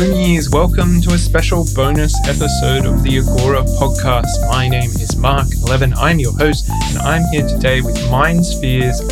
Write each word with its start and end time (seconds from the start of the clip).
Ohmies, 0.00 0.50
welcome 0.50 1.02
to 1.02 1.10
a 1.12 1.18
special 1.18 1.66
bonus 1.74 2.14
episode 2.26 2.86
of 2.86 3.02
the 3.02 3.18
Agora 3.18 3.62
podcast. 3.78 4.28
My 4.48 4.66
name 4.66 4.88
is 4.92 5.10
Mark11. 5.14 5.92
I'm 5.98 6.18
your 6.18 6.32
host, 6.38 6.70
and 6.70 6.98
I'm 7.00 7.22
here 7.30 7.46
today 7.46 7.82
with 7.82 8.10
Mind 8.10 8.46
Spheres. 8.46 9.02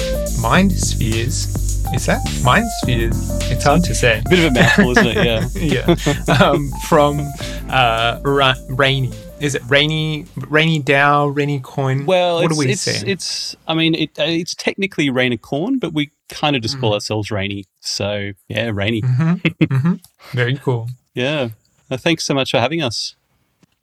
Mind 0.40 0.72
Spheres? 0.72 1.46
Is 1.92 2.06
that 2.06 2.22
Mind 2.42 2.64
Spheres? 2.80 3.28
It's 3.50 3.64
hard 3.64 3.84
to 3.84 3.94
say. 3.94 4.22
Bit 4.30 4.38
of 4.38 4.44
a 4.46 4.50
mouthful, 4.52 4.90
isn't 4.92 5.06
it? 5.06 5.16
Yeah. 5.56 5.94
yeah. 6.06 6.40
Um, 6.40 6.72
from 6.88 7.20
uh, 7.68 8.20
Ra- 8.24 8.54
Rainy. 8.68 9.12
Is 9.40 9.54
it 9.54 9.62
Rainy, 9.68 10.26
Rainy 10.48 10.82
DAO, 10.82 11.34
Rainy 11.34 11.60
Coin? 11.60 12.06
Well, 12.06 12.36
what 12.42 12.46
it's, 12.46 12.54
are 12.54 12.58
we 12.58 12.72
it's, 12.72 12.80
saying? 12.82 13.04
it's, 13.06 13.54
I 13.68 13.74
mean, 13.74 13.94
it, 13.94 14.10
it's 14.16 14.54
technically 14.56 15.10
Rainicorn, 15.10 15.78
but 15.78 15.94
we 15.94 16.10
kind 16.28 16.56
of 16.56 16.62
just 16.62 16.80
call 16.80 16.90
Mhm. 16.90 16.94
ourselves 16.94 17.30
Rainy. 17.30 17.64
So, 17.80 18.32
yeah, 18.48 18.70
Rainy. 18.74 19.00
hmm 19.00 19.34
hmm 19.70 19.94
Very 20.32 20.56
cool. 20.56 20.88
Yeah. 21.14 21.50
Uh, 21.88 21.96
thanks 21.96 22.24
so 22.26 22.34
much 22.34 22.50
for 22.50 22.58
having 22.58 22.82
us. 22.82 23.14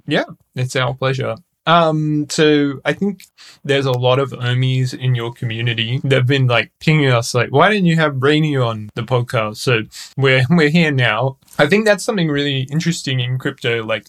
Yeah, 0.05 0.26
it's 0.55 0.76
our 0.76 0.93
pleasure. 0.93 1.35
Um, 1.67 2.27
so 2.29 2.79
I 2.85 2.93
think 2.93 3.23
there's 3.63 3.87
a 3.87 3.91
lot 3.91 4.20
of 4.20 4.29
Ohmies 4.31 4.93
in 4.93 5.15
your 5.15 5.34
community 5.34 5.99
that've 6.03 6.27
been 6.27 6.45
like 6.45 6.71
pinging 6.79 7.09
us 7.09 7.34
like, 7.34 7.49
why 7.49 7.70
didn't 7.71 7.85
you 7.85 7.95
have 7.95 8.21
Rainy 8.21 8.55
on 8.55 8.90
the 8.93 9.01
podcast? 9.01 9.55
So 9.57 9.79
we're 10.15 10.43
we're 10.51 10.70
here 10.70 10.91
now. 10.91 11.37
I 11.57 11.65
think 11.65 11.85
that's 11.85 12.03
something 12.03 12.27
really 12.27 12.63
interesting 12.71 13.20
in 13.20 13.40
crypto. 13.40 13.84
Like, 13.84 14.05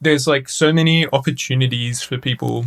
there's 0.00 0.26
like 0.26 0.48
so 0.48 0.72
many 0.72 1.06
opportunities 1.12 2.02
for 2.02 2.18
people 2.18 2.64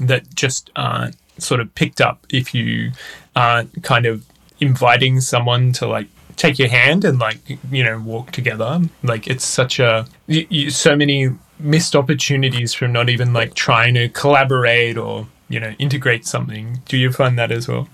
that 0.00 0.34
just 0.34 0.70
aren't 0.76 1.16
sort 1.38 1.60
of 1.60 1.74
picked 1.74 2.00
up 2.00 2.26
if 2.30 2.54
you 2.54 2.92
aren't 3.34 3.82
kind 3.82 4.06
of 4.06 4.24
inviting 4.60 5.20
someone 5.20 5.72
to 5.72 5.86
like 5.86 6.08
take 6.36 6.58
your 6.58 6.68
hand 6.68 7.04
and 7.04 7.18
like 7.18 7.38
you 7.70 7.84
know 7.84 7.98
walk 7.98 8.30
together. 8.32 8.80
Like 9.02 9.26
it's 9.26 9.44
such 9.44 9.78
a 9.78 10.06
you, 10.26 10.46
you, 10.50 10.70
so 10.70 10.96
many 10.96 11.30
missed 11.58 11.96
opportunities 11.96 12.74
from 12.74 12.92
not 12.92 13.08
even 13.08 13.32
like 13.32 13.54
trying 13.54 13.94
to 13.94 14.08
collaborate 14.10 14.98
or 14.98 15.26
you 15.48 15.60
know 15.60 15.74
integrate 15.78 16.26
something. 16.26 16.80
Do 16.86 16.96
you 16.96 17.12
find 17.12 17.38
that 17.38 17.50
as 17.50 17.68
well 17.68 17.88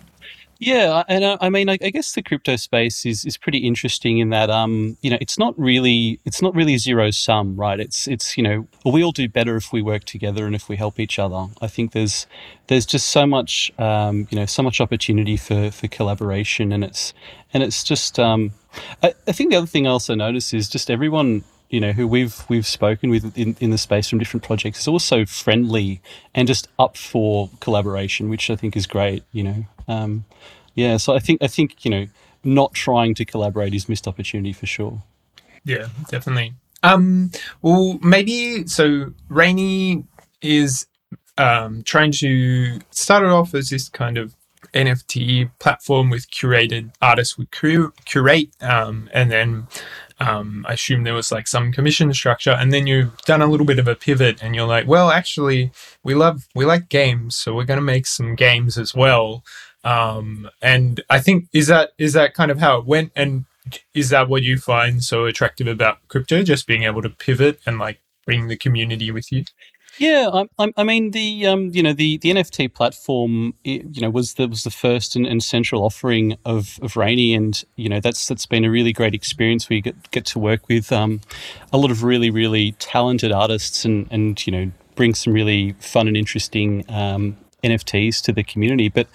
Yeah, 0.64 1.02
and 1.08 1.24
uh, 1.24 1.38
I 1.40 1.50
mean, 1.50 1.68
I, 1.68 1.74
I 1.82 1.90
guess 1.90 2.12
the 2.12 2.22
crypto 2.22 2.54
space 2.54 3.04
is, 3.04 3.24
is 3.24 3.36
pretty 3.36 3.58
interesting 3.58 4.18
in 4.20 4.30
that, 4.30 4.48
um, 4.48 4.96
you 5.02 5.10
know, 5.10 5.18
it's 5.20 5.36
not 5.36 5.58
really 5.58 6.20
it's 6.24 6.40
not 6.40 6.54
really 6.54 6.78
zero 6.78 7.10
sum, 7.10 7.56
right? 7.56 7.80
It's 7.80 8.06
it's 8.06 8.36
you 8.38 8.44
know, 8.44 8.68
we 8.86 9.02
all 9.02 9.10
do 9.10 9.28
better 9.28 9.56
if 9.56 9.72
we 9.72 9.82
work 9.82 10.04
together 10.04 10.46
and 10.46 10.54
if 10.54 10.68
we 10.68 10.76
help 10.76 11.00
each 11.00 11.18
other. 11.18 11.48
I 11.60 11.66
think 11.66 11.92
there's 11.92 12.28
there's 12.68 12.86
just 12.86 13.08
so 13.08 13.26
much, 13.26 13.72
um, 13.80 14.28
you 14.30 14.38
know, 14.38 14.46
so 14.46 14.62
much 14.62 14.80
opportunity 14.80 15.36
for 15.36 15.72
for 15.72 15.88
collaboration, 15.88 16.72
and 16.72 16.84
it's 16.84 17.12
and 17.52 17.62
it's 17.64 17.82
just, 17.84 18.20
um, 18.20 18.52
I, 19.02 19.14
I 19.28 19.32
think 19.32 19.50
the 19.50 19.56
other 19.58 19.66
thing 19.66 19.88
I 19.88 19.90
also 19.90 20.14
notice 20.14 20.54
is 20.54 20.68
just 20.70 20.90
everyone. 20.90 21.44
You 21.72 21.80
know 21.80 21.92
who 21.92 22.06
we've 22.06 22.44
we've 22.48 22.66
spoken 22.66 23.10
with 23.10 23.36
in, 23.36 23.56
in 23.58 23.70
the 23.70 23.78
space 23.78 24.08
from 24.08 24.20
different 24.20 24.44
projects 24.44 24.78
is 24.80 24.86
also 24.88 25.24
friendly 25.26 26.00
and 26.34 26.46
just 26.46 26.68
up 26.78 26.96
for 26.96 27.50
collaboration, 27.60 28.28
which 28.28 28.48
I 28.50 28.56
think 28.56 28.76
is 28.76 28.86
great. 28.86 29.24
You 29.32 29.42
know, 29.42 29.64
um, 29.88 30.24
yeah, 30.74 30.98
so 30.98 31.14
I 31.14 31.18
think 31.18 31.42
I 31.42 31.48
think 31.48 31.84
you 31.84 31.90
know 31.90 32.06
not 32.44 32.74
trying 32.74 33.14
to 33.14 33.24
collaborate 33.24 33.74
is 33.74 33.88
missed 33.88 34.06
opportunity 34.06 34.52
for 34.52 34.66
sure. 34.66 35.02
yeah 35.64 35.88
definitely 36.08 36.54
um 36.82 37.30
well 37.62 37.98
maybe 38.02 38.66
so 38.66 39.12
rainy 39.28 40.04
is 40.40 40.86
um 41.38 41.82
trying 41.84 42.10
to 42.10 42.80
start 42.90 43.22
it 43.22 43.28
off 43.30 43.54
as 43.54 43.70
this 43.70 43.88
kind 43.88 44.18
of 44.18 44.34
nft 44.74 45.50
platform 45.60 46.10
with 46.10 46.28
curated 46.30 46.92
artists 47.00 47.38
would 47.38 47.50
cur- 47.52 47.92
curate 48.04 48.48
um 48.60 49.08
and 49.12 49.30
then 49.30 49.66
um, 50.22 50.64
I 50.68 50.74
assume 50.74 51.02
there 51.02 51.14
was 51.14 51.32
like 51.32 51.48
some 51.48 51.72
commission 51.72 52.12
structure, 52.14 52.52
and 52.52 52.72
then 52.72 52.86
you've 52.86 53.16
done 53.22 53.42
a 53.42 53.46
little 53.46 53.66
bit 53.66 53.80
of 53.80 53.88
a 53.88 53.96
pivot, 53.96 54.42
and 54.42 54.54
you're 54.54 54.66
like, 54.66 54.86
well, 54.86 55.10
actually, 55.10 55.72
we 56.04 56.14
love 56.14 56.46
we 56.54 56.64
like 56.64 56.88
games, 56.88 57.36
so 57.36 57.54
we're 57.54 57.64
going 57.64 57.78
to 57.78 57.82
make 57.82 58.06
some 58.06 58.36
games 58.36 58.78
as 58.78 58.94
well. 58.94 59.42
Um, 59.84 60.48
and 60.60 61.02
I 61.10 61.18
think 61.18 61.48
is 61.52 61.66
that 61.66 61.90
is 61.98 62.12
that 62.12 62.34
kind 62.34 62.50
of 62.52 62.60
how 62.60 62.78
it 62.78 62.86
went, 62.86 63.10
and 63.16 63.46
is 63.94 64.10
that 64.10 64.28
what 64.28 64.42
you 64.42 64.58
find 64.58 65.02
so 65.02 65.24
attractive 65.26 65.66
about 65.66 66.06
crypto? 66.08 66.42
Just 66.42 66.66
being 66.68 66.84
able 66.84 67.02
to 67.02 67.10
pivot 67.10 67.58
and 67.66 67.78
like 67.78 68.00
bring 68.24 68.46
the 68.46 68.56
community 68.56 69.10
with 69.10 69.32
you. 69.32 69.44
Yeah, 69.98 70.44
I, 70.58 70.72
I, 70.76 70.84
mean 70.84 71.10
the 71.10 71.46
um, 71.46 71.70
you 71.74 71.82
know 71.82 71.92
the, 71.92 72.16
the 72.18 72.30
NFT 72.30 72.72
platform 72.72 73.54
you 73.62 74.00
know 74.00 74.08
was 74.08 74.34
the 74.34 74.48
was 74.48 74.64
the 74.64 74.70
first 74.70 75.14
and, 75.16 75.26
and 75.26 75.42
central 75.42 75.84
offering 75.84 76.36
of, 76.46 76.78
of 76.82 76.96
Rainy, 76.96 77.34
and 77.34 77.62
you 77.76 77.88
know 77.88 78.00
that's 78.00 78.26
that's 78.26 78.46
been 78.46 78.64
a 78.64 78.70
really 78.70 78.92
great 78.92 79.14
experience. 79.14 79.68
We 79.68 79.82
get 79.82 80.10
get 80.10 80.24
to 80.26 80.38
work 80.38 80.68
with 80.68 80.90
um, 80.92 81.20
a 81.72 81.78
lot 81.78 81.90
of 81.90 82.02
really 82.02 82.30
really 82.30 82.72
talented 82.72 83.32
artists, 83.32 83.84
and 83.84 84.08
and 84.10 84.44
you 84.46 84.52
know 84.52 84.72
bring 84.94 85.14
some 85.14 85.32
really 85.34 85.72
fun 85.80 86.08
and 86.08 86.16
interesting 86.16 86.84
um, 86.88 87.36
NFTs 87.62 88.22
to 88.22 88.32
the 88.32 88.42
community. 88.42 88.88
But 88.88 89.08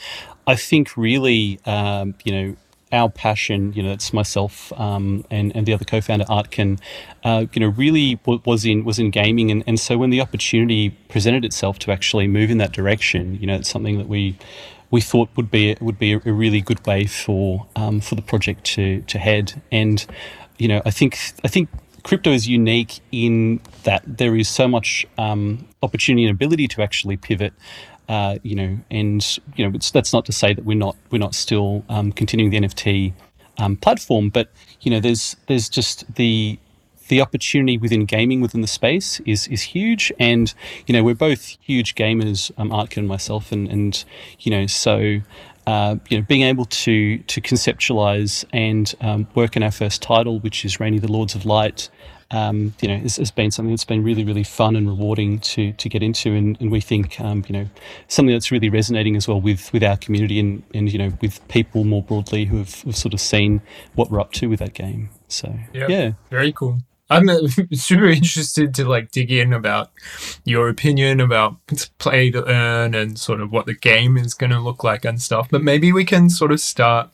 I 0.45 0.55
think 0.55 0.95
really 0.95 1.59
um, 1.65 2.13
you 2.23 2.31
know 2.31 2.55
our 2.91 3.09
passion, 3.09 3.73
you 3.73 3.83
know, 3.83 3.91
it's 3.91 4.13
myself 4.13 4.71
um, 4.79 5.25
and 5.29 5.55
and 5.55 5.65
the 5.65 5.73
other 5.73 5.85
co-founder 5.85 6.25
Artkin, 6.25 6.79
uh, 7.23 7.45
you 7.53 7.59
know, 7.59 7.67
really 7.67 8.15
w- 8.15 8.41
was 8.45 8.65
in 8.65 8.85
was 8.85 8.99
in 8.99 9.11
gaming, 9.11 9.51
and, 9.51 9.63
and 9.67 9.79
so 9.79 9.97
when 9.97 10.09
the 10.09 10.21
opportunity 10.21 10.91
presented 11.09 11.43
itself 11.43 11.79
to 11.79 11.91
actually 11.91 12.27
move 12.27 12.49
in 12.49 12.57
that 12.59 12.71
direction, 12.71 13.35
you 13.39 13.47
know, 13.47 13.55
it's 13.55 13.69
something 13.69 13.97
that 13.97 14.07
we 14.07 14.37
we 14.89 15.01
thought 15.01 15.29
would 15.35 15.51
be 15.51 15.75
would 15.81 15.99
be 15.99 16.13
a, 16.13 16.19
really 16.19 16.61
good 16.61 16.85
way 16.85 17.05
for 17.05 17.65
um, 17.75 17.99
for 17.99 18.15
the 18.15 18.21
project 18.21 18.63
to 18.63 19.01
to 19.01 19.19
head, 19.19 19.61
and 19.71 20.05
you 20.57 20.67
know, 20.67 20.81
I 20.85 20.91
think 20.91 21.17
I 21.43 21.47
think 21.47 21.69
crypto 22.03 22.31
is 22.31 22.47
unique 22.47 23.01
in 23.11 23.59
that 23.83 24.01
there 24.05 24.35
is 24.35 24.47
so 24.47 24.67
much 24.67 25.05
um, 25.17 25.67
opportunity 25.83 26.25
and 26.25 26.31
ability 26.31 26.67
to 26.69 26.81
actually 26.81 27.17
pivot. 27.17 27.53
Uh, 28.07 28.37
you 28.41 28.55
know, 28.55 28.77
and 28.89 29.39
you 29.55 29.67
know, 29.67 29.77
that's 29.91 30.13
not 30.13 30.25
to 30.25 30.31
say 30.31 30.53
that 30.53 30.63
we're 30.63 30.77
not 30.77 30.95
we're 31.11 31.17
not 31.17 31.35
still 31.35 31.83
um, 31.89 32.11
continuing 32.11 32.51
the 32.51 32.59
NFT 32.59 33.13
um, 33.57 33.75
platform, 33.75 34.29
but 34.29 34.49
you 34.81 34.91
know, 34.91 34.99
there's 34.99 35.35
there's 35.47 35.69
just 35.69 36.15
the 36.15 36.57
the 37.09 37.21
opportunity 37.21 37.77
within 37.77 38.05
gaming 38.05 38.41
within 38.41 38.61
the 38.61 38.67
space 38.67 39.19
is 39.21 39.47
is 39.47 39.61
huge, 39.61 40.11
and 40.19 40.53
you 40.85 40.93
know, 40.93 41.03
we're 41.03 41.15
both 41.15 41.57
huge 41.61 41.95
gamers, 41.95 42.51
um, 42.57 42.69
Artkin 42.69 42.97
and 42.99 43.07
myself, 43.07 43.51
and 43.51 43.67
and 43.67 44.05
you 44.39 44.51
know, 44.51 44.67
so. 44.67 45.19
Uh, 45.65 45.97
you 46.07 46.17
know, 46.17 46.23
being 46.29 46.43
able 46.43 46.63
to 46.63 47.17
to 47.23 47.41
conceptualize 47.41 48.45
and 48.53 48.95
um, 49.01 49.27
work 49.35 49.57
in 49.57 49.63
our 49.63 49.71
first 49.71 50.01
title, 50.01 50.39
which 50.39 50.63
is 50.63 50.79
Rainy 50.79 50.97
the 50.97 51.11
Lords 51.11 51.35
of 51.35 51.45
Light, 51.45 51.89
um, 52.31 52.73
you 52.81 52.87
know, 52.87 52.97
has 52.97 53.31
been 53.31 53.51
something 53.51 53.71
that's 53.71 53.85
been 53.85 54.03
really, 54.03 54.23
really 54.23 54.43
fun 54.43 54.75
and 54.75 54.87
rewarding 54.87 55.39
to 55.39 55.71
to 55.73 55.89
get 55.89 56.03
into, 56.03 56.33
and, 56.33 56.57
and 56.59 56.71
we 56.71 56.81
think, 56.81 57.19
um, 57.21 57.45
you 57.47 57.53
know, 57.53 57.69
something 58.07 58.33
that's 58.33 58.51
really 58.51 58.69
resonating 58.69 59.15
as 59.15 59.27
well 59.27 59.39
with 59.39 59.71
with 59.73 59.83
our 59.83 59.97
community 59.97 60.39
and 60.39 60.63
and 60.73 60.91
you 60.91 60.99
know 60.99 61.13
with 61.21 61.45
people 61.47 61.83
more 61.83 62.03
broadly 62.03 62.45
who 62.45 62.57
have, 62.57 62.81
have 62.81 62.95
sort 62.95 63.13
of 63.13 63.21
seen 63.21 63.61
what 63.95 64.11
we're 64.11 64.19
up 64.19 64.33
to 64.33 64.49
with 64.49 64.59
that 64.59 64.73
game. 64.73 65.09
So 65.27 65.53
Yeah. 65.73 65.87
yeah, 65.87 66.11
Very 66.29 66.51
cool. 66.51 66.79
I'm 67.09 67.29
uh, 67.29 67.39
super 67.73 68.07
interested 68.07 68.73
to 68.75 68.85
like 68.85 69.11
dig 69.11 69.31
in 69.31 69.53
about 69.53 69.91
your 70.43 70.67
opinion 70.69 71.19
about 71.21 71.55
play 71.99 72.31
to 72.31 72.45
earn 72.45 72.93
and 72.93 73.17
sort 73.17 73.41
of 73.41 73.51
what 73.51 73.65
the 73.65 73.73
game 73.73 74.17
is 74.17 74.33
going 74.33 74.49
to 74.51 74.59
look 74.59 74.83
like 74.83 75.05
and 75.05 75.21
stuff. 75.21 75.47
But 75.49 75.63
maybe 75.63 75.91
we 75.93 76.03
can 76.03 76.29
sort 76.29 76.51
of 76.51 76.59
start 76.59 77.09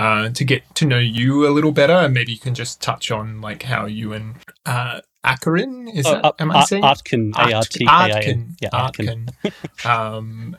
uh, 0.00 0.30
to 0.30 0.44
get 0.44 0.62
to 0.76 0.86
know 0.86 0.98
you 0.98 1.46
a 1.46 1.52
little 1.56 1.72
better, 1.72 1.92
and 1.92 2.14
maybe 2.14 2.32
you 2.32 2.38
can 2.38 2.54
just 2.54 2.80
touch 2.80 3.10
on 3.10 3.40
like 3.40 3.62
how 3.64 3.84
you 3.86 4.12
and 4.12 4.34
uh, 4.66 5.00
Akarin 5.24 5.94
is 5.94 6.06
Oh, 6.06 6.12
that? 6.14 6.24
Art- 6.24 6.40
am 6.40 6.50
I 6.50 6.64
saying 6.64 6.82
Artkin, 6.82 7.32
A 7.36 7.52
R 7.54 7.62
T 7.62 7.80
K 7.80 7.86
I 7.86 8.08
N, 8.08 8.14
Artkin, 8.14 8.56
yeah, 8.62 8.68
Artkin. 8.72 9.28
Artkin, 9.44 9.86
um, 9.86 10.56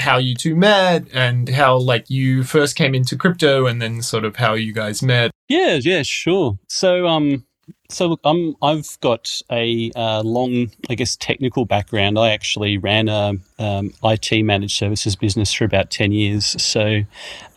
how 0.00 0.18
you 0.18 0.34
two 0.36 0.54
met 0.54 1.06
and 1.12 1.48
how 1.48 1.76
like 1.76 2.08
you 2.08 2.44
first 2.44 2.76
came 2.76 2.94
into 2.94 3.16
crypto 3.16 3.66
and 3.66 3.82
then 3.82 4.00
sort 4.02 4.24
of 4.24 4.36
how 4.36 4.54
you 4.54 4.72
guys 4.72 5.02
met. 5.02 5.32
Yeah, 5.48 5.80
yeah, 5.82 6.02
sure. 6.02 6.58
So, 6.68 7.06
um, 7.08 7.44
so 7.88 8.06
look, 8.08 8.20
I'm 8.24 8.56
I've 8.62 8.98
got 9.00 9.42
a 9.50 9.90
uh, 9.94 10.22
long, 10.22 10.70
I 10.88 10.94
guess, 10.94 11.16
technical 11.16 11.64
background. 11.64 12.18
I 12.18 12.30
actually 12.30 12.78
ran 12.78 13.08
a 13.08 13.34
um, 13.58 13.92
IT 14.02 14.44
managed 14.44 14.76
services 14.76 15.16
business 15.16 15.52
for 15.52 15.64
about 15.64 15.90
ten 15.90 16.12
years. 16.12 16.60
So, 16.62 17.02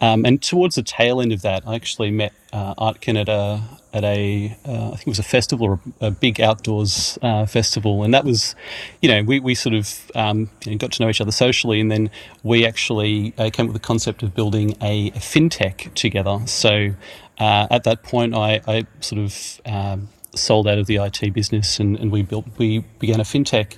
um, 0.01 0.25
and 0.25 0.41
towards 0.43 0.75
the 0.75 0.83
tail 0.83 1.21
end 1.21 1.31
of 1.31 1.41
that, 1.43 1.63
I 1.65 1.75
actually 1.75 2.11
met 2.11 2.33
uh, 2.51 2.75
Artkin 2.75 3.19
at 3.19 3.29
a 3.29 3.61
at 3.93 4.03
a 4.03 4.55
uh, 4.65 4.87
I 4.87 4.91
think 4.91 5.07
it 5.07 5.11
was 5.11 5.19
a 5.19 5.23
festival 5.23 5.67
or 5.67 5.79
a, 6.01 6.07
a 6.07 6.11
big 6.11 6.41
outdoors 6.41 7.17
uh, 7.21 7.45
festival, 7.45 8.03
and 8.03 8.13
that 8.13 8.25
was, 8.25 8.55
you 9.01 9.09
know, 9.09 9.23
we, 9.23 9.39
we 9.39 9.55
sort 9.55 9.73
of 9.73 10.11
um, 10.15 10.49
you 10.65 10.73
know, 10.73 10.77
got 10.77 10.91
to 10.93 11.03
know 11.03 11.09
each 11.09 11.21
other 11.21 11.31
socially, 11.31 11.79
and 11.79 11.89
then 11.89 12.11
we 12.43 12.65
actually 12.65 13.33
uh, 13.37 13.49
came 13.49 13.67
up 13.67 13.73
with 13.73 13.81
the 13.81 13.87
concept 13.87 14.21
of 14.21 14.35
building 14.35 14.75
a, 14.81 15.07
a 15.09 15.19
fintech 15.19 15.93
together. 15.93 16.39
So 16.45 16.93
uh, 17.39 17.67
at 17.69 17.83
that 17.83 18.03
point, 18.03 18.35
I, 18.35 18.61
I 18.67 18.85
sort 19.01 19.21
of 19.21 19.61
um, 19.65 20.09
sold 20.35 20.67
out 20.67 20.77
of 20.77 20.87
the 20.87 20.97
IT 20.97 21.33
business, 21.33 21.79
and, 21.79 21.97
and 21.97 22.11
we 22.11 22.21
built 22.21 22.45
we 22.57 22.79
began 22.99 23.19
a 23.19 23.23
fintech, 23.23 23.77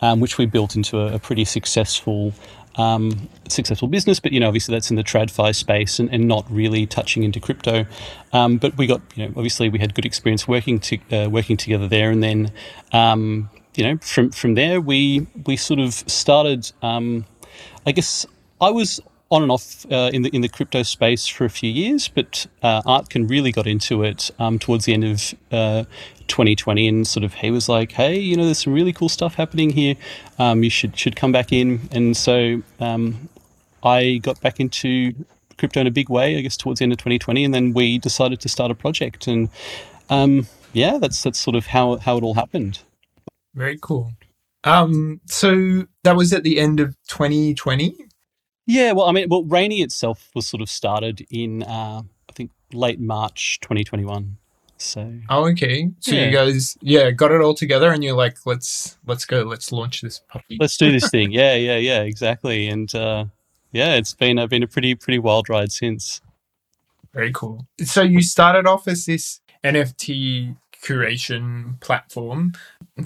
um, 0.00 0.20
which 0.20 0.38
we 0.38 0.46
built 0.46 0.76
into 0.76 0.98
a, 0.98 1.14
a 1.14 1.18
pretty 1.18 1.44
successful 1.44 2.32
um, 2.78 3.28
successful 3.48 3.88
business, 3.88 4.20
but 4.20 4.32
you 4.32 4.40
know, 4.40 4.46
obviously 4.46 4.74
that's 4.74 4.90
in 4.90 4.96
the 4.96 5.02
tradfi 5.02 5.54
space 5.54 5.98
and, 5.98 6.08
and 6.14 6.28
not 6.28 6.46
really 6.50 6.86
touching 6.86 7.24
into 7.24 7.40
crypto. 7.40 7.84
Um, 8.32 8.56
but 8.56 8.76
we 8.78 8.86
got, 8.86 9.02
you 9.16 9.26
know, 9.26 9.32
obviously 9.36 9.68
we 9.68 9.80
had 9.80 9.94
good 9.94 10.06
experience 10.06 10.46
working 10.46 10.78
to 10.80 10.98
uh, 11.10 11.28
working 11.28 11.56
together 11.56 11.88
there, 11.88 12.10
and 12.10 12.22
then, 12.22 12.52
um, 12.92 13.50
you 13.74 13.84
know, 13.84 13.98
from 13.98 14.30
from 14.30 14.54
there 14.54 14.80
we 14.80 15.26
we 15.44 15.56
sort 15.56 15.80
of 15.80 15.92
started. 15.92 16.70
Um, 16.80 17.26
I 17.84 17.92
guess 17.92 18.24
I 18.60 18.70
was 18.70 19.00
on 19.30 19.42
and 19.42 19.50
off 19.50 19.84
uh, 19.92 20.10
in 20.12 20.22
the 20.22 20.30
in 20.34 20.40
the 20.40 20.48
crypto 20.48 20.82
space 20.82 21.26
for 21.26 21.44
a 21.44 21.50
few 21.50 21.70
years, 21.70 22.08
but 22.08 22.46
uh, 22.62 22.82
Artkin 22.82 23.28
really 23.28 23.52
got 23.52 23.66
into 23.66 24.02
it 24.02 24.30
um, 24.38 24.58
towards 24.58 24.86
the 24.86 24.94
end 24.94 25.04
of 25.04 25.34
uh, 25.52 25.84
2020, 26.28 26.88
and 26.88 27.06
sort 27.06 27.24
of 27.24 27.34
he 27.34 27.50
was 27.50 27.68
like, 27.68 27.92
"Hey, 27.92 28.18
you 28.18 28.36
know, 28.36 28.44
there's 28.44 28.62
some 28.62 28.72
really 28.72 28.92
cool 28.92 29.08
stuff 29.08 29.34
happening 29.34 29.70
here. 29.70 29.96
Um, 30.38 30.62
you 30.62 30.70
should 30.70 30.98
should 30.98 31.16
come 31.16 31.32
back 31.32 31.52
in." 31.52 31.88
And 31.92 32.16
so 32.16 32.62
um, 32.80 33.28
I 33.82 34.18
got 34.22 34.40
back 34.40 34.60
into 34.60 35.12
crypto 35.58 35.80
in 35.80 35.86
a 35.86 35.90
big 35.90 36.08
way, 36.08 36.38
I 36.38 36.40
guess, 36.40 36.56
towards 36.56 36.78
the 36.78 36.84
end 36.84 36.92
of 36.92 36.98
2020, 36.98 37.44
and 37.44 37.52
then 37.52 37.74
we 37.74 37.98
decided 37.98 38.40
to 38.40 38.48
start 38.48 38.70
a 38.70 38.74
project, 38.74 39.26
and 39.26 39.50
um, 40.08 40.46
yeah, 40.72 40.98
that's 40.98 41.22
that's 41.22 41.38
sort 41.38 41.56
of 41.56 41.66
how 41.66 41.96
how 41.96 42.16
it 42.16 42.22
all 42.24 42.34
happened. 42.34 42.80
Very 43.54 43.78
cool. 43.80 44.12
Um, 44.64 45.20
so 45.26 45.86
that 46.04 46.16
was 46.16 46.32
at 46.32 46.42
the 46.42 46.58
end 46.58 46.80
of 46.80 46.96
2020. 47.08 48.07
Yeah, 48.68 48.92
well, 48.92 49.06
I 49.06 49.12
mean, 49.12 49.28
well, 49.30 49.44
Rainy 49.44 49.80
itself 49.80 50.28
was 50.34 50.46
sort 50.46 50.60
of 50.60 50.68
started 50.68 51.26
in, 51.30 51.62
uh, 51.62 52.02
I 52.28 52.32
think, 52.34 52.50
late 52.70 53.00
March 53.00 53.60
2021. 53.62 54.36
So. 54.76 55.10
Oh, 55.30 55.46
okay. 55.48 55.90
So 56.00 56.14
Yeah. 56.14 56.26
you 56.26 56.30
guys, 56.30 56.76
yeah, 56.82 57.10
got 57.10 57.32
it 57.32 57.40
all 57.40 57.54
together, 57.54 57.90
and 57.90 58.04
you're 58.04 58.14
like, 58.14 58.36
let's 58.44 58.98
let's 59.06 59.24
go, 59.24 59.42
let's 59.42 59.72
launch 59.72 60.02
this 60.02 60.20
puppy. 60.28 60.58
Let's 60.60 60.76
do 60.76 60.92
this 60.92 61.08
thing. 61.08 61.32
Yeah, 61.32 61.54
yeah, 61.54 61.78
yeah, 61.78 62.02
exactly. 62.02 62.68
And 62.68 62.94
uh, 62.94 63.24
yeah, 63.72 63.94
it's 63.94 64.12
been 64.12 64.38
uh, 64.38 64.46
been 64.46 64.62
a 64.62 64.68
pretty 64.68 64.94
pretty 64.94 65.18
wild 65.18 65.48
ride 65.48 65.72
since. 65.72 66.20
Very 67.14 67.32
cool. 67.32 67.66
So 67.82 68.02
you 68.02 68.20
started 68.20 68.66
off 68.66 68.86
as 68.86 69.06
this 69.06 69.40
NFT 69.64 70.56
curation 70.84 71.80
platform. 71.80 72.52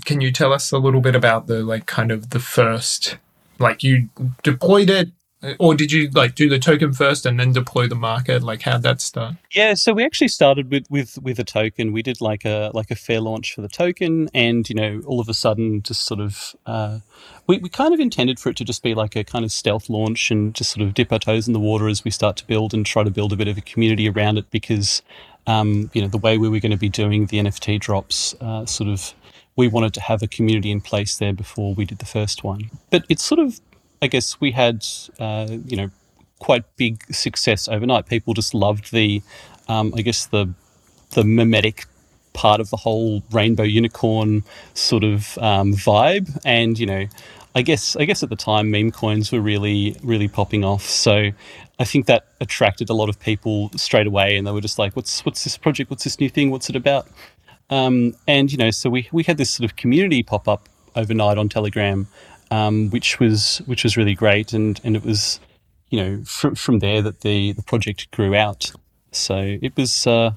Can 0.04 0.20
you 0.20 0.32
tell 0.32 0.52
us 0.52 0.72
a 0.72 0.78
little 0.78 1.00
bit 1.00 1.14
about 1.14 1.46
the 1.46 1.62
like 1.62 1.86
kind 1.86 2.10
of 2.10 2.30
the 2.30 2.40
first, 2.40 3.16
like 3.60 3.82
you 3.84 4.08
deployed 4.42 4.90
it, 4.90 5.10
or 5.58 5.74
did 5.74 5.90
you 5.90 6.08
like 6.10 6.34
do 6.34 6.48
the 6.48 6.58
token 6.58 6.92
first 6.92 7.26
and 7.26 7.38
then 7.38 7.52
deploy 7.52 7.88
the 7.88 7.94
market? 7.94 8.42
Like 8.42 8.62
how'd 8.62 8.82
that 8.82 9.00
start? 9.00 9.34
Yeah, 9.52 9.74
so 9.74 9.92
we 9.92 10.04
actually 10.04 10.28
started 10.28 10.70
with 10.70 10.86
with 10.90 11.18
with 11.22 11.38
a 11.38 11.44
token. 11.44 11.92
We 11.92 12.02
did 12.02 12.20
like 12.20 12.44
a 12.44 12.70
like 12.74 12.90
a 12.90 12.94
fair 12.94 13.20
launch 13.20 13.54
for 13.54 13.60
the 13.60 13.68
token, 13.68 14.28
and 14.34 14.68
you 14.68 14.74
know, 14.74 15.02
all 15.06 15.20
of 15.20 15.28
a 15.28 15.34
sudden, 15.34 15.82
just 15.82 16.04
sort 16.04 16.20
of, 16.20 16.54
uh, 16.66 17.00
we 17.46 17.58
we 17.58 17.68
kind 17.68 17.92
of 17.92 18.00
intended 18.00 18.38
for 18.38 18.50
it 18.50 18.56
to 18.56 18.64
just 18.64 18.82
be 18.82 18.94
like 18.94 19.16
a 19.16 19.24
kind 19.24 19.44
of 19.44 19.52
stealth 19.52 19.90
launch 19.90 20.30
and 20.30 20.54
just 20.54 20.70
sort 20.70 20.86
of 20.86 20.94
dip 20.94 21.12
our 21.12 21.18
toes 21.18 21.46
in 21.46 21.52
the 21.52 21.60
water 21.60 21.88
as 21.88 22.04
we 22.04 22.10
start 22.10 22.36
to 22.36 22.46
build 22.46 22.72
and 22.72 22.86
try 22.86 23.02
to 23.02 23.10
build 23.10 23.32
a 23.32 23.36
bit 23.36 23.48
of 23.48 23.58
a 23.58 23.62
community 23.62 24.08
around 24.08 24.38
it 24.38 24.50
because, 24.50 25.02
um, 25.46 25.90
you 25.92 26.02
know, 26.02 26.08
the 26.08 26.18
way 26.18 26.38
we 26.38 26.48
were 26.48 26.60
going 26.60 26.72
to 26.72 26.78
be 26.78 26.88
doing 26.88 27.26
the 27.26 27.38
NFT 27.38 27.80
drops, 27.80 28.34
uh, 28.40 28.64
sort 28.66 28.88
of, 28.88 29.14
we 29.56 29.68
wanted 29.68 29.92
to 29.94 30.00
have 30.00 30.22
a 30.22 30.28
community 30.28 30.70
in 30.70 30.80
place 30.80 31.18
there 31.18 31.32
before 31.32 31.74
we 31.74 31.84
did 31.84 31.98
the 31.98 32.06
first 32.06 32.44
one. 32.44 32.70
But 32.90 33.04
it's 33.08 33.24
sort 33.24 33.40
of, 33.40 33.60
I 34.02 34.08
guess, 34.08 34.40
we 34.40 34.50
had, 34.50 34.84
uh, 35.18 35.48
you 35.66 35.76
know 35.76 35.90
quite 36.42 36.64
big 36.76 37.04
success 37.14 37.68
overnight. 37.68 38.06
People 38.06 38.34
just 38.34 38.52
loved 38.52 38.92
the, 38.92 39.22
um, 39.68 39.94
I 39.96 40.02
guess 40.02 40.26
the 40.26 40.52
the 41.10 41.22
mimetic 41.24 41.86
part 42.32 42.60
of 42.60 42.70
the 42.70 42.76
whole 42.78 43.22
rainbow 43.30 43.62
unicorn 43.62 44.42
sort 44.74 45.04
of 45.04 45.38
um, 45.38 45.72
vibe, 45.74 46.36
and 46.44 46.78
you 46.78 46.86
know, 46.86 47.06
I 47.54 47.62
guess 47.62 47.94
I 47.96 48.04
guess 48.04 48.22
at 48.24 48.28
the 48.28 48.36
time 48.36 48.70
meme 48.72 48.90
coins 48.90 49.30
were 49.30 49.40
really 49.40 49.96
really 50.02 50.28
popping 50.28 50.64
off. 50.64 50.82
So 50.82 51.30
I 51.78 51.84
think 51.84 52.06
that 52.06 52.26
attracted 52.40 52.90
a 52.90 52.94
lot 52.94 53.08
of 53.08 53.20
people 53.20 53.70
straight 53.76 54.08
away, 54.08 54.36
and 54.36 54.46
they 54.46 54.50
were 54.50 54.60
just 54.60 54.78
like, 54.80 54.96
"What's 54.96 55.24
what's 55.24 55.44
this 55.44 55.56
project? 55.56 55.90
What's 55.90 56.04
this 56.04 56.18
new 56.18 56.28
thing? 56.28 56.50
What's 56.50 56.68
it 56.68 56.76
about?" 56.76 57.06
Um, 57.70 58.14
and 58.26 58.50
you 58.50 58.58
know, 58.58 58.70
so 58.72 58.90
we 58.90 59.08
we 59.12 59.22
had 59.22 59.38
this 59.38 59.50
sort 59.50 59.70
of 59.70 59.76
community 59.76 60.22
pop 60.24 60.48
up 60.48 60.68
overnight 60.96 61.38
on 61.38 61.48
Telegram, 61.48 62.08
um, 62.52 62.90
which 62.90 63.18
was 63.18 63.62
which 63.64 63.82
was 63.82 63.96
really 63.96 64.14
great, 64.14 64.52
and 64.52 64.78
and 64.84 64.94
it 64.94 65.04
was 65.04 65.40
you 65.88 65.98
know 65.98 66.22
from 66.24 66.54
from 66.54 66.80
there 66.80 67.00
that 67.00 67.22
the 67.22 67.52
the 67.52 67.62
project 67.62 68.10
grew 68.10 68.34
out. 68.34 68.72
So 69.10 69.58
it 69.62 69.74
was 69.74 70.06
uh, 70.06 70.32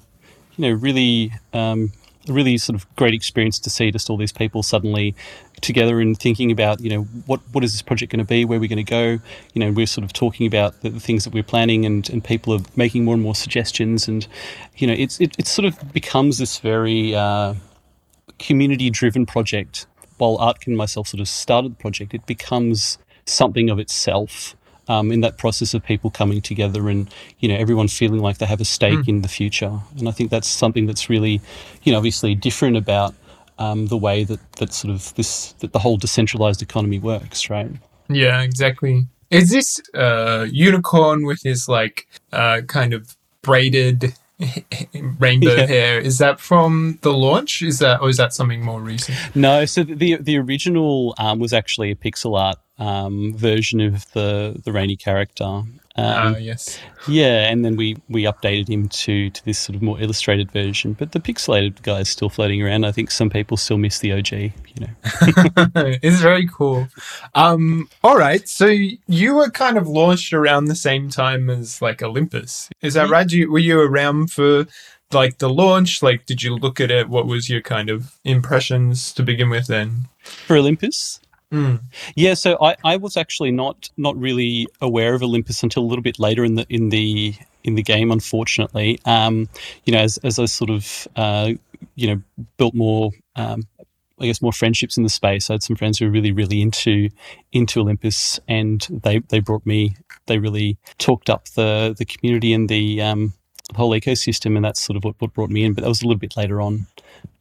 you 0.56 0.62
know 0.62 0.74
really 0.74 1.34
um, 1.52 1.92
a 2.30 2.32
really 2.32 2.58
sort 2.58 2.76
of 2.76 2.96
great 2.96 3.14
experience 3.14 3.60
to 3.60 3.70
see 3.70 3.92
just 3.92 4.10
all 4.10 4.16
these 4.16 4.32
people 4.32 4.64
suddenly 4.64 5.14
together 5.60 6.00
and 6.00 6.18
thinking 6.18 6.52
about 6.52 6.80
you 6.80 6.90
know 6.90 7.02
what 7.26 7.42
what 7.52 7.66
is 7.66 7.74
this 7.74 7.82
project 7.82 8.14
going 8.14 8.26
to 8.26 8.30
be? 8.30 8.46
Where 8.46 8.62
we're 8.62 8.70
going 8.70 8.78
to 8.78 8.84
go? 8.84 9.20
You 9.54 9.60
know 9.60 9.72
we're 9.74 9.86
sort 9.86 10.06
of 10.06 10.14
talking 10.14 10.48
about 10.48 10.84
the, 10.84 10.92
the 10.92 11.02
things 11.02 11.26
that 11.26 11.34
we're 11.34 11.44
planning 11.44 11.86
and 11.86 12.10
and 12.10 12.24
people 12.24 12.54
are 12.54 12.64
making 12.78 13.04
more 13.04 13.14
and 13.14 13.24
more 13.24 13.36
suggestions. 13.36 14.08
And 14.08 14.26
you 14.78 14.88
know 14.88 14.96
it's 14.98 15.20
it, 15.20 15.36
it 15.38 15.48
sort 15.48 15.66
of 15.66 15.92
becomes 15.92 16.38
this 16.38 16.60
very 16.60 17.14
uh, 17.14 17.56
community 18.40 18.90
driven 18.90 19.26
project 19.26 19.86
while 20.18 20.38
Artkin 20.38 20.68
and 20.68 20.78
myself 20.78 21.08
sort 21.08 21.22
of 21.22 21.28
started 21.28 21.74
the 21.74 21.76
project 21.76 22.14
it 22.14 22.26
becomes 22.26 22.98
something 23.26 23.70
of 23.70 23.80
itself 23.80 24.56
um, 24.88 25.12
in 25.12 25.22
that 25.22 25.38
process 25.38 25.74
of 25.74 25.84
people 25.84 26.10
coming 26.10 26.42
together 26.42 26.90
and 26.90 27.14
you 27.40 27.50
know 27.50 27.56
everyone 27.56 27.88
feeling 27.88 28.20
like 28.20 28.38
they 28.38 28.46
have 28.46 28.62
a 28.62 28.66
stake 28.66 29.08
in 29.08 29.22
the 29.22 29.28
future. 29.28 29.80
And 29.98 30.08
I 30.08 30.12
think 30.12 30.30
that's 30.30 30.48
something 30.48 30.86
that's 30.86 31.10
really 31.10 31.42
you 31.84 31.92
know 31.92 31.98
obviously 31.98 32.36
different 32.36 32.78
about 32.78 33.16
um, 33.58 33.88
the 33.88 33.98
way 33.98 34.24
that 34.24 34.40
that 34.54 34.74
sort 34.74 34.94
of 34.94 35.14
this 35.16 35.54
that 35.54 35.74
the 35.74 35.80
whole 35.80 35.98
decentralized 35.98 36.62
economy 36.62 37.00
works 37.00 37.50
right? 37.50 37.72
Yeah, 38.10 38.42
exactly. 38.42 39.08
Is 39.32 39.50
this 39.50 39.82
uh, 39.96 40.46
unicorn 40.52 41.26
with 41.26 41.42
his 41.44 41.68
like 41.68 42.08
uh, 42.32 42.62
kind 42.68 42.94
of 42.94 43.18
braided 43.42 44.14
rainbow 45.20 45.54
Yeah. 45.56 45.66
hair? 45.66 46.00
Is 46.00 46.18
that 46.18 46.40
from 46.40 47.00
the 47.02 47.14
launch? 47.14 47.62
Is 47.62 47.80
that 47.80 48.02
or 48.02 48.10
is 48.10 48.18
that 48.18 48.34
something 48.34 48.64
more 48.64 48.82
recent? 48.82 49.18
No, 49.36 49.66
so 49.66 49.84
the 49.84 50.18
the 50.18 50.38
original 50.38 51.14
um, 51.18 51.40
was 51.40 51.54
actually 51.54 51.92
a 51.92 51.96
pixel 51.96 52.38
art 52.40 52.58
um, 52.78 53.34
version 53.36 53.80
of 53.82 54.12
the 54.14 54.60
the 54.64 54.72
rainy 54.72 54.96
character. 54.96 55.64
Um, 55.98 56.36
yes. 56.40 56.78
yeah, 57.08 57.50
and 57.50 57.64
then 57.64 57.78
we 57.78 57.96
we 58.10 58.24
updated 58.24 58.68
him 58.68 58.90
to 58.90 59.30
to 59.30 59.46
this 59.46 59.58
sort 59.58 59.76
of 59.76 59.82
more 59.82 60.00
illustrated 60.02 60.52
version. 60.52 60.94
But 60.94 61.14
the 61.14 61.20
pixelated 61.20 61.82
guy 61.84 62.02
is 62.02 62.10
still 62.10 62.30
floating 62.30 62.62
around. 62.62 62.86
I 62.86 62.92
think 62.92 63.12
some 63.12 63.30
people 63.30 63.56
still 63.56 63.78
miss 63.78 64.00
the 64.00 64.12
OG. 64.12 64.32
You 64.32 64.52
know. 64.82 64.88
it's 66.04 66.20
very 66.20 66.48
cool. 66.48 66.88
Um, 67.34 67.88
all 68.04 68.18
right, 68.18 68.48
so 68.48 68.66
you 68.66 69.36
were 69.36 69.50
kind 69.50 69.78
of 69.78 69.88
launched 69.88 70.34
around 70.34 70.66
the 70.66 70.76
same 70.76 71.10
time 71.10 71.50
as 71.50 71.82
like 71.82 72.04
Olympus. 72.04 72.70
Is 72.82 72.96
that 72.96 73.06
Ye- 73.06 73.12
right? 73.12 73.32
You, 73.32 73.52
were 73.52 73.60
you 73.60 73.80
around 73.80 74.32
for 74.32 74.68
like 75.14 75.38
the 75.38 75.50
launch? 75.50 76.04
Like, 76.04 76.26
did 76.26 76.44
you 76.44 76.56
look 76.56 76.82
at 76.82 76.92
it? 76.92 77.08
What 77.08 77.26
was 77.26 77.50
your 77.50 77.62
kind 77.62 77.90
of 77.90 78.18
impressions 78.26 79.14
to 79.14 79.24
begin 79.24 79.50
with? 79.50 79.68
Then. 79.68 80.08
For 80.20 80.58
Olympus, 80.58 81.22
Mm. 81.56 81.80
Yeah, 82.16 82.34
so 82.34 82.58
I, 82.62 82.76
I 82.84 82.98
was 82.98 83.16
actually 83.16 83.52
not 83.52 83.90
not 83.96 84.18
really 84.18 84.68
aware 84.82 85.14
of 85.14 85.24
Olympus 85.24 85.64
until 85.64 85.84
a 85.84 85.88
little 85.88 86.04
bit 86.04 86.20
later 86.20 86.44
in 86.44 86.56
the 86.56 86.66
in 86.70 86.90
the 86.90 87.34
in 87.64 87.76
the 87.76 87.84
game. 87.84 88.12
Unfortunately, 88.12 89.00
um, 89.06 89.48
you 89.86 89.94
know, 89.94 90.00
as 90.00 90.18
as 90.18 90.38
I 90.38 90.46
sort 90.46 90.70
of 90.70 91.08
uh, 91.16 91.54
you 91.96 92.08
know 92.08 92.22
built 92.58 92.74
more. 92.74 93.12
Um, 93.38 93.64
I 94.18 94.28
guess 94.28 94.42
more 94.42 94.54
friendships 94.54 94.96
in 94.96 95.04
the 95.04 95.10
space. 95.10 95.50
I 95.50 95.56
had 95.56 95.64
some 95.64 95.76
friends 95.76 96.00
who 96.00 96.06
were 96.06 96.12
really, 96.12 96.32
really 96.32 96.62
into 96.62 97.10
into 97.52 97.82
Olympus, 97.82 98.40
and 98.48 98.88
they 98.90 99.20
they 99.20 99.40
brought 99.40 99.66
me. 99.66 99.96
They 100.28 100.38
really 100.38 100.78
talked 101.00 101.30
up 101.30 101.50
the 101.50 101.94
the 101.98 102.06
community 102.06 102.54
and 102.54 102.70
the 102.70 103.02
um, 103.02 103.34
whole 103.76 103.92
ecosystem, 103.92 104.56
and 104.56 104.64
that's 104.64 104.82
sort 104.82 104.96
of 104.96 105.04
what, 105.04 105.16
what 105.20 105.34
brought 105.34 105.50
me 105.50 105.66
in. 105.66 105.74
But 105.74 105.84
that 105.84 105.90
was 105.90 106.02
a 106.02 106.08
little 106.08 106.20
bit 106.20 106.38
later 106.38 106.62
on. 106.62 106.88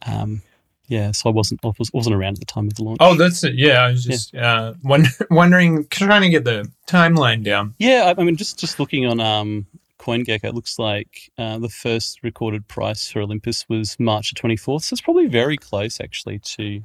Um, 0.05 0.43
yeah, 0.87 1.13
so 1.13 1.31
I 1.31 1.33
wasn't 1.33 1.61
I 1.65 1.71
was, 1.79 1.93
wasn't 1.93 2.15
around 2.17 2.35
at 2.35 2.41
the 2.41 2.47
time 2.47 2.67
of 2.67 2.75
the 2.75 2.85
launch. 2.85 2.99
Oh, 3.01 3.15
that's 3.15 3.43
it. 3.45 3.55
Yeah, 3.55 3.83
I 3.85 3.91
was 3.93 4.05
just 4.05 4.35
uh, 4.35 4.75
wonder- 4.83 5.09
wondering, 5.31 5.87
trying 5.89 6.23
to 6.23 6.29
get 6.29 6.45
the 6.45 6.71
timeline 6.87 7.43
down. 7.43 7.75
Yeah, 7.79 8.13
I 8.17 8.21
I 8.21 8.25
mean, 8.25 8.37
just 8.37 8.59
just 8.59 8.79
looking 8.79 9.07
on 9.07 9.21
um, 9.21 9.67
CoinGecko, 9.99 10.45
it 10.45 10.55
looks 10.55 10.79
like 10.79 11.31
uh, 11.39 11.59
the 11.59 11.69
first 11.71 12.23
recorded 12.23 12.67
price 12.69 13.11
for 13.11 13.21
Olympus 13.21 13.67
was 13.69 13.99
March 13.99 14.33
the 14.33 14.39
twenty 14.39 14.57
fourth. 14.57 14.85
So 14.85 14.95
it's 14.95 15.01
probably 15.01 15.27
very 15.27 15.57
close, 15.57 16.01
actually, 16.01 16.39
to 16.41 16.83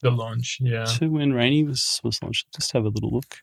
The 0.00 0.10
launch. 0.10 0.58
Yeah. 0.60 0.84
to 0.98 1.08
when 1.10 1.32
Rainy 1.34 1.64
was 1.64 2.00
was 2.02 2.22
launched. 2.22 2.52
Just 2.54 2.72
have 2.72 2.84
a 2.84 2.88
little 2.88 3.10
look. 3.10 3.38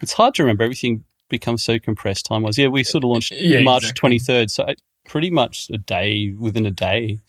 It's 0.00 0.12
hard 0.12 0.34
to 0.34 0.42
remember. 0.42 0.64
Everything 0.64 1.04
becomes 1.28 1.62
so 1.62 1.78
compressed 1.78 2.26
time 2.26 2.42
wise. 2.42 2.58
Yeah, 2.58 2.68
we 2.68 2.84
sort 2.84 3.04
of 3.04 3.10
launched 3.10 3.32
Yeah, 3.32 3.62
March 3.62 3.84
exactly. 3.84 3.98
twenty 4.00 4.18
third. 4.18 4.50
So 4.50 4.64
I, 4.64 4.74
pretty 5.06 5.30
much 5.30 5.70
a 5.70 5.78
day 5.78 6.34
within 6.38 6.66
a 6.66 6.70
day. 6.70 7.20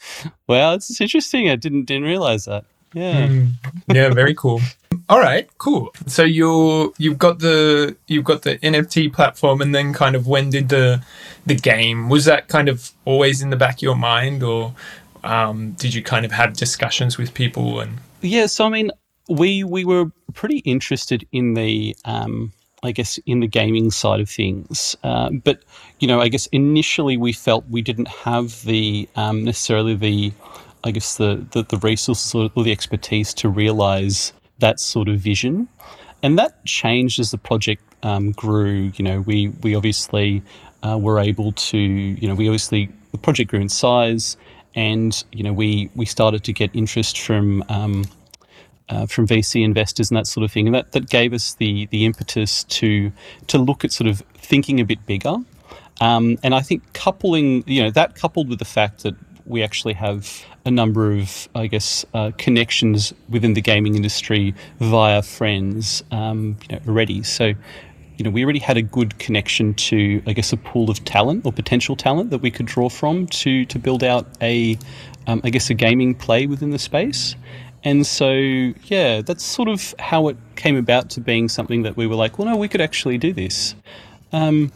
Wow, 0.47 0.73
it's, 0.73 0.99
interesting. 1.01 1.49
I 1.49 1.55
didn't 1.55 1.85
didn't 1.85 2.03
realize 2.03 2.45
that. 2.45 2.65
Yeah. 2.93 3.27
Mm. 3.27 3.51
yeah, 3.91 4.09
very 4.09 4.35
cool. 4.35 4.61
All 5.09 5.19
right, 5.19 5.49
cool. 5.57 5.93
So 6.07 6.23
you're 6.23 6.91
you've 6.97 7.17
got 7.17 7.39
the 7.39 7.95
you've 8.07 8.23
got 8.23 8.43
the 8.43 8.57
NFT 8.59 9.11
platform, 9.11 9.61
and 9.61 9.73
then 9.73 9.93
kind 9.93 10.15
of 10.15 10.27
when 10.27 10.49
did 10.49 10.69
the 10.69 11.03
the 11.45 11.55
game 11.55 12.09
was 12.09 12.25
that 12.25 12.47
kind 12.47 12.69
of 12.69 12.91
always 13.05 13.41
in 13.41 13.49
the 13.49 13.55
back 13.55 13.75
of 13.75 13.81
your 13.81 13.95
mind, 13.95 14.43
or 14.43 14.73
um, 15.23 15.71
did 15.71 15.93
you 15.93 16.03
kind 16.03 16.25
of 16.25 16.31
have 16.31 16.53
discussions 16.53 17.17
with 17.17 17.33
people 17.33 17.79
and 17.79 17.97
Yeah, 18.21 18.45
so 18.45 18.65
I 18.65 18.69
mean, 18.69 18.91
we 19.27 19.63
we 19.63 19.85
were 19.85 20.11
pretty 20.33 20.59
interested 20.59 21.27
in 21.31 21.53
the 21.53 21.95
um, 22.05 22.51
I 22.83 22.91
guess, 22.91 23.17
in 23.25 23.39
the 23.39 23.47
gaming 23.47 23.91
side 23.91 24.19
of 24.19 24.29
things. 24.29 24.95
Uh, 25.03 25.29
but, 25.29 25.63
you 25.99 26.07
know, 26.07 26.19
I 26.19 26.27
guess 26.27 26.47
initially 26.47 27.17
we 27.17 27.31
felt 27.31 27.63
we 27.69 27.81
didn't 27.81 28.09
have 28.09 28.61
the 28.63 29.07
um, 29.15 29.43
necessarily 29.45 29.95
the, 29.95 30.33
I 30.83 30.91
guess, 30.91 31.15
the, 31.17 31.45
the, 31.51 31.63
the 31.63 31.77
resources 31.77 32.35
or 32.35 32.63
the 32.63 32.71
expertise 32.71 33.33
to 33.35 33.49
realize 33.49 34.33
that 34.59 34.79
sort 34.79 35.07
of 35.07 35.19
vision. 35.19 35.67
And 36.21 36.37
that 36.37 36.63
changed 36.65 37.19
as 37.19 37.31
the 37.31 37.37
project 37.37 37.83
um, 38.03 38.31
grew. 38.31 38.91
You 38.95 39.03
know, 39.05 39.21
we, 39.21 39.47
we 39.61 39.75
obviously 39.75 40.43
uh, 40.83 40.97
were 40.97 41.19
able 41.19 41.53
to, 41.53 41.77
you 41.77 42.27
know, 42.27 42.35
we 42.35 42.47
obviously, 42.47 42.89
the 43.11 43.17
project 43.17 43.49
grew 43.49 43.61
in 43.61 43.69
size 43.69 44.37
and, 44.75 45.23
you 45.31 45.43
know, 45.43 45.53
we, 45.53 45.89
we 45.95 46.05
started 46.05 46.43
to 46.43 46.53
get 46.53 46.69
interest 46.73 47.19
from, 47.19 47.63
um, 47.69 48.03
uh, 48.89 49.05
from 49.05 49.27
VC 49.27 49.63
investors 49.63 50.09
and 50.11 50.17
that 50.17 50.27
sort 50.27 50.43
of 50.43 50.51
thing, 50.51 50.67
and 50.67 50.75
that, 50.75 50.91
that 50.91 51.09
gave 51.09 51.33
us 51.33 51.55
the 51.55 51.87
the 51.87 52.05
impetus 52.05 52.63
to 52.65 53.11
to 53.47 53.57
look 53.57 53.83
at 53.83 53.91
sort 53.91 54.07
of 54.07 54.23
thinking 54.35 54.79
a 54.79 54.85
bit 54.85 55.05
bigger. 55.05 55.37
Um, 56.01 56.37
and 56.43 56.55
I 56.55 56.61
think 56.61 56.93
coupling, 56.93 57.63
you 57.67 57.83
know, 57.83 57.91
that 57.91 58.15
coupled 58.15 58.49
with 58.49 58.59
the 58.59 58.65
fact 58.65 59.03
that 59.03 59.15
we 59.45 59.63
actually 59.63 59.93
have 59.93 60.43
a 60.65 60.71
number 60.71 61.11
of, 61.11 61.49
I 61.53 61.67
guess, 61.67 62.05
uh, 62.13 62.31
connections 62.37 63.13
within 63.29 63.53
the 63.53 63.61
gaming 63.61 63.95
industry 63.95 64.55
via 64.79 65.21
friends, 65.21 66.03
um, 66.11 66.57
you 66.69 66.75
know, 66.75 66.81
already. 66.87 67.23
So, 67.23 67.53
you 68.17 68.23
know, 68.23 68.29
we 68.29 68.43
already 68.43 68.59
had 68.59 68.77
a 68.77 68.81
good 68.81 69.19
connection 69.19 69.73
to, 69.75 70.21
I 70.25 70.33
guess, 70.33 70.53
a 70.53 70.57
pool 70.57 70.89
of 70.89 71.03
talent 71.03 71.45
or 71.45 71.51
potential 71.51 71.95
talent 71.95 72.29
that 72.29 72.39
we 72.39 72.51
could 72.51 72.65
draw 72.65 72.89
from 72.89 73.27
to 73.27 73.65
to 73.65 73.79
build 73.79 74.03
out 74.03 74.27
a, 74.41 74.77
um, 75.27 75.41
I 75.43 75.49
guess, 75.49 75.69
a 75.69 75.73
gaming 75.73 76.15
play 76.15 76.47
within 76.47 76.69
the 76.71 76.79
space. 76.79 77.35
And 77.83 78.05
so, 78.07 78.31
yeah, 78.31 79.21
that's 79.21 79.43
sort 79.43 79.67
of 79.67 79.93
how 79.99 80.29
it 80.29 80.37
came 80.55 80.77
about 80.77 81.09
to 81.11 81.21
being 81.21 81.49
something 81.49 81.83
that 81.83 81.97
we 81.97 82.07
were 82.07 82.15
like, 82.15 82.39
well, 82.39 82.47
no, 82.47 82.55
we 82.55 82.67
could 82.67 82.81
actually 82.81 83.17
do 83.17 83.33
this. 83.33 83.75
Um, 84.31 84.71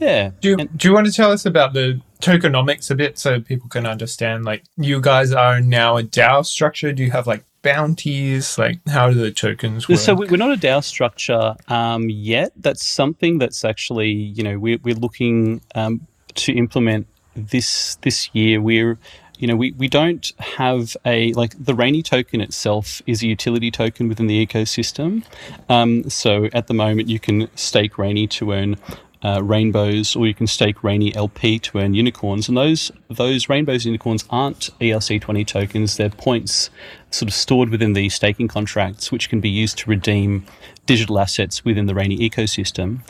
yeah. 0.00 0.30
Do 0.40 0.48
you, 0.50 0.56
And- 0.58 0.76
do 0.78 0.88
you 0.88 0.94
want 0.94 1.06
to 1.06 1.12
tell 1.12 1.32
us 1.32 1.44
about 1.46 1.72
the 1.74 2.00
tokenomics 2.20 2.90
a 2.90 2.94
bit 2.94 3.18
so 3.18 3.40
people 3.40 3.68
can 3.68 3.86
understand? 3.86 4.44
Like, 4.44 4.64
you 4.76 5.00
guys 5.00 5.32
are 5.32 5.60
now 5.60 5.96
a 5.98 6.02
DAO 6.02 6.44
structure. 6.44 6.92
Do 6.92 7.02
you 7.04 7.10
have 7.10 7.26
like 7.26 7.44
bounties? 7.62 8.58
Like, 8.58 8.78
how 8.88 9.08
do 9.08 9.14
the 9.14 9.30
tokens 9.30 9.88
work? 9.88 9.98
So 9.98 10.14
we- 10.14 10.26
we're 10.28 10.36
not 10.36 10.52
a 10.52 10.56
DAO 10.60 10.82
structure 10.82 11.54
um, 11.68 12.08
yet. 12.08 12.52
That's 12.56 12.84
something 12.84 13.38
that's 13.38 13.64
actually, 13.64 14.10
you 14.10 14.42
know, 14.42 14.58
we're, 14.58 14.78
we're 14.82 14.94
looking 14.94 15.60
um, 15.74 16.06
to 16.36 16.52
implement 16.52 17.06
this 17.34 17.96
this 17.96 18.30
year. 18.34 18.60
We're, 18.62 18.98
you 19.38 19.46
know, 19.46 19.56
we, 19.56 19.72
we 19.72 19.88
don't 19.88 20.32
have 20.38 20.96
a 21.04 21.32
like 21.32 21.54
the 21.62 21.74
Rainy 21.74 22.02
token 22.02 22.40
itself 22.40 23.02
is 23.06 23.22
a 23.22 23.26
utility 23.26 23.70
token 23.70 24.08
within 24.08 24.26
the 24.26 24.46
ecosystem. 24.46 25.24
Um, 25.68 26.08
so 26.08 26.48
at 26.52 26.66
the 26.66 26.74
moment, 26.74 27.08
you 27.08 27.18
can 27.18 27.48
stake 27.56 27.98
Rainy 27.98 28.26
to 28.28 28.52
earn. 28.52 28.76
Uh, 29.22 29.40
rainbows, 29.42 30.14
or 30.14 30.26
you 30.26 30.34
can 30.34 30.46
stake 30.46 30.84
Rainy 30.84 31.12
LP 31.16 31.58
to 31.58 31.78
earn 31.78 31.94
unicorns, 31.94 32.48
and 32.48 32.56
those 32.56 32.92
those 33.08 33.48
rainbows 33.48 33.84
unicorns 33.84 34.24
aren't 34.30 34.70
ERC 34.78 35.20
twenty 35.20 35.44
tokens. 35.44 35.96
They're 35.96 36.10
points 36.10 36.70
sort 37.10 37.28
of 37.28 37.34
stored 37.34 37.70
within 37.70 37.94
the 37.94 38.08
staking 38.10 38.46
contracts, 38.46 39.10
which 39.10 39.28
can 39.28 39.40
be 39.40 39.48
used 39.48 39.78
to 39.78 39.90
redeem 39.90 40.44
digital 40.84 41.18
assets 41.18 41.64
within 41.64 41.86
the 41.86 41.94
Rainy 41.94 42.18
ecosystem. 42.18 43.00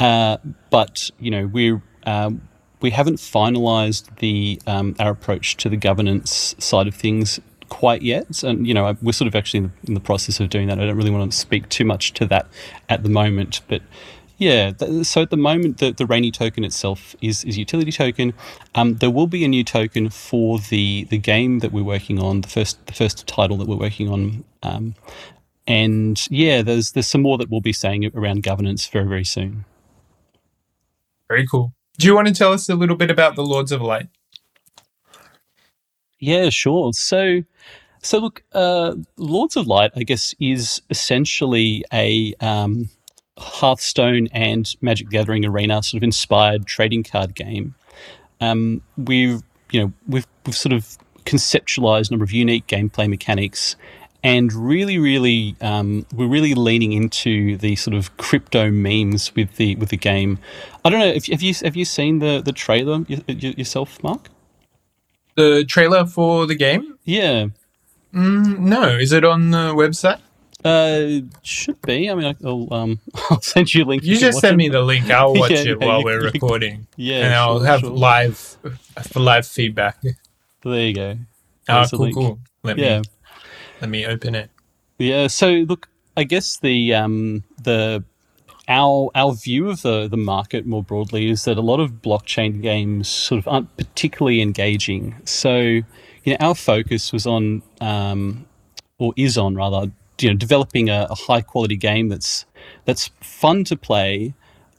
Uh, 0.00 0.38
but 0.70 1.10
you 1.20 1.30
know 1.30 1.46
we're 1.46 1.82
um, 2.04 2.40
we 2.80 2.90
haven't 2.90 3.16
finalised 3.16 4.16
the 4.18 4.60
um, 4.66 4.94
our 4.98 5.10
approach 5.10 5.56
to 5.58 5.68
the 5.68 5.76
governance 5.76 6.54
side 6.58 6.86
of 6.86 6.94
things 6.94 7.40
quite 7.68 8.02
yet, 8.02 8.42
and 8.42 8.66
you 8.66 8.74
know 8.74 8.96
we're 9.02 9.12
sort 9.12 9.28
of 9.28 9.34
actually 9.34 9.58
in 9.58 9.64
the, 9.64 9.88
in 9.88 9.94
the 9.94 10.00
process 10.00 10.40
of 10.40 10.50
doing 10.50 10.68
that. 10.68 10.78
I 10.78 10.86
don't 10.86 10.96
really 10.96 11.10
want 11.10 11.30
to 11.30 11.36
speak 11.36 11.68
too 11.68 11.84
much 11.84 12.12
to 12.14 12.26
that 12.26 12.46
at 12.88 13.02
the 13.02 13.08
moment, 13.08 13.60
but. 13.68 13.82
Yeah, 14.42 14.70
th- 14.70 15.04
so 15.04 15.20
at 15.20 15.28
the 15.28 15.36
moment, 15.36 15.80
the, 15.80 15.92
the 15.92 16.06
Rainy 16.06 16.30
token 16.30 16.64
itself 16.64 17.14
is 17.20 17.44
is 17.44 17.58
utility 17.58 17.92
token. 17.92 18.32
Um, 18.74 18.94
there 18.94 19.10
will 19.10 19.26
be 19.26 19.44
a 19.44 19.48
new 19.48 19.62
token 19.62 20.08
for 20.08 20.58
the 20.58 21.04
the 21.10 21.18
game 21.18 21.58
that 21.58 21.72
we're 21.72 21.84
working 21.84 22.18
on, 22.18 22.40
the 22.40 22.48
first 22.48 22.86
the 22.86 22.94
first 22.94 23.26
title 23.26 23.58
that 23.58 23.68
we're 23.68 23.76
working 23.76 24.08
on, 24.08 24.44
um, 24.62 24.94
and 25.66 26.26
yeah, 26.30 26.62
there's 26.62 26.92
there's 26.92 27.06
some 27.06 27.20
more 27.20 27.36
that 27.36 27.50
we'll 27.50 27.60
be 27.60 27.74
saying 27.74 28.10
around 28.14 28.42
governance 28.42 28.86
very 28.86 29.06
very 29.06 29.26
soon. 29.26 29.66
Very 31.28 31.46
cool. 31.46 31.74
Do 32.00 32.06
you 32.06 32.14
want 32.14 32.28
to 32.28 32.32
tell 32.32 32.54
us 32.54 32.66
a 32.70 32.74
little 32.74 32.96
bit 32.96 33.10
about 33.10 33.36
the 33.36 33.42
Lords 33.44 33.72
of 33.72 33.82
Light? 33.82 34.08
Yeah, 36.18 36.48
sure. 36.48 36.94
So, 36.94 37.42
so 38.02 38.18
look, 38.18 38.42
uh, 38.54 38.94
Lords 39.18 39.54
of 39.54 39.66
Light, 39.66 39.90
I 39.94 40.04
guess, 40.04 40.34
is 40.40 40.80
essentially 40.88 41.84
a 41.92 42.32
um, 42.40 42.88
Hearthstone 43.36 44.28
and 44.32 44.74
Magic 44.80 45.10
Gathering 45.10 45.44
arena 45.44 45.82
sort 45.82 45.98
of 45.98 46.02
inspired 46.02 46.64
trading 46.64 47.02
card 47.02 47.34
game. 47.34 47.74
Um, 48.40 48.80
we've, 48.96 49.42
you 49.70 49.82
know, 49.82 49.92
we've 50.08 50.26
we've 50.46 50.56
sort 50.56 50.72
of 50.72 50.96
conceptualized 51.26 52.08
a 52.08 52.12
number 52.14 52.24
of 52.24 52.32
unique 52.32 52.66
gameplay 52.66 53.10
mechanics, 53.10 53.76
and 54.22 54.52
really, 54.52 54.98
really, 54.98 55.56
um, 55.60 56.06
we're 56.14 56.26
really 56.28 56.54
leaning 56.54 56.92
into 56.92 57.56
the 57.56 57.76
sort 57.76 57.94
of 57.94 58.16
crypto 58.16 58.70
memes 58.70 59.34
with 59.34 59.56
the 59.56 59.76
with 59.76 59.88
the 59.90 59.96
game. 59.96 60.38
I 60.84 60.90
don't 60.90 61.00
know 61.00 61.06
if 61.06 61.26
have 61.26 61.42
you 61.42 61.54
have 61.64 61.76
you 61.76 61.84
seen 61.84 62.18
the 62.18 62.42
the 62.44 62.52
trailer 62.52 62.98
y- 63.08 63.22
y- 63.28 63.54
yourself, 63.56 64.02
Mark? 64.02 64.28
The 65.36 65.64
trailer 65.64 66.04
for 66.06 66.46
the 66.46 66.54
game? 66.54 66.98
Yeah. 67.04 67.46
Mm, 68.12 68.58
no. 68.58 68.82
Is 68.98 69.12
it 69.12 69.24
on 69.24 69.50
the 69.52 69.72
website? 69.74 70.20
Uh, 70.62 71.26
should 71.42 71.80
be. 71.82 72.10
I 72.10 72.14
mean, 72.14 72.36
I'll 72.44 72.68
um, 72.72 73.00
I'll 73.30 73.40
send 73.40 73.72
you 73.72 73.84
a 73.84 73.86
link. 73.86 74.02
You 74.02 74.18
just 74.18 74.40
send 74.40 74.54
it. 74.54 74.56
me 74.58 74.68
the 74.68 74.82
link. 74.82 75.10
I'll 75.10 75.32
watch 75.34 75.50
Yeah, 75.52 75.72
it 75.72 75.80
while 75.80 76.04
we're 76.04 76.20
recording, 76.20 76.86
Yeah, 76.96 77.24
and 77.26 77.34
I'll 77.34 77.60
have 77.60 77.80
sure. 77.80 77.90
live 77.90 78.36
for 79.10 79.20
live 79.20 79.46
feedback. 79.46 80.02
There 80.62 80.86
you 80.86 80.94
go. 80.94 81.16
Ah, 81.68 81.88
cool, 81.90 82.12
cool. 82.12 82.38
Let 82.62 82.76
Yeah, 82.76 82.98
me 82.98 83.04
let 83.80 83.90
me 83.90 84.06
open 84.06 84.34
it. 84.34 84.50
yeah. 84.98 85.26
So 85.26 85.50
look, 85.50 85.88
I 86.16 86.24
guess 86.24 86.58
the 86.58 86.94
um 86.94 87.44
the 87.62 88.04
our 88.68 89.10
our 89.14 89.34
view 89.34 89.68
of 89.68 89.82
the 89.82 90.08
the 90.08 90.16
market 90.16 90.66
more 90.66 90.82
broadly 90.82 91.30
is 91.30 91.44
that 91.44 91.58
a 91.58 91.62
lot 91.62 91.80
of 91.80 92.02
blockchain 92.02 92.62
games 92.62 93.08
sort 93.08 93.38
of 93.38 93.48
aren't 93.48 93.76
particularly 93.76 94.40
engaging. 94.40 95.16
So 95.24 95.58
you 95.60 95.84
know, 96.26 96.36
our 96.40 96.54
focus 96.54 97.12
was 97.12 97.26
on 97.26 97.62
um 97.80 98.46
or 98.98 99.12
is 99.16 99.36
on 99.36 99.54
rather 99.54 99.90
you 100.20 100.28
know 100.28 100.36
developing 100.36 100.88
a, 100.88 101.06
a 101.10 101.14
high 101.14 101.40
quality 101.40 101.76
game 101.76 102.08
that's 102.08 102.44
that's 102.84 103.10
fun 103.20 103.64
to 103.64 103.76
play 103.76 104.34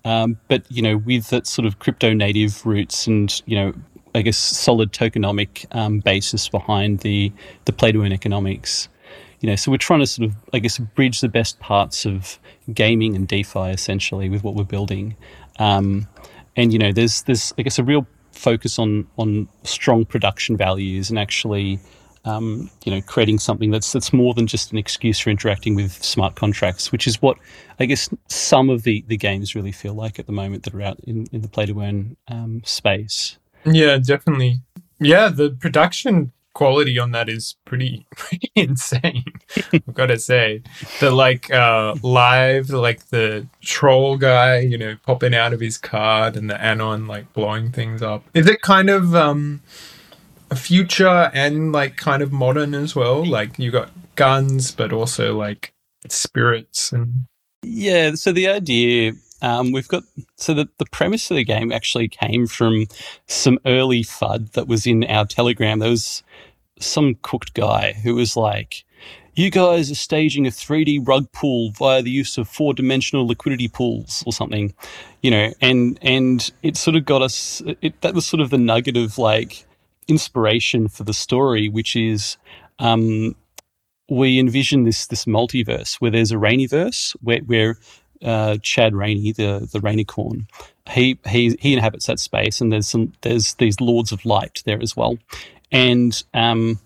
um, 0.06 0.38
but 0.48 0.64
you 0.70 0.82
know 0.82 0.98
with 0.98 1.30
that 1.30 1.46
sort 1.46 1.66
of 1.66 1.80
crypto 1.80 2.14
native 2.14 2.66
roots 2.66 3.08
and 3.08 3.42
you 3.46 3.56
know 3.56 3.74
I 4.14 4.22
guess 4.22 4.38
solid 4.38 4.92
tokenomic 4.92 5.66
um, 5.76 6.00
basis 6.00 6.50
behind 6.50 7.00
the 7.00 7.32
the 7.66 7.74
play 7.74 7.92
to 7.92 8.04
earn 8.04 8.14
economics. 8.14 8.90
You 9.40 9.50
know, 9.50 9.56
so 9.56 9.72
we're 9.72 9.78
trying 9.78 10.02
to 10.02 10.08
sort 10.08 10.30
of 10.30 10.36
I 10.54 10.60
guess 10.60 10.78
bridge 10.78 11.22
the 11.22 11.30
best 11.30 11.60
parts 11.60 12.06
of 12.06 12.40
gaming 12.74 13.16
and 13.16 13.28
DeFi 13.28 13.70
essentially 13.72 14.30
with 14.30 14.44
what 14.44 14.56
we're 14.56 14.64
building. 14.64 15.16
Um, 15.60 16.08
and 16.56 16.74
you 16.74 16.80
know, 16.80 16.92
there's 16.92 17.24
there's 17.24 17.54
I 17.58 17.64
guess 17.64 17.80
a 17.80 17.84
real 17.84 18.06
focus 18.32 18.80
on 18.80 19.08
on 19.18 19.48
strong 19.64 20.06
production 20.06 20.58
values 20.58 21.10
and 21.10 21.18
actually 21.20 21.80
um, 22.24 22.70
you 22.86 22.92
know, 22.92 23.02
creating 23.02 23.40
something 23.40 23.72
that's 23.72 23.92
that's 23.92 24.14
more 24.14 24.34
than 24.34 24.48
just 24.48 24.72
an 24.72 24.78
excuse 24.78 25.20
for 25.20 25.30
interacting 25.30 25.76
with 25.76 26.04
smart 26.04 26.36
contracts, 26.36 26.92
which 26.92 27.08
is 27.08 27.22
what 27.22 27.38
I 27.80 27.86
guess 27.86 28.10
some 28.28 28.70
of 28.70 28.84
the, 28.84 29.04
the 29.08 29.18
games 29.18 29.56
really 29.56 29.72
feel 29.72 29.94
like 29.94 30.20
at 30.20 30.28
the 30.28 30.32
moment 30.32 30.64
that 30.64 30.76
are 30.76 30.82
out 30.82 31.00
in, 31.02 31.26
in 31.32 31.42
the 31.42 31.48
play 31.48 31.66
to 31.66 31.82
earn 31.82 32.18
um, 32.28 32.62
space. 32.64 33.38
Yeah, 33.66 33.98
definitely. 33.98 34.62
Yeah, 35.00 35.30
the 35.30 35.52
production 35.52 36.32
quality 36.54 37.00
on 37.00 37.12
that 37.12 37.30
is 37.30 37.56
pretty 37.66 38.06
pretty 38.16 38.52
insane. 38.56 39.24
I've 39.74 39.94
got 39.94 40.08
to 40.08 40.20
say, 40.20 40.64
the 41.00 41.12
like 41.12 41.52
uh 41.52 41.96
live, 42.04 42.70
like 42.70 43.08
the 43.10 43.48
troll 43.62 44.18
guy, 44.18 44.60
you 44.60 44.78
know, 44.78 44.98
popping 45.06 45.34
out 45.36 45.54
of 45.54 45.60
his 45.60 45.78
card, 45.78 46.36
and 46.36 46.50
the 46.50 46.62
anon 46.62 47.08
like 47.08 47.32
blowing 47.34 47.72
things 47.72 48.02
up. 48.02 48.24
Is 48.34 48.48
it 48.48 48.62
kind 48.62 48.90
of 48.90 49.16
um 49.16 49.62
a 50.50 50.56
future 50.56 51.32
and 51.34 51.72
like 51.72 51.98
kind 51.98 52.22
of 52.22 52.32
modern 52.32 52.74
as 52.74 52.96
well? 52.96 53.26
Like 53.26 53.58
you 53.60 53.72
got 53.72 53.90
guns, 54.16 54.72
but 54.72 54.92
also 54.94 55.38
like 55.38 55.74
spirits 56.10 56.92
and 56.92 57.26
Yeah, 57.64 58.16
so 58.16 58.32
the 58.32 58.48
idea 58.48 59.14
um, 59.42 59.72
we've 59.72 59.88
got 59.88 60.04
so 60.36 60.54
the, 60.54 60.70
the 60.78 60.86
premise 60.92 61.30
of 61.32 61.38
the 61.38 61.44
game 61.44 61.72
actually 61.72 62.08
came 62.08 62.48
from 62.48 62.88
some 63.28 63.60
early 63.66 64.04
FUD 64.04 64.52
that 64.54 64.68
was 64.68 64.86
in 64.86 65.04
our 65.06 65.26
Telegram. 65.26 65.80
There 65.80 65.90
was 65.90 66.24
some 66.80 67.16
cooked 67.22 67.54
guy 67.54 67.94
who 67.94 68.16
was 68.16 68.36
like, 68.36 68.84
You 69.36 69.50
guys 69.50 69.92
are 69.92 69.96
staging 69.96 70.46
a 70.46 70.52
3D 70.52 71.08
rug 71.08 71.32
pull 71.32 71.72
via 71.72 72.02
the 72.02 72.12
use 72.12 72.38
of 72.38 72.48
four 72.48 72.74
dimensional 72.74 73.28
liquidity 73.28 73.68
pools 73.68 74.24
or 74.26 74.34
something, 74.34 74.74
you 75.22 75.32
know, 75.32 75.54
and 75.62 75.98
and 76.02 76.52
it 76.62 76.78
sort 76.78 76.96
of 76.96 77.06
got 77.06 77.22
us 77.22 77.62
it 77.82 78.00
that 78.02 78.14
was 78.14 78.26
sort 78.26 78.42
of 78.42 78.50
the 78.50 78.58
nugget 78.58 78.98
of 78.98 79.18
like 79.18 79.66
inspiration 80.08 80.88
for 80.88 81.04
the 81.04 81.14
story, 81.14 81.68
which 81.70 81.96
is 81.96 82.38
um 82.80 83.36
we 84.10 84.40
envision 84.40 84.84
this 84.84 85.08
this 85.08 85.26
multiverse 85.26 85.96
where 85.96 86.12
there's 86.12 86.32
a 86.32 86.38
rainy 86.38 86.68
verse 86.68 87.16
where, 87.22 87.40
where 87.40 87.78
uh, 88.24 88.58
Chad 88.62 88.96
Rainey, 88.96 89.32
the 89.32 89.68
the 89.72 89.80
Rainicorn, 89.80 90.46
he 90.90 91.20
he 91.28 91.58
he 91.60 91.74
inhabits 91.74 92.08
that 92.08 92.20
space, 92.20 92.62
and 92.62 92.72
there's 92.72 92.88
some 92.88 93.14
there's 93.22 93.56
these 93.56 93.80
Lords 93.82 94.12
of 94.12 94.26
Light 94.26 94.62
there 94.66 94.82
as 94.82 94.96
well, 94.96 95.18
and 95.72 96.22
um, 96.34 96.80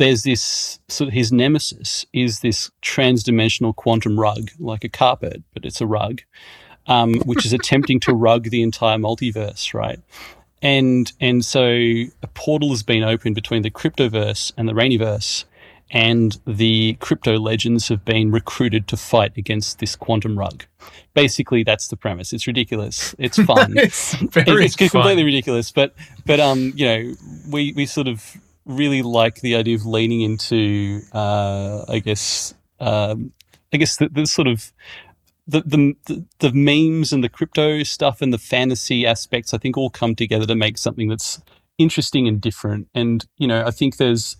there's 0.00 0.22
this 0.22 0.78
sort 0.88 1.08
of 1.08 1.14
his 1.14 1.30
nemesis 1.30 2.06
is 2.12 2.40
this 2.40 2.70
transdimensional 2.82 3.76
quantum 3.76 4.18
rug, 4.18 4.50
like 4.58 4.82
a 4.82 4.88
carpet, 4.88 5.42
but 5.52 5.66
it's 5.66 5.82
a 5.82 5.86
rug, 5.86 6.22
um, 6.86 7.16
which 7.20 7.44
is 7.44 7.52
attempting 7.52 8.00
to 8.00 8.14
rug 8.14 8.44
the 8.44 8.62
entire 8.62 8.96
multiverse, 8.96 9.74
right? 9.74 10.00
And 10.62 11.12
and 11.20 11.44
so 11.44 11.62
a 11.62 12.26
portal 12.34 12.70
has 12.70 12.82
been 12.82 13.02
opened 13.02 13.34
between 13.34 13.62
the 13.62 13.70
cryptoverse 13.70 14.52
and 14.56 14.68
the 14.68 14.72
Rainiverse, 14.72 15.44
and 15.90 16.38
the 16.46 16.96
crypto 17.00 17.36
legends 17.36 17.88
have 17.88 18.04
been 18.04 18.30
recruited 18.30 18.86
to 18.88 18.96
fight 18.96 19.32
against 19.36 19.80
this 19.80 19.96
quantum 19.96 20.38
rug. 20.38 20.64
Basically, 21.14 21.64
that's 21.64 21.88
the 21.88 21.96
premise. 21.96 22.32
It's 22.32 22.46
ridiculous. 22.46 23.14
It's 23.18 23.42
fun. 23.42 23.74
it's 23.76 24.14
very 24.14 24.66
it's 24.66 24.76
fun. 24.76 24.88
completely 24.88 25.24
ridiculous. 25.24 25.72
But 25.72 25.94
but 26.26 26.38
um, 26.38 26.72
you 26.76 26.86
know, 26.86 27.14
we 27.50 27.72
we 27.72 27.86
sort 27.86 28.06
of 28.08 28.36
really 28.66 29.02
like 29.02 29.40
the 29.40 29.56
idea 29.56 29.74
of 29.74 29.84
leaning 29.84 30.20
into, 30.20 31.00
uh, 31.12 31.84
I 31.88 31.98
guess, 31.98 32.54
um, 32.78 33.32
I 33.72 33.78
guess 33.78 33.96
the, 33.96 34.08
the 34.08 34.26
sort 34.26 34.46
of 34.46 34.72
the 35.48 35.62
the 36.06 36.24
the 36.38 36.52
memes 36.52 37.12
and 37.12 37.24
the 37.24 37.28
crypto 37.28 37.82
stuff 37.82 38.22
and 38.22 38.32
the 38.32 38.38
fantasy 38.38 39.06
aspects. 39.06 39.52
I 39.52 39.58
think 39.58 39.76
all 39.76 39.90
come 39.90 40.14
together 40.14 40.46
to 40.46 40.54
make 40.54 40.78
something 40.78 41.08
that's 41.08 41.40
interesting 41.78 42.28
and 42.28 42.40
different. 42.40 42.88
And 42.94 43.26
you 43.38 43.48
know, 43.48 43.64
I 43.66 43.72
think 43.72 43.96
there's 43.96 44.36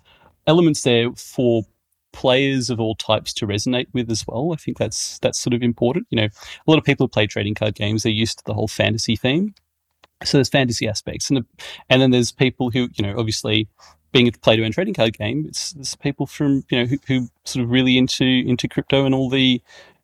elements 0.47 0.82
there 0.82 1.11
for 1.12 1.64
players 2.12 2.70
of 2.70 2.80
all 2.80 2.94
types 2.97 3.32
to 3.35 3.47
resonate 3.47 3.87
with 3.92 4.11
as 4.11 4.26
well. 4.26 4.52
I 4.52 4.56
think 4.56 4.78
that's 4.78 5.18
that's 5.20 5.38
sort 5.38 5.54
of 5.54 5.62
important. 5.62 6.06
You 6.11 6.20
know, 6.20 6.26
a 6.26 6.70
lot 6.70 6.78
of 6.78 6.85
people 6.85 7.04
who 7.04 7.09
play 7.09 7.26
trading 7.26 7.54
card 7.54 7.75
games, 7.75 8.02
they're 8.02 8.12
used 8.12 8.38
to 8.38 8.44
the 8.44 8.54
whole 8.54 8.68
fantasy 8.68 9.16
theme. 9.16 9.54
So 10.25 10.37
there's 10.37 10.49
fantasy 10.49 10.88
aspects, 10.88 11.30
and 11.30 11.44
and 11.88 12.02
then 12.02 12.11
there's 12.11 12.32
people 12.32 12.70
who 12.70 12.88
you 12.94 13.02
know 13.02 13.18
obviously 13.18 13.68
being 14.12 14.28
a 14.28 14.32
play 14.32 14.56
to 14.56 14.64
earn 14.64 14.73
trading 14.73 14.94
card 14.94 15.16
game, 15.16 15.47
it's 15.49 15.73
there's 15.73 15.94
people 15.97 16.26
from 16.26 16.64
you 16.70 16.78
know 16.78 16.85
who, 16.85 16.99
who 17.06 17.28
sort 17.44 17.64
of 17.64 17.70
really 17.70 17.97
into 17.97 18.25
into 18.25 18.68
crypto 18.68 19.04
and 19.06 19.14
all 19.14 19.30
the 19.30 19.62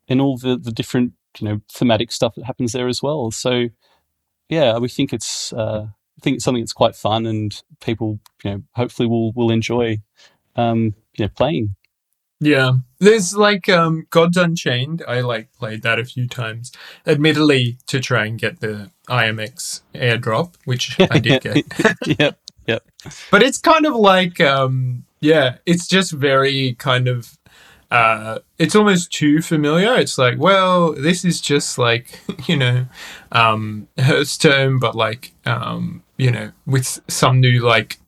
and 0.08 0.20
all 0.20 0.38
the 0.38 0.56
the 0.56 0.72
different 0.72 1.12
you 1.38 1.48
know 1.48 1.60
thematic 1.70 2.12
stuff 2.12 2.34
that 2.34 2.44
happens 2.44 2.72
there 2.72 2.88
as 2.88 3.02
well. 3.02 3.30
So 3.30 3.68
yeah, 4.48 4.78
we 4.78 4.88
think 4.88 5.12
it's 5.12 5.52
uh, 5.52 5.88
I 6.18 6.20
think 6.22 6.36
it's 6.36 6.44
something 6.44 6.62
that's 6.62 6.72
quite 6.72 6.96
fun 6.96 7.26
and 7.26 7.62
people 7.80 8.20
you 8.42 8.50
know 8.50 8.62
hopefully 8.74 9.08
will 9.08 9.32
will 9.32 9.50
enjoy 9.50 9.98
um, 10.56 10.94
you 11.16 11.24
know 11.24 11.30
playing. 11.36 11.76
Yeah. 12.40 12.72
There's 12.98 13.34
like 13.36 13.68
um 13.68 14.06
Gods 14.10 14.36
Unchained. 14.36 15.02
I 15.06 15.20
like 15.20 15.52
played 15.52 15.82
that 15.82 15.98
a 15.98 16.04
few 16.04 16.26
times. 16.28 16.72
Admittedly 17.06 17.78
to 17.86 18.00
try 18.00 18.26
and 18.26 18.38
get 18.38 18.60
the 18.60 18.90
IMX 19.08 19.82
airdrop, 19.94 20.54
which 20.64 20.96
I 21.10 21.18
did 21.18 21.42
get. 21.42 22.18
yep. 22.18 22.38
Yep. 22.66 22.84
But 23.30 23.42
it's 23.42 23.58
kind 23.58 23.86
of 23.86 23.94
like 23.94 24.40
um 24.40 25.04
yeah, 25.20 25.56
it's 25.64 25.86
just 25.86 26.12
very 26.12 26.74
kind 26.74 27.08
of 27.08 27.38
uh 27.90 28.40
it's 28.58 28.74
almost 28.74 29.12
too 29.12 29.40
familiar. 29.40 29.94
It's 29.94 30.18
like, 30.18 30.38
well, 30.38 30.92
this 30.92 31.24
is 31.24 31.40
just 31.40 31.78
like, 31.78 32.20
you 32.46 32.56
know, 32.56 32.86
um 33.32 33.88
Hearthstone, 33.98 34.78
but 34.78 34.94
like 34.94 35.32
um, 35.46 36.02
you 36.16 36.30
know, 36.30 36.52
with 36.66 37.00
some 37.08 37.40
new 37.40 37.60
like 37.60 37.98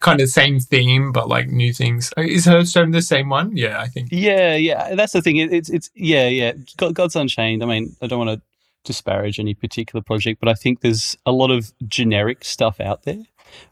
kind 0.00 0.20
of 0.20 0.28
same 0.28 0.60
theme, 0.60 1.12
but 1.12 1.28
like 1.28 1.48
new 1.48 1.72
things. 1.72 2.12
Uh, 2.16 2.22
Is 2.22 2.44
Hearthstone 2.44 2.90
the 2.90 3.02
same 3.02 3.30
one? 3.30 3.56
Yeah, 3.56 3.80
I 3.80 3.88
think. 3.88 4.08
Yeah, 4.12 4.54
yeah. 4.54 4.94
That's 4.94 5.12
the 5.12 5.22
thing. 5.22 5.36
It, 5.36 5.52
it's 5.52 5.70
it's 5.70 5.90
yeah, 5.94 6.28
yeah. 6.28 6.52
God's 6.76 7.16
Unchained. 7.16 7.62
I 7.62 7.66
mean, 7.66 7.96
I 8.02 8.06
don't 8.06 8.24
want 8.24 8.38
to 8.38 8.42
disparage 8.84 9.40
any 9.40 9.54
particular 9.54 10.02
project, 10.02 10.40
but 10.40 10.48
I 10.48 10.54
think 10.54 10.80
there's 10.80 11.16
a 11.24 11.32
lot 11.32 11.50
of 11.50 11.72
generic 11.88 12.44
stuff 12.44 12.80
out 12.80 13.04
there, 13.04 13.24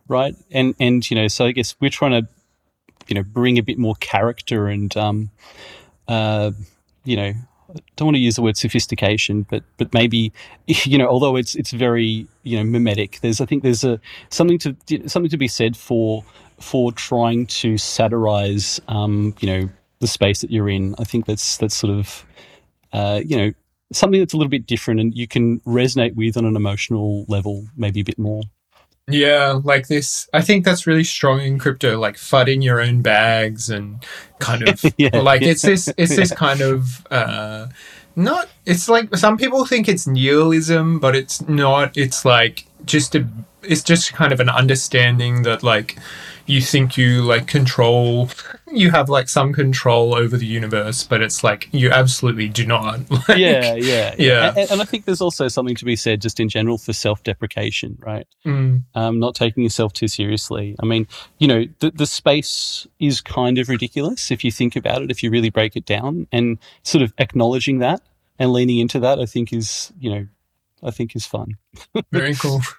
right? 0.08 0.34
And 0.50 0.74
and 0.80 1.08
you 1.08 1.14
know, 1.14 1.28
so 1.28 1.46
I 1.46 1.52
guess 1.52 1.76
we're 1.80 1.90
trying 1.90 2.22
to, 2.22 2.28
you 3.08 3.14
know, 3.14 3.22
bring 3.22 3.58
a 3.58 3.62
bit 3.62 3.78
more 3.78 3.94
character 3.96 4.68
and 4.68 4.96
um, 4.96 5.30
uh, 6.08 6.52
you 7.04 7.16
know, 7.16 7.34
don't 7.96 8.06
want 8.06 8.16
to 8.16 8.20
use 8.20 8.36
the 8.36 8.42
word 8.42 8.56
sophistication, 8.56 9.46
but 9.48 9.62
but 9.76 9.92
maybe 9.92 10.32
you 10.66 10.98
know, 10.98 11.06
although 11.06 11.36
it's 11.36 11.54
it's 11.54 11.72
very 11.72 12.26
you 12.42 12.56
know 12.56 12.64
mimetic. 12.64 13.20
There's 13.20 13.40
I 13.40 13.46
think 13.46 13.62
there's 13.62 13.84
a 13.84 14.00
something 14.30 14.58
to 14.58 14.76
something 15.06 15.30
to 15.30 15.38
be 15.38 15.48
said 15.48 15.76
for 15.76 16.24
for 16.60 16.92
trying 16.92 17.46
to 17.46 17.76
satirize 17.78 18.80
um, 18.88 19.34
you 19.40 19.48
know 19.48 19.68
the 20.00 20.06
space 20.06 20.40
that 20.40 20.50
you're 20.50 20.68
in. 20.68 20.94
I 20.98 21.04
think 21.04 21.26
that's 21.26 21.56
that's 21.56 21.76
sort 21.76 21.92
of 21.92 22.24
uh, 22.92 23.20
you 23.24 23.36
know 23.36 23.52
something 23.92 24.20
that's 24.20 24.32
a 24.32 24.36
little 24.36 24.50
bit 24.50 24.66
different 24.66 25.00
and 25.00 25.14
you 25.14 25.28
can 25.28 25.60
resonate 25.60 26.14
with 26.14 26.36
on 26.36 26.46
an 26.46 26.56
emotional 26.56 27.26
level 27.28 27.66
maybe 27.76 28.00
a 28.00 28.04
bit 28.04 28.18
more. 28.18 28.42
Yeah, 29.08 29.60
like 29.64 29.88
this. 29.88 30.28
I 30.32 30.42
think 30.42 30.64
that's 30.64 30.86
really 30.86 31.04
strong 31.04 31.40
in 31.40 31.58
crypto, 31.58 31.98
like 31.98 32.16
fudding 32.16 32.62
your 32.62 32.80
own 32.80 33.02
bags 33.02 33.68
and 33.68 34.04
kind 34.38 34.68
of 34.68 34.82
Yeah. 34.96 35.18
like 35.18 35.42
it's 35.42 35.62
this. 35.62 35.88
It's 35.98 36.14
this 36.16 36.32
kind 36.32 36.60
of 36.60 37.04
uh, 37.10 37.66
not. 38.14 38.48
It's 38.64 38.88
like 38.88 39.14
some 39.16 39.36
people 39.36 39.66
think 39.66 39.88
it's 39.88 40.06
nihilism, 40.06 41.00
but 41.00 41.16
it's 41.16 41.46
not. 41.48 41.96
It's 41.96 42.24
like 42.24 42.66
just 42.84 43.14
a. 43.16 43.26
It's 43.62 43.82
just 43.82 44.12
kind 44.12 44.32
of 44.32 44.40
an 44.40 44.48
understanding 44.48 45.42
that 45.42 45.62
like 45.62 45.98
you 46.46 46.60
think 46.60 46.96
you 46.96 47.22
like 47.22 47.46
control. 47.46 48.28
You 48.70 48.90
have 48.90 49.08
like 49.08 49.28
some 49.28 49.52
control 49.52 50.14
over 50.14 50.36
the 50.36 50.46
universe, 50.46 51.04
but 51.04 51.22
it's 51.22 51.44
like 51.44 51.68
you 51.72 51.90
absolutely 51.90 52.48
do 52.48 52.66
not. 52.66 53.00
Like, 53.28 53.38
yeah, 53.38 53.74
yeah, 53.74 54.14
Yeah. 54.18 54.52
And, 54.56 54.70
and 54.72 54.82
I 54.82 54.84
think 54.84 55.04
there's 55.04 55.20
also 55.20 55.46
something 55.46 55.76
to 55.76 55.84
be 55.84 55.94
said 55.94 56.20
just 56.20 56.40
in 56.40 56.48
general 56.48 56.76
for 56.76 56.92
self-deprecation, 56.92 57.98
right? 58.00 58.26
Mm, 58.44 58.82
um, 58.94 59.20
not 59.20 59.36
taking 59.36 59.62
yourself 59.62 59.92
too 59.92 60.08
seriously. 60.08 60.74
I 60.82 60.86
mean, 60.86 61.06
you 61.38 61.46
know, 61.46 61.64
the, 61.78 61.92
the 61.92 62.06
space 62.06 62.86
is 62.98 63.20
kind 63.20 63.58
of 63.58 63.68
ridiculous 63.68 64.32
if 64.32 64.42
you 64.42 64.50
think 64.50 64.74
about 64.74 65.02
it, 65.02 65.10
if 65.10 65.22
you 65.22 65.30
really 65.30 65.50
break 65.50 65.76
it 65.76 65.84
down, 65.84 66.26
and 66.32 66.58
sort 66.82 67.02
of 67.02 67.12
acknowledging 67.18 67.78
that 67.78 68.02
and 68.38 68.52
leaning 68.52 68.78
into 68.78 68.98
that, 69.00 69.20
I 69.20 69.26
think 69.26 69.52
is, 69.52 69.92
you 70.00 70.10
know, 70.10 70.26
I 70.82 70.90
think 70.90 71.14
is 71.16 71.26
fun. 71.26 71.56
very 72.12 72.34
cool. 72.34 72.60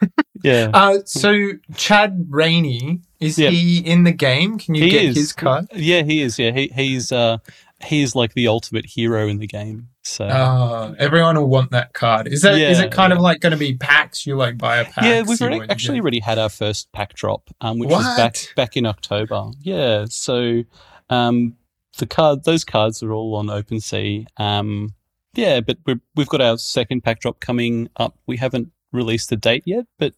Yeah. 0.43 0.71
Uh, 0.73 0.97
so 1.05 1.51
Chad 1.77 2.25
Rainey 2.29 2.99
is 3.21 3.39
Yeah. 3.39 3.49
he 3.49 3.77
in 3.79 4.03
the 4.03 4.11
game? 4.11 4.57
Can 4.57 4.75
you 4.75 4.83
He 4.83 4.89
get 4.89 5.05
is. 5.05 5.15
his 5.15 5.31
card? 5.31 5.67
yeah, 5.73 6.01
he 6.03 6.21
is. 6.21 6.37
Yeah, 6.37 6.51
he, 6.51 6.67
he's 6.75 7.13
uh, 7.13 7.37
he's 7.85 8.13
like 8.13 8.33
the 8.33 8.49
ultimate 8.49 8.85
hero 8.85 9.29
in 9.29 9.37
the 9.37 9.47
game. 9.47 9.87
So 10.01 10.25
Uh, 10.25 10.95
everyone 10.99 11.37
will 11.37 11.47
want 11.47 11.71
that 11.71 11.93
card. 11.93 12.27
Is 12.27 12.41
that 12.41 12.55
is 12.55 12.77
Yeah, 12.77 12.83
it 12.85 12.91
kind 12.91 13.13
of 13.13 13.19
like 13.19 13.39
going 13.39 13.53
to 13.53 13.57
be 13.57 13.73
packs? 13.77 14.27
You 14.27 14.35
like 14.35 14.57
buy 14.57 14.77
a 14.79 14.83
pack. 14.83 15.05
yeah, 15.05 15.21
we've 15.21 15.41
already, 15.41 15.61
actually 15.69 16.01
already 16.01 16.19
had 16.19 16.37
our 16.37 16.49
first 16.49 16.91
pack 16.91 17.13
drop, 17.13 17.49
um, 17.61 17.79
which 17.79 17.89
was 17.89 18.03
back 18.17 18.33
What? 18.35 18.53
back 18.57 18.75
in 18.75 18.85
October. 18.85 19.51
Yeah, 19.61 20.07
so 20.09 20.63
um, 21.09 21.55
the 21.99 22.05
card, 22.05 22.43
those 22.43 22.65
cards 22.65 23.01
are 23.01 23.13
all 23.13 23.35
on 23.35 23.47
OpenSea. 23.47 24.25
Um, 24.35 24.93
yeah, 25.33 25.61
but 25.61 25.77
we're, 25.85 25.99
we've 26.15 26.29
got 26.29 26.41
our 26.41 26.57
second 26.57 27.03
pack 27.03 27.19
drop 27.19 27.39
coming 27.39 27.89
up. 27.97 28.17
We 28.27 28.37
haven't 28.37 28.71
released 28.91 29.29
the 29.29 29.35
date 29.35 29.63
yet, 29.65 29.85
but 29.97 30.13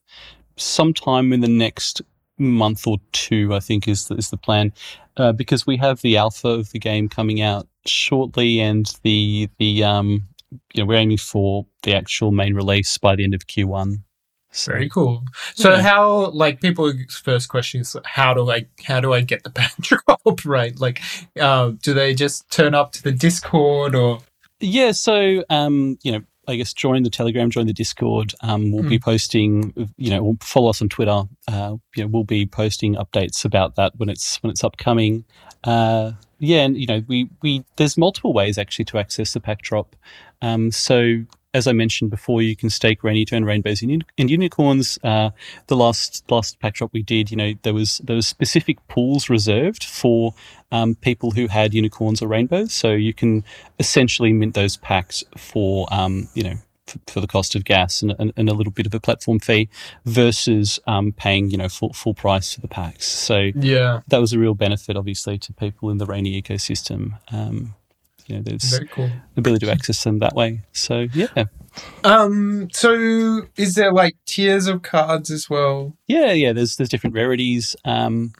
sometime 0.58 1.34
in 1.34 1.42
the 1.42 1.48
next 1.48 2.02
month 2.38 2.86
or 2.86 2.98
two, 3.12 3.54
I 3.54 3.60
think 3.60 3.88
is 3.88 4.12
is 4.12 4.30
the 4.30 4.38
plan, 4.38 4.74
uh, 5.18 5.32
because 5.32 5.66
we 5.66 5.78
have 5.78 6.02
the 6.02 6.18
alpha 6.18 6.50
of 6.50 6.72
the 6.72 6.80
game 6.80 7.08
coming 7.10 7.42
out 7.42 7.68
shortly, 7.86 8.60
and 8.60 8.92
the 9.04 9.50
the 9.58 9.84
um, 9.84 10.28
you 10.74 10.84
know 10.84 10.86
we're 10.86 10.96
aiming 10.98 11.18
for 11.18 11.66
the 11.84 11.96
actual 11.96 12.32
main 12.32 12.54
release 12.54 12.98
by 12.98 13.16
the 13.16 13.24
end 13.24 13.34
of 13.34 13.48
Q1. 13.48 14.02
So, 14.52 14.72
Very 14.72 14.90
cool. 14.90 15.24
So 15.54 15.72
Yeah. 15.72 15.82
how 15.82 16.30
like 16.30 16.62
people's 16.62 16.96
first 17.24 17.50
question 17.50 17.82
is 17.82 17.96
how 18.06 18.34
do 18.34 18.50
I 18.50 18.68
how 18.86 19.02
do 19.02 19.14
I 19.14 19.22
get 19.22 19.44
the 19.44 19.50
pack 19.60 19.76
drop 19.80 20.46
right? 20.46 20.80
Like, 20.80 21.02
uh, 21.40 21.72
do 21.82 21.94
they 21.94 22.14
just 22.14 22.50
turn 22.52 22.74
up 22.74 22.92
to 22.94 23.04
the 23.04 23.12
Discord 23.12 23.96
or? 23.96 24.20
Yeah, 24.60 24.92
so 24.92 25.44
um, 25.50 25.98
you 26.04 26.12
know, 26.12 26.22
I 26.48 26.56
guess 26.56 26.74
join 26.74 27.04
the 27.04 27.10
Telegram, 27.10 27.50
join 27.50 27.68
the 27.68 27.74
Discord. 27.74 28.34
Um, 28.42 28.72
we'll 28.72 28.88
be 28.88 29.00
posting, 29.00 29.74
you 29.98 30.10
know, 30.10 30.24
we'll 30.24 30.38
follow 30.42 30.70
us 30.70 30.82
on 30.82 30.90
Twitter. 30.90 31.24
Uh, 31.48 31.78
you 31.96 32.04
know, 32.04 32.08
we'll 32.08 32.24
be 32.24 32.46
posting 32.46 32.96
updates 32.96 33.46
about 33.46 33.76
that 33.76 33.94
when 33.98 34.10
it's 34.10 34.42
when 34.44 34.52
it's 34.52 34.64
upcoming. 34.64 35.26
Uh, 35.64 36.12
yeah, 36.40 36.64
and 36.64 36.78
you 36.78 36.86
know, 36.86 37.04
we 37.08 37.30
we 37.42 37.66
there's 37.78 37.98
multiple 37.98 38.34
ways 38.34 38.58
actually 38.58 38.86
to 38.86 38.98
access 38.98 39.34
the 39.34 39.40
pack 39.40 39.62
drop. 39.62 39.96
Um, 40.42 40.72
so 40.72 41.24
as 41.56 41.68
I 41.68 41.72
mentioned 41.72 42.12
before, 42.12 42.42
you 42.42 42.56
can 42.56 42.70
stake 42.70 43.02
rainy 43.02 43.24
to 43.26 43.36
earn 43.36 43.46
rainbows 43.46 43.82
and, 43.82 44.04
and 44.18 44.30
unicorns. 44.30 45.00
Uh, 45.04 45.30
the 45.68 45.76
last 45.78 46.30
last 46.30 46.60
pack 46.60 46.74
drop 46.76 46.92
we 46.94 47.02
did, 47.02 47.32
you 47.32 47.38
know, 47.38 47.54
there 47.64 47.74
was 47.74 48.00
there 48.04 48.16
was 48.18 48.28
specific 48.28 48.86
pools 48.90 49.30
reserved 49.30 49.84
for 49.84 50.34
um, 50.72 50.96
people 50.96 51.32
who 51.32 51.48
had 51.48 51.74
unicorns 51.74 52.22
or 52.22 52.28
rainbows. 52.28 52.74
So 52.74 52.92
you 52.92 53.14
can 53.14 53.44
essentially 53.80 54.34
mint 54.34 54.54
those 54.54 54.76
packs 54.76 55.24
for 55.38 55.88
um, 55.92 56.28
you 56.34 56.44
know 56.44 56.56
for, 56.88 57.00
for 57.08 57.20
the 57.22 57.28
cost 57.28 57.56
of 57.56 57.64
gas 57.64 58.02
and, 58.02 58.14
and, 58.20 58.34
and 58.36 58.50
a 58.50 58.54
little 58.54 58.74
bit 58.74 58.86
of 58.86 58.94
a 58.94 59.00
platform 59.00 59.40
fee 59.40 59.70
versus 60.04 60.80
um, 60.88 61.14
paying 61.14 61.50
you 61.52 61.58
know 61.58 61.70
full 61.70 61.94
full 61.94 62.14
price 62.14 62.54
for 62.54 62.60
the 62.62 62.68
packs. 62.68 63.06
So 63.08 63.52
Yeah. 63.56 64.02
that 64.10 64.20
was 64.20 64.34
a 64.34 64.40
real 64.40 64.56
benefit, 64.56 64.98
obviously, 64.98 65.38
to 65.40 65.54
people 65.54 65.90
in 65.90 66.00
the 66.00 66.06
rainy 66.06 66.40
ecosystem. 66.42 67.18
Um, 67.32 67.76
you 68.28 68.36
know, 68.36 68.42
there's 68.44 68.70
Very 68.72 68.88
cool. 68.88 69.10
ability 69.38 69.66
to 69.66 69.72
access 69.72 70.04
them 70.04 70.20
that 70.20 70.36
way. 70.36 70.62
So 70.72 71.08
yeah, 71.14 71.46
Um, 72.04 72.70
so 72.72 73.44
is 73.58 73.76
there 73.76 73.92
like 73.92 74.16
tiers 74.26 74.68
of 74.68 74.82
cards 74.82 75.30
as 75.32 75.50
well? 75.50 75.96
yeah, 76.08 76.32
yeah. 76.32 76.54
There's 76.54 76.78
there's 76.78 76.90
different 76.90 77.16
rarities. 77.16 77.76
Um, 77.86 78.34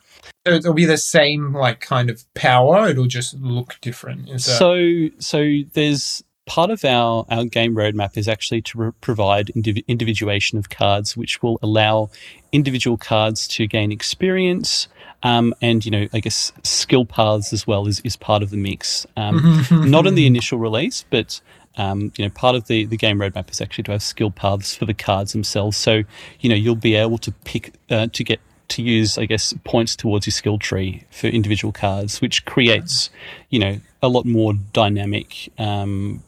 So 0.46 0.54
it'll 0.54 0.74
be 0.74 0.86
the 0.86 0.96
same 0.98 1.52
like 1.54 1.80
kind 1.80 2.08
of 2.10 2.22
power. 2.34 2.88
It'll 2.88 3.06
just 3.06 3.34
look 3.34 3.76
different. 3.80 4.28
Is 4.28 4.44
that 4.46 4.58
So, 4.58 5.08
so 5.18 5.38
there's 5.74 6.22
part 6.46 6.70
of 6.70 6.84
our, 6.84 7.26
our 7.28 7.44
game 7.44 7.74
roadmap 7.74 8.16
is 8.16 8.28
actually 8.28 8.62
to 8.62 8.92
provide 9.00 9.48
indiv- 9.48 9.86
individuation 9.86 10.58
of 10.58 10.70
cards, 10.70 11.16
which 11.16 11.42
will 11.42 11.58
allow 11.62 12.08
individual 12.52 12.96
cards 12.96 13.46
to 13.48 13.66
gain 13.66 13.92
experience. 13.92 14.88
Um, 15.22 15.54
and 15.60 15.84
you 15.84 15.90
know, 15.90 16.06
I 16.12 16.20
guess 16.20 16.52
skill 16.62 17.04
paths 17.04 17.52
as 17.52 17.66
well 17.66 17.86
is, 17.86 18.00
is 18.00 18.16
part 18.16 18.42
of 18.42 18.50
the 18.50 18.56
mix. 18.56 19.06
Um, 19.16 19.64
not 19.70 20.06
in 20.06 20.14
the 20.14 20.26
initial 20.26 20.58
release, 20.58 21.04
but 21.10 21.40
um, 21.76 22.12
you 22.16 22.24
know, 22.24 22.30
part 22.30 22.54
of 22.54 22.68
the, 22.68 22.86
the 22.86 22.96
game 22.96 23.18
roadmap 23.18 23.50
is 23.50 23.60
actually 23.60 23.84
to 23.84 23.92
have 23.92 24.02
skill 24.02 24.30
paths 24.30 24.74
for 24.74 24.86
the 24.86 24.94
cards 24.94 25.32
themselves. 25.32 25.76
So 25.76 26.02
you 26.40 26.48
know, 26.48 26.54
you'll 26.54 26.76
be 26.76 26.94
able 26.94 27.18
to 27.18 27.32
pick 27.32 27.74
uh, 27.90 28.06
to 28.12 28.24
get 28.24 28.40
to 28.68 28.82
use, 28.82 29.16
I 29.18 29.26
guess, 29.26 29.54
points 29.64 29.94
towards 29.94 30.26
your 30.26 30.32
skill 30.32 30.58
tree 30.58 31.04
for 31.10 31.28
individual 31.28 31.72
cards, 31.72 32.20
which 32.20 32.44
creates 32.44 33.10
you 33.50 33.58
know 33.58 33.80
a 34.02 34.08
lot 34.08 34.26
more 34.26 34.54
dynamic 34.72 35.50
um, 35.58 36.22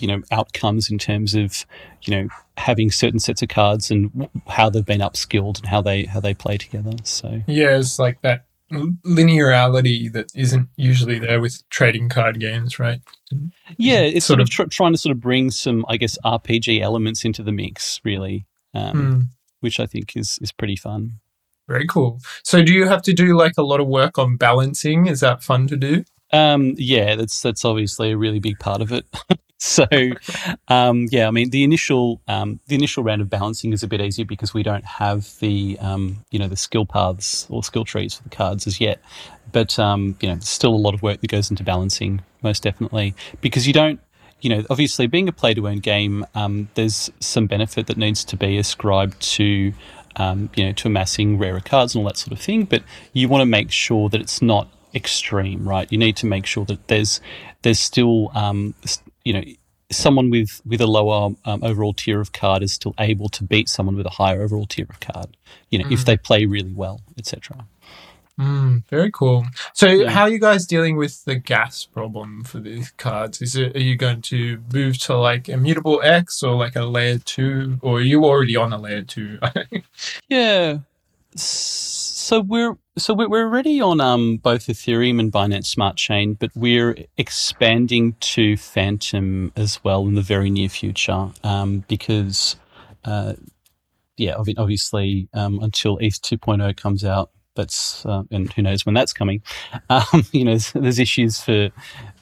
you 0.00 0.08
know 0.08 0.22
outcomes 0.30 0.90
in 0.90 0.98
terms 0.98 1.34
of 1.34 1.64
you 2.02 2.14
know 2.16 2.28
having 2.56 2.90
certain 2.90 3.18
sets 3.18 3.42
of 3.42 3.48
cards 3.48 3.90
and 3.90 4.12
w- 4.12 4.30
how 4.48 4.70
they've 4.70 4.84
been 4.86 5.00
upskilled 5.00 5.58
and 5.58 5.66
how 5.66 5.80
they 5.82 6.04
how 6.04 6.20
they 6.20 6.34
play 6.34 6.56
together. 6.58 6.92
So 7.04 7.42
Yeah, 7.46 7.76
it's 7.78 7.98
like 7.98 8.20
that 8.22 8.44
linearity 9.04 10.12
that 10.12 10.26
isn't 10.34 10.68
usually 10.76 11.18
there 11.18 11.40
with 11.40 11.68
trading 11.70 12.08
card 12.08 12.40
games, 12.40 12.78
right? 12.78 13.00
yeah, 13.76 14.00
it's 14.00 14.26
Sort 14.26 14.38
sort, 14.38 14.40
of, 14.40 14.44
of- 14.46 14.50
tr- 14.50 14.64
trying 14.76 14.92
to 14.92 14.98
sort 14.98 15.14
of 15.14 15.20
bring 15.20 15.50
some 15.50 15.84
I 15.88 15.96
guess 15.96 16.18
RPG 16.24 16.80
elements 16.80 17.24
into 17.24 17.42
the 17.42 17.52
mix, 17.52 18.00
really, 18.04 18.46
um, 18.74 18.92
Hmm. 18.92 19.20
which 19.60 19.80
I 19.80 19.86
think 19.86 20.16
is 20.16 20.38
is 20.42 20.52
pretty 20.52 20.76
fun. 20.76 21.20
Very 21.68 21.86
cool. 21.86 22.20
So 22.42 22.62
do 22.62 22.72
you 22.72 22.86
have 22.86 23.00
to 23.02 23.14
do 23.14 23.36
like 23.36 23.54
a 23.56 23.62
lot 23.62 23.80
of 23.80 23.86
work 23.86 24.18
on 24.18 24.36
balancing? 24.36 25.06
Is 25.06 25.20
that 25.20 25.42
fun 25.42 25.66
to 25.68 25.76
do? 25.76 26.04
Um, 26.34 26.74
yeah, 26.76 27.14
that's 27.14 27.40
that's 27.42 27.64
obviously 27.64 28.10
a 28.10 28.16
really 28.16 28.40
big 28.40 28.58
part 28.58 28.82
of 28.82 28.90
it. 28.90 29.06
so, 29.58 29.86
um, 30.66 31.06
yeah, 31.12 31.28
I 31.28 31.30
mean, 31.30 31.50
the 31.50 31.62
initial 31.62 32.20
um, 32.26 32.58
the 32.66 32.74
initial 32.74 33.04
round 33.04 33.22
of 33.22 33.30
balancing 33.30 33.72
is 33.72 33.84
a 33.84 33.86
bit 33.86 34.00
easier 34.00 34.24
because 34.24 34.52
we 34.52 34.64
don't 34.64 34.84
have 34.84 35.32
the 35.38 35.78
um, 35.80 36.24
you 36.32 36.40
know 36.40 36.48
the 36.48 36.56
skill 36.56 36.86
paths 36.86 37.46
or 37.50 37.62
skill 37.62 37.84
trees 37.84 38.14
for 38.14 38.24
the 38.24 38.30
cards 38.30 38.66
as 38.66 38.80
yet. 38.80 39.00
But 39.52 39.78
um, 39.78 40.16
you 40.20 40.28
know, 40.28 40.40
still 40.40 40.74
a 40.74 40.76
lot 40.76 40.92
of 40.92 41.02
work 41.02 41.20
that 41.20 41.30
goes 41.30 41.50
into 41.50 41.62
balancing, 41.62 42.20
most 42.42 42.64
definitely, 42.64 43.14
because 43.40 43.66
you 43.66 43.72
don't. 43.72 44.00
You 44.40 44.50
know, 44.50 44.64
obviously, 44.68 45.06
being 45.06 45.26
a 45.26 45.32
play-to-earn 45.32 45.78
game, 45.78 46.26
um, 46.34 46.68
there's 46.74 47.10
some 47.18 47.46
benefit 47.46 47.86
that 47.86 47.96
needs 47.96 48.26
to 48.26 48.36
be 48.36 48.58
ascribed 48.58 49.18
to, 49.36 49.72
um, 50.16 50.50
you 50.54 50.66
know, 50.66 50.72
to 50.72 50.88
amassing 50.88 51.38
rarer 51.38 51.60
cards 51.60 51.94
and 51.94 52.02
all 52.02 52.08
that 52.08 52.18
sort 52.18 52.32
of 52.32 52.40
thing. 52.44 52.64
But 52.64 52.82
you 53.14 53.26
want 53.26 53.40
to 53.40 53.46
make 53.46 53.70
sure 53.70 54.10
that 54.10 54.20
it's 54.20 54.42
not 54.42 54.68
extreme, 54.94 55.68
right? 55.68 55.90
You 55.92 55.98
need 55.98 56.16
to 56.18 56.26
make 56.26 56.46
sure 56.46 56.64
that 56.66 56.88
there's 56.88 57.20
there's 57.62 57.80
still 57.80 58.30
um, 58.34 58.74
you 59.24 59.32
know 59.34 59.42
someone 59.92 60.30
with 60.30 60.60
with 60.66 60.80
a 60.80 60.86
lower 60.86 61.34
um, 61.44 61.64
overall 61.64 61.94
tier 61.94 62.20
of 62.20 62.32
card 62.32 62.62
is 62.62 62.72
still 62.72 62.94
able 62.98 63.28
to 63.30 63.44
beat 63.44 63.68
someone 63.68 63.96
with 63.96 64.06
a 64.06 64.10
higher 64.10 64.42
overall 64.42 64.66
tier 64.66 64.86
of 64.90 65.00
card. 65.00 65.36
You 65.70 65.80
know, 65.80 65.86
if 65.88 66.00
Mm. 66.00 66.06
they 66.06 66.16
play 66.16 66.46
really 66.46 66.72
well, 66.74 67.02
etc. 67.18 67.66
Mm, 68.40 68.84
very 68.88 69.12
cool. 69.12 69.46
So 69.74 69.88
Yeah. 69.88 70.10
how 70.10 70.22
are 70.22 70.30
you 70.30 70.40
guys 70.40 70.66
dealing 70.66 70.96
with 70.96 71.24
the 71.24 71.36
gas 71.36 71.84
problem 71.86 72.44
for 72.44 72.60
these 72.60 72.90
cards? 72.92 73.40
Is 73.42 73.56
it 73.56 73.76
are 73.76 73.80
you 73.80 73.96
going 73.96 74.22
to 74.22 74.62
move 74.72 74.98
to 75.02 75.16
like 75.16 75.48
immutable 75.48 76.00
X 76.02 76.42
or 76.42 76.56
like 76.56 76.76
a 76.76 76.84
layer 76.84 77.18
two 77.18 77.78
or 77.82 77.98
are 77.98 78.02
you 78.02 78.24
already 78.24 78.56
on 78.56 78.72
a 78.72 78.78
layer 78.78 79.02
two? 79.02 79.38
Yeah. 80.28 80.78
So 81.36 82.40
we're 82.40 82.76
so 82.96 83.12
we're 83.12 83.44
already 83.44 83.80
on 83.80 84.00
um, 84.00 84.36
both 84.36 84.66
Ethereum 84.66 85.18
and 85.18 85.32
Binance 85.32 85.66
Smart 85.66 85.96
Chain, 85.96 86.34
but 86.34 86.50
we're 86.54 86.96
expanding 87.16 88.14
to 88.20 88.56
Fantom 88.56 89.52
as 89.56 89.82
well 89.82 90.06
in 90.06 90.14
the 90.14 90.22
very 90.22 90.48
near 90.48 90.68
future 90.68 91.30
um, 91.42 91.84
because, 91.88 92.56
uh, 93.04 93.34
yeah, 94.16 94.36
obviously 94.36 95.28
um, 95.34 95.58
until 95.60 95.98
ETH 95.98 96.22
2.0 96.22 96.76
comes 96.76 97.04
out, 97.04 97.30
that's 97.56 98.04
uh, 98.06 98.22
and 98.30 98.52
who 98.52 98.62
knows 98.62 98.84
when 98.84 98.94
that's 98.94 99.12
coming. 99.12 99.42
Um, 99.90 100.24
you 100.32 100.44
know, 100.44 100.52
there's, 100.52 100.72
there's 100.72 100.98
issues 100.98 101.40
for 101.40 101.70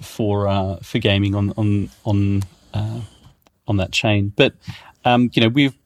for 0.00 0.48
uh, 0.48 0.76
for 0.82 0.98
gaming 0.98 1.34
on 1.34 1.52
on 1.56 1.90
on 2.04 2.42
uh, 2.74 3.00
on 3.68 3.76
that 3.76 3.92
chain, 3.92 4.32
but 4.36 4.54
um, 5.04 5.30
you 5.32 5.42
know 5.42 5.48
we've 5.48 5.76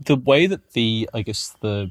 the 0.00 0.16
way 0.16 0.46
that 0.46 0.72
the 0.72 1.08
I 1.14 1.22
guess 1.22 1.54
the 1.60 1.90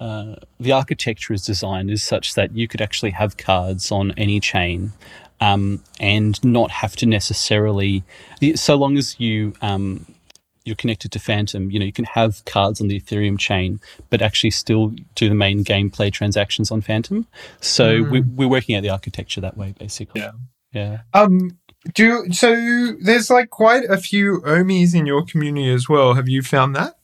uh, 0.00 0.36
the 0.58 0.72
architecture 0.72 1.32
is 1.34 1.44
designed 1.44 1.90
is 1.90 2.02
such 2.02 2.34
that 2.34 2.56
you 2.56 2.66
could 2.66 2.80
actually 2.80 3.10
have 3.10 3.36
cards 3.36 3.92
on 3.92 4.12
any 4.16 4.40
chain 4.40 4.92
um, 5.40 5.82
and 6.00 6.42
not 6.44 6.70
have 6.70 6.96
to 6.96 7.06
necessarily, 7.06 8.02
so 8.54 8.76
long 8.76 8.96
as 8.98 9.18
you 9.20 9.52
um, 9.62 10.06
you're 10.64 10.76
connected 10.76 11.10
to 11.12 11.18
Fantom, 11.18 11.70
you 11.70 11.78
know 11.78 11.86
you 11.86 11.92
can 11.92 12.04
have 12.04 12.44
cards 12.44 12.80
on 12.80 12.88
the 12.88 13.00
Ethereum 13.00 13.38
chain, 13.38 13.80
but 14.10 14.20
actually 14.22 14.50
still 14.50 14.92
do 15.14 15.28
the 15.28 15.34
main 15.34 15.64
gameplay 15.64 16.12
transactions 16.12 16.70
on 16.70 16.80
Fantom. 16.82 17.26
So 17.60 18.02
Mm. 18.04 18.10
we, 18.10 18.20
we're 18.20 18.48
working 18.48 18.76
out 18.76 18.82
the 18.82 18.90
architecture 18.90 19.40
that 19.40 19.56
way, 19.56 19.74
basically. 19.78 20.20
Yeah. 20.20 20.32
Yeah. 20.72 20.98
um 21.14 21.58
do 21.94 22.04
you, 22.04 22.32
so 22.32 22.54
there's 23.00 23.30
like 23.30 23.48
quite 23.48 23.84
a 23.84 23.96
few 23.96 24.42
Ohmies 24.44 24.94
in 24.94 25.06
your 25.06 25.24
community 25.24 25.70
as 25.72 25.88
well. 25.88 26.12
Have 26.14 26.28
you 26.28 26.42
found 26.42 26.76
that? 26.76 26.96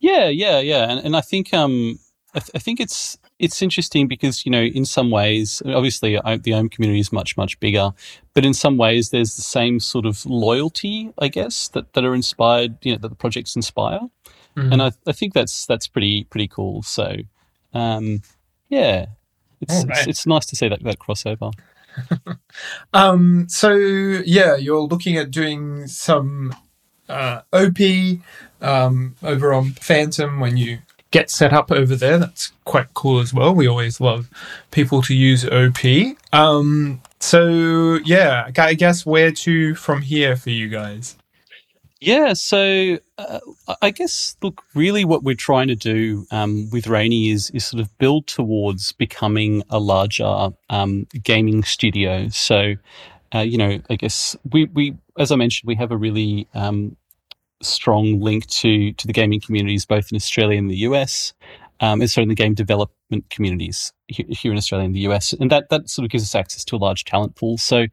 Yeah, 0.00 0.26
yeah, 0.28 0.58
yeah, 0.58 0.90
and 0.90 0.98
and 1.06 1.16
I 1.16 1.20
think 1.20 1.54
um 1.54 2.00
I, 2.34 2.38
th- 2.40 2.50
I 2.54 2.58
think 2.58 2.80
it's 2.80 3.18
it's 3.38 3.60
interesting 3.60 4.08
because 4.08 4.46
you 4.46 4.52
know 4.52 4.62
in 4.62 4.84
some 4.84 5.10
ways 5.10 5.62
obviously 5.66 6.18
I, 6.18 6.36
the 6.36 6.52
OHM 6.52 6.70
community 6.70 7.00
is 7.00 7.12
much 7.12 7.36
much 7.36 7.58
bigger, 7.60 7.92
but 8.34 8.44
in 8.44 8.54
some 8.54 8.76
ways 8.78 9.10
there's 9.10 9.36
the 9.36 9.42
same 9.42 9.80
sort 9.80 10.06
of 10.06 10.24
loyalty 10.26 11.12
I 11.18 11.28
guess 11.28 11.68
that, 11.68 11.92
that 11.92 12.04
are 12.04 12.14
inspired 12.14 12.76
you 12.82 12.92
know 12.92 12.98
that 12.98 13.08
the 13.08 13.14
projects 13.16 13.56
inspire, 13.56 14.00
Mm. 14.56 14.72
and 14.72 14.82
I, 14.82 14.92
I 15.06 15.12
think 15.12 15.32
that's 15.32 15.64
that's 15.64 15.86
pretty 15.88 16.24
pretty 16.24 16.46
cool. 16.48 16.82
So 16.82 17.16
um 17.72 18.20
yeah, 18.68 19.06
it's 19.62 19.82
All 19.84 19.90
it's, 19.90 20.06
it's 20.06 20.26
nice 20.26 20.44
to 20.46 20.56
see 20.56 20.68
that 20.68 20.82
that 20.82 20.98
crossover. 20.98 21.52
Um, 22.94 23.46
so 23.48 23.74
yeah, 23.74 24.56
you're 24.56 24.80
looking 24.80 25.16
at 25.16 25.30
doing 25.30 25.86
some 25.88 26.54
uh, 27.08 27.42
OP 27.52 27.78
um, 28.60 29.16
over 29.22 29.52
on 29.52 29.70
Fantom 29.72 30.40
when 30.40 30.56
you 30.56 30.78
get 31.12 31.30
set 31.30 31.52
up 31.52 31.70
over 31.70 31.94
there. 31.94 32.18
That's 32.18 32.52
quite 32.64 32.92
cool 32.94 33.20
as 33.20 33.32
well. 33.32 33.54
We 33.54 33.68
always 33.68 34.00
love 34.00 34.28
people 34.72 35.02
to 35.02 35.14
use 35.14 35.44
OP. 35.44 35.78
Um, 36.32 37.00
so 37.20 38.00
yeah, 38.04 38.50
I 38.58 38.74
guess 38.74 39.06
where 39.06 39.30
to 39.30 39.76
from 39.76 40.02
here 40.02 40.34
for 40.34 40.50
you 40.50 40.68
guys? 40.68 41.16
Yeah, 42.00 42.32
so 42.32 42.98
uh, 43.16 43.38
I 43.80 43.92
guess 43.92 44.36
look, 44.42 44.64
really, 44.74 45.04
what 45.04 45.22
we're 45.22 45.36
trying 45.36 45.68
to 45.68 45.76
do 45.76 46.26
um, 46.32 46.68
with 46.72 46.88
Rainy 46.88 47.30
is 47.30 47.50
is 47.50 47.64
sort 47.64 47.80
of 47.80 47.96
build 47.98 48.26
towards 48.26 48.90
becoming 48.90 49.62
a 49.70 49.78
larger 49.78 50.48
um, 50.68 51.06
gaming 51.22 51.62
studio. 51.62 52.28
So, 52.30 52.74
uh, 53.32 53.40
you 53.40 53.56
know, 53.56 53.80
I 53.88 53.94
guess 53.94 54.34
we 54.50 54.64
we 54.64 54.96
as 55.16 55.30
I 55.30 55.36
mentioned, 55.36 55.68
we 55.68 55.76
have 55.76 55.92
a 55.92 55.96
really 55.96 56.48
um, 56.54 56.96
strong 57.62 58.20
link 58.20 58.46
to 58.48 58.92
to 58.92 59.06
the 59.06 59.12
gaming 59.12 59.40
communities, 59.40 59.86
both 59.86 60.10
in 60.12 60.16
Australia 60.16 60.58
and 60.58 60.70
the 60.70 60.78
US. 60.78 61.32
Um, 61.80 62.00
and 62.00 62.08
certainly 62.08 62.34
the 62.34 62.42
game 62.42 62.54
development 62.54 63.28
communities 63.30 63.92
he- 64.06 64.26
here 64.30 64.52
in 64.52 64.58
Australia 64.58 64.86
and 64.86 64.94
the 64.94 65.00
US, 65.00 65.32
and 65.32 65.50
that 65.50 65.68
that 65.70 65.90
sort 65.90 66.04
of 66.04 66.10
gives 66.10 66.22
us 66.22 66.34
access 66.34 66.64
to 66.66 66.76
a 66.76 66.78
large 66.78 67.04
talent 67.04 67.34
pool. 67.34 67.58
So 67.58 67.86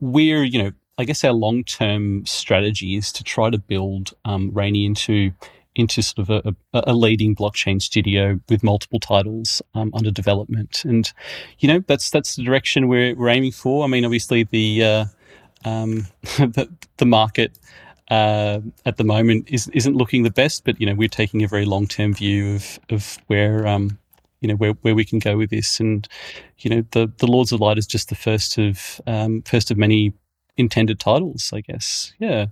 we're, 0.00 0.44
you 0.44 0.62
know, 0.62 0.72
I 0.98 1.04
guess 1.04 1.24
our 1.24 1.32
long 1.32 1.64
term 1.64 2.26
strategy 2.26 2.96
is 2.96 3.12
to 3.12 3.24
try 3.24 3.48
to 3.48 3.58
build 3.58 4.12
um, 4.26 4.50
Rainy 4.52 4.84
into 4.84 5.32
into 5.74 6.02
sort 6.02 6.28
of 6.28 6.44
a, 6.44 6.54
a, 6.74 6.84
a 6.88 6.94
leading 6.94 7.34
blockchain 7.34 7.80
studio 7.80 8.40
with 8.48 8.62
multiple 8.62 9.00
titles 9.00 9.62
um, 9.74 9.90
under 9.94 10.10
development, 10.10 10.84
and 10.84 11.12
you 11.60 11.68
know 11.68 11.82
that's 11.86 12.10
that's 12.10 12.36
the 12.36 12.42
direction 12.42 12.88
we're, 12.88 13.14
we're 13.14 13.28
aiming 13.28 13.52
for. 13.52 13.84
I 13.84 13.86
mean, 13.86 14.04
obviously 14.04 14.44
the 14.44 14.84
uh, 14.84 15.04
um, 15.64 16.06
the, 16.22 16.68
the 16.98 17.06
market 17.06 17.58
uh, 18.10 18.60
at 18.84 18.96
the 18.96 19.04
moment 19.04 19.48
is, 19.48 19.68
isn't 19.68 19.96
looking 19.96 20.22
the 20.24 20.30
best, 20.30 20.64
but 20.64 20.80
you 20.80 20.86
know 20.86 20.94
we're 20.94 21.08
taking 21.08 21.42
a 21.42 21.48
very 21.48 21.64
long 21.64 21.86
term 21.86 22.12
view 22.14 22.56
of 22.56 22.80
of 22.90 23.18
where 23.28 23.66
um, 23.66 23.98
you 24.40 24.48
know 24.48 24.56
where, 24.56 24.72
where 24.82 24.94
we 24.94 25.04
can 25.04 25.18
go 25.18 25.36
with 25.36 25.50
this, 25.50 25.80
and 25.80 26.08
you 26.58 26.70
know 26.70 26.84
the 26.90 27.10
the 27.18 27.26
Lords 27.26 27.52
of 27.52 27.60
Light 27.60 27.78
is 27.78 27.86
just 27.86 28.08
the 28.08 28.14
first 28.14 28.58
of 28.58 29.00
um, 29.06 29.42
first 29.42 29.70
of 29.70 29.78
many 29.78 30.12
intended 30.56 31.00
titles, 31.00 31.52
I 31.54 31.60
guess. 31.62 32.12
Yeah. 32.18 32.46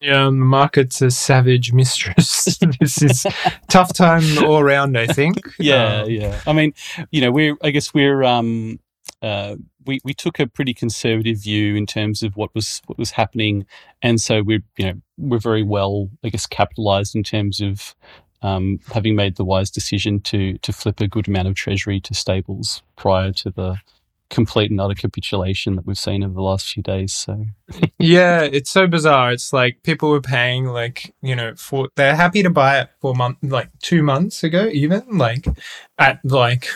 Yeah, 0.00 0.24
the 0.26 0.30
market's 0.30 1.02
a 1.02 1.10
savage 1.10 1.72
mistress. 1.72 2.58
this 2.80 3.02
is 3.02 3.26
tough 3.68 3.92
time 3.92 4.22
all 4.44 4.60
around. 4.60 4.96
I 4.96 5.06
think. 5.06 5.38
Yeah, 5.58 6.02
Um, 6.02 6.10
yeah. 6.10 6.40
I 6.46 6.52
mean, 6.52 6.72
you 7.10 7.20
know, 7.20 7.32
we're 7.32 7.56
I 7.62 7.70
guess 7.70 7.92
we're 7.92 8.22
um 8.22 8.78
uh 9.22 9.56
we, 9.88 10.00
we 10.04 10.12
took 10.12 10.38
a 10.38 10.46
pretty 10.46 10.74
conservative 10.74 11.38
view 11.38 11.74
in 11.74 11.86
terms 11.86 12.22
of 12.22 12.36
what 12.36 12.54
was 12.54 12.82
what 12.86 12.98
was 12.98 13.10
happening, 13.10 13.66
and 14.02 14.20
so 14.20 14.42
we 14.42 14.62
you 14.76 14.86
know 14.86 14.94
we're 15.16 15.38
very 15.38 15.62
well 15.62 16.10
I 16.22 16.28
guess 16.28 16.46
capitalized 16.46 17.16
in 17.16 17.24
terms 17.24 17.60
of 17.60 17.96
um, 18.42 18.78
having 18.92 19.16
made 19.16 19.36
the 19.36 19.46
wise 19.46 19.70
decision 19.70 20.20
to 20.20 20.58
to 20.58 20.72
flip 20.72 21.00
a 21.00 21.08
good 21.08 21.26
amount 21.26 21.48
of 21.48 21.54
treasury 21.54 22.00
to 22.00 22.14
stables 22.14 22.82
prior 22.96 23.32
to 23.32 23.50
the 23.50 23.78
complete 24.30 24.70
and 24.70 24.78
utter 24.78 24.94
capitulation 24.94 25.74
that 25.76 25.86
we've 25.86 25.96
seen 25.96 26.22
over 26.22 26.34
the 26.34 26.42
last 26.42 26.70
few 26.70 26.82
days. 26.82 27.14
So 27.14 27.46
yeah, 27.98 28.42
it's 28.42 28.70
so 28.70 28.86
bizarre. 28.86 29.32
It's 29.32 29.54
like 29.54 29.82
people 29.84 30.10
were 30.10 30.20
paying 30.20 30.66
like 30.66 31.14
you 31.22 31.34
know 31.34 31.54
for 31.56 31.88
they're 31.96 32.14
happy 32.14 32.42
to 32.42 32.50
buy 32.50 32.80
it 32.80 32.90
for 33.00 33.14
month 33.14 33.38
like 33.42 33.70
two 33.80 34.02
months 34.02 34.44
ago 34.44 34.68
even 34.70 35.16
like 35.16 35.46
at 35.98 36.20
like 36.24 36.68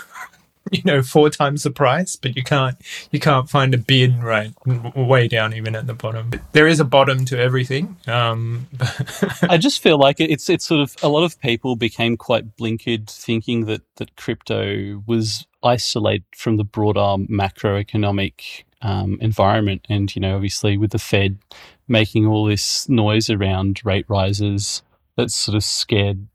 you 0.83 0.83
know 0.85 1.03
four 1.03 1.29
times 1.29 1.63
the 1.63 1.71
price, 1.71 2.17
but 2.17 2.35
you 2.35 2.43
can't 2.43 2.77
you 3.11 3.21
can't 3.21 3.49
find 3.51 3.75
a 3.75 3.79
bid 3.79 4.23
right 4.23 4.53
way 4.97 5.29
down 5.29 5.53
even 5.53 5.77
at 5.77 5.87
the 5.87 5.93
bottom. 5.93 6.31
There 6.53 6.67
is 6.67 6.81
a 6.81 6.85
bottom 6.85 7.27
to 7.27 7.39
everything. 7.39 7.97
Um, 8.07 8.69
I 9.43 9.59
just 9.59 9.83
feel 9.83 9.99
like 9.99 10.19
it's 10.19 10.49
it's 10.49 10.65
sort 10.65 10.81
of 10.81 10.97
a 11.03 11.09
lot 11.09 11.25
of 11.25 11.39
people 11.41 11.77
became 11.77 12.17
quite 12.17 12.57
blinkered, 12.57 13.11
thinking 13.11 13.67
that 13.67 13.83
that 13.97 14.17
crypto 14.17 15.03
was 15.07 15.47
isolated 15.63 16.25
from 16.35 16.57
the 16.57 16.65
broader 16.65 17.01
macroeconomic 17.01 18.65
um, 18.81 19.19
environment, 19.21 19.87
and 19.91 20.15
you 20.17 20.21
know 20.21 20.35
obviously 20.35 20.79
with 20.79 20.93
the 20.93 20.99
Fed 20.99 21.39
making 21.87 22.27
all 22.27 22.47
this 22.47 22.89
noise 22.89 23.29
around 23.29 23.85
rate 23.85 24.07
rises, 24.09 24.83
that's 25.17 25.35
sort 25.35 25.55
of 25.55 25.63
scared 25.65 26.27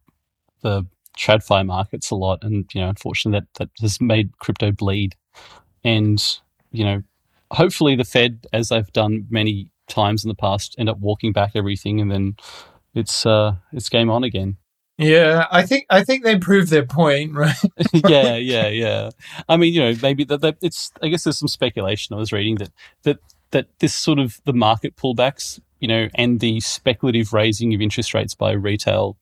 the 0.62 0.86
TradFi 1.18 1.66
markets 1.66 2.12
a 2.12 2.16
lot, 2.16 2.44
and 2.44 2.66
you 2.74 2.82
know, 2.82 2.90
unfortunately, 2.90 3.40
that 3.40 3.60
that 3.60 3.82
has 3.82 4.00
made 4.00 4.38
crypto 4.40 4.72
bleed. 4.72 5.16
And 5.84 6.24
you 6.72 6.84
know, 6.84 7.04
hopefully, 7.52 7.96
the 7.96 8.04
Fed, 8.04 8.48
as 8.54 8.70
they've 8.70 8.92
done 8.94 9.28
many 9.30 9.72
times 9.88 10.24
in 10.24 10.30
the 10.30 10.36
past, 10.36 10.76
end 10.78 10.90
up 10.90 11.00
walking 11.00 11.34
back 11.34 11.52
everything, 11.56 12.00
and 12.00 12.12
then 12.12 12.36
it's 12.94 13.26
uh, 13.26 13.56
it's 13.74 13.90
game 13.90 14.10
on 14.10 14.24
again. 14.24 14.58
Yeah, 14.98 15.46
I 15.52 15.64
think 15.64 15.86
I 15.90 16.04
think 16.04 16.24
they 16.24 16.38
proved 16.38 16.70
their 16.70 16.86
point, 16.86 17.34
right? 17.36 17.56
yeah, 17.94 18.36
yeah, 18.36 18.68
yeah. 18.68 19.10
I 19.48 19.58
mean, 19.58 19.74
you 19.74 19.82
know, 19.82 19.96
maybe 20.02 20.24
that, 20.26 20.42
that 20.42 20.58
it's. 20.62 20.92
I 21.02 21.08
guess 21.08 21.24
there's 21.24 21.38
some 21.38 21.48
speculation 21.48 22.16
I 22.16 22.20
was 22.20 22.32
reading 22.32 22.56
that 22.56 22.72
that 23.04 23.20
that 23.52 23.68
this 23.80 23.94
sort 23.94 24.20
of 24.20 24.42
the 24.46 24.54
market 24.54 24.96
pullbacks, 24.96 25.60
you 25.80 25.88
know, 25.88 26.10
and 26.16 26.40
the 26.40 26.60
speculative 26.60 27.34
raising 27.34 27.74
of 27.74 27.82
interest 27.82 28.14
rates 28.14 28.36
by 28.36 28.52
retail 28.52 29.18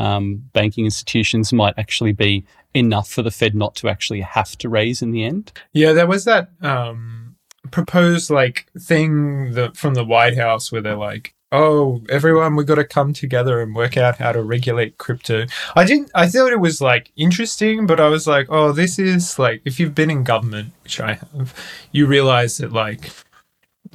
um, 0.00 0.42
banking 0.54 0.86
institutions 0.86 1.52
might 1.52 1.74
actually 1.76 2.12
be 2.12 2.44
enough 2.72 3.10
for 3.10 3.22
the 3.22 3.30
Fed 3.30 3.54
not 3.54 3.74
to 3.76 3.88
actually 3.88 4.22
have 4.22 4.56
to 4.58 4.68
raise 4.68 5.02
in 5.02 5.10
the 5.10 5.24
end. 5.24 5.52
Yeah, 5.72 5.92
there 5.92 6.06
was 6.06 6.24
that 6.24 6.50
um, 6.62 7.36
proposed 7.70 8.30
like 8.30 8.66
thing 8.78 9.52
that 9.52 9.76
from 9.76 9.94
the 9.94 10.04
White 10.04 10.38
House 10.38 10.72
where 10.72 10.80
they're 10.80 10.96
like, 10.96 11.34
"Oh, 11.52 12.02
everyone, 12.08 12.56
we 12.56 12.64
got 12.64 12.76
to 12.76 12.84
come 12.84 13.12
together 13.12 13.60
and 13.60 13.74
work 13.74 13.98
out 13.98 14.16
how 14.16 14.32
to 14.32 14.42
regulate 14.42 14.96
crypto." 14.96 15.44
I 15.76 15.84
didn't. 15.84 16.10
I 16.14 16.28
thought 16.28 16.50
it 16.50 16.60
was 16.60 16.80
like 16.80 17.12
interesting, 17.16 17.86
but 17.86 18.00
I 18.00 18.08
was 18.08 18.26
like, 18.26 18.46
"Oh, 18.48 18.72
this 18.72 18.98
is 18.98 19.38
like 19.38 19.60
if 19.66 19.78
you've 19.78 19.94
been 19.94 20.10
in 20.10 20.24
government, 20.24 20.72
which 20.82 20.98
I 20.98 21.14
have, 21.14 21.54
you 21.92 22.06
realize 22.06 22.56
that 22.58 22.72
like." 22.72 23.10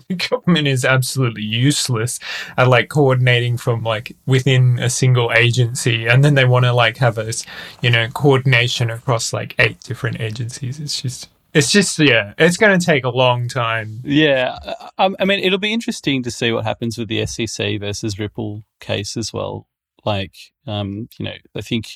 government 0.29 0.67
is 0.67 0.85
absolutely 0.85 1.43
useless 1.43 2.19
at 2.57 2.67
like 2.67 2.89
coordinating 2.89 3.57
from 3.57 3.83
like 3.83 4.15
within 4.25 4.79
a 4.79 4.89
single 4.89 5.31
agency. 5.33 6.07
And 6.07 6.23
then 6.23 6.35
they 6.35 6.45
want 6.45 6.65
to 6.65 6.73
like 6.73 6.97
have 6.97 7.17
a 7.17 7.33
you 7.81 7.89
know 7.89 8.07
coordination 8.09 8.89
across 8.89 9.33
like 9.33 9.55
eight 9.59 9.79
different 9.81 10.19
agencies. 10.19 10.79
It's 10.79 11.01
just 11.01 11.29
it's 11.53 11.71
just 11.71 11.97
yeah 11.99 12.33
it's 12.37 12.57
going 12.57 12.77
to 12.77 12.85
take 12.85 13.05
a 13.05 13.09
long 13.09 13.47
time. 13.47 14.01
Yeah 14.03 14.57
um, 14.97 15.15
i 15.19 15.25
mean 15.25 15.39
it'll 15.39 15.59
be 15.59 15.73
interesting 15.73 16.23
to 16.23 16.31
see 16.31 16.51
what 16.51 16.65
happens 16.65 16.97
with 16.97 17.07
the 17.07 17.25
sec 17.25 17.79
versus 17.79 18.19
ripple 18.19 18.63
case 18.79 19.17
as 19.17 19.33
well. 19.33 19.67
Like 20.03 20.35
um, 20.67 21.09
you 21.17 21.25
know 21.25 21.33
i 21.55 21.61
think 21.61 21.87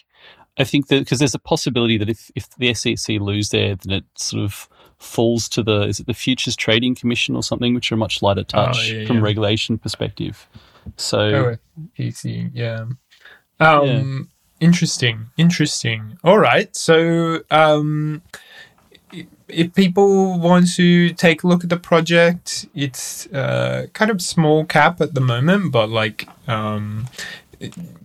i 0.57 0.63
think 0.63 0.87
that 0.87 0.99
because 0.99 1.19
there's 1.19 1.35
a 1.35 1.39
possibility 1.39 1.97
that 1.97 2.09
if, 2.09 2.31
if 2.35 2.49
the 2.57 2.73
sec 2.73 3.19
lose 3.19 3.49
there 3.49 3.75
then 3.75 3.97
it 3.97 4.05
sort 4.17 4.43
of 4.43 4.67
falls 4.99 5.49
to 5.49 5.63
the 5.63 5.81
is 5.81 5.99
it 5.99 6.07
the 6.07 6.13
Futures 6.13 6.55
Trading 6.55 6.95
Commission 6.95 7.35
or 7.35 7.43
something, 7.43 7.73
which 7.73 7.91
are 7.91 7.97
much 7.97 8.21
lighter 8.21 8.41
oh, 8.41 8.43
touch 8.43 8.77
oh, 8.79 8.93
yeah, 8.93 9.05
from 9.07 9.17
yeah. 9.17 9.23
regulation 9.23 9.77
perspective. 9.77 10.47
So 10.97 11.19
oh, 11.19 11.55
easy, 11.97 12.49
yeah. 12.53 12.85
Um, 13.59 14.29
yeah. 14.59 14.67
Interesting, 14.67 15.27
interesting. 15.37 16.17
All 16.23 16.37
right, 16.37 16.75
so 16.75 17.41
um, 17.49 18.21
if 19.47 19.73
people 19.73 20.37
want 20.37 20.73
to 20.75 21.09
take 21.11 21.43
a 21.43 21.47
look 21.47 21.63
at 21.63 21.69
the 21.69 21.77
project, 21.77 22.67
it's 22.75 23.25
uh, 23.27 23.87
kind 23.93 24.11
of 24.11 24.21
small 24.21 24.65
cap 24.65 24.99
at 24.99 25.13
the 25.13 25.21
moment, 25.21 25.71
but 25.71 25.89
like 25.89 26.27
um, 26.47 27.07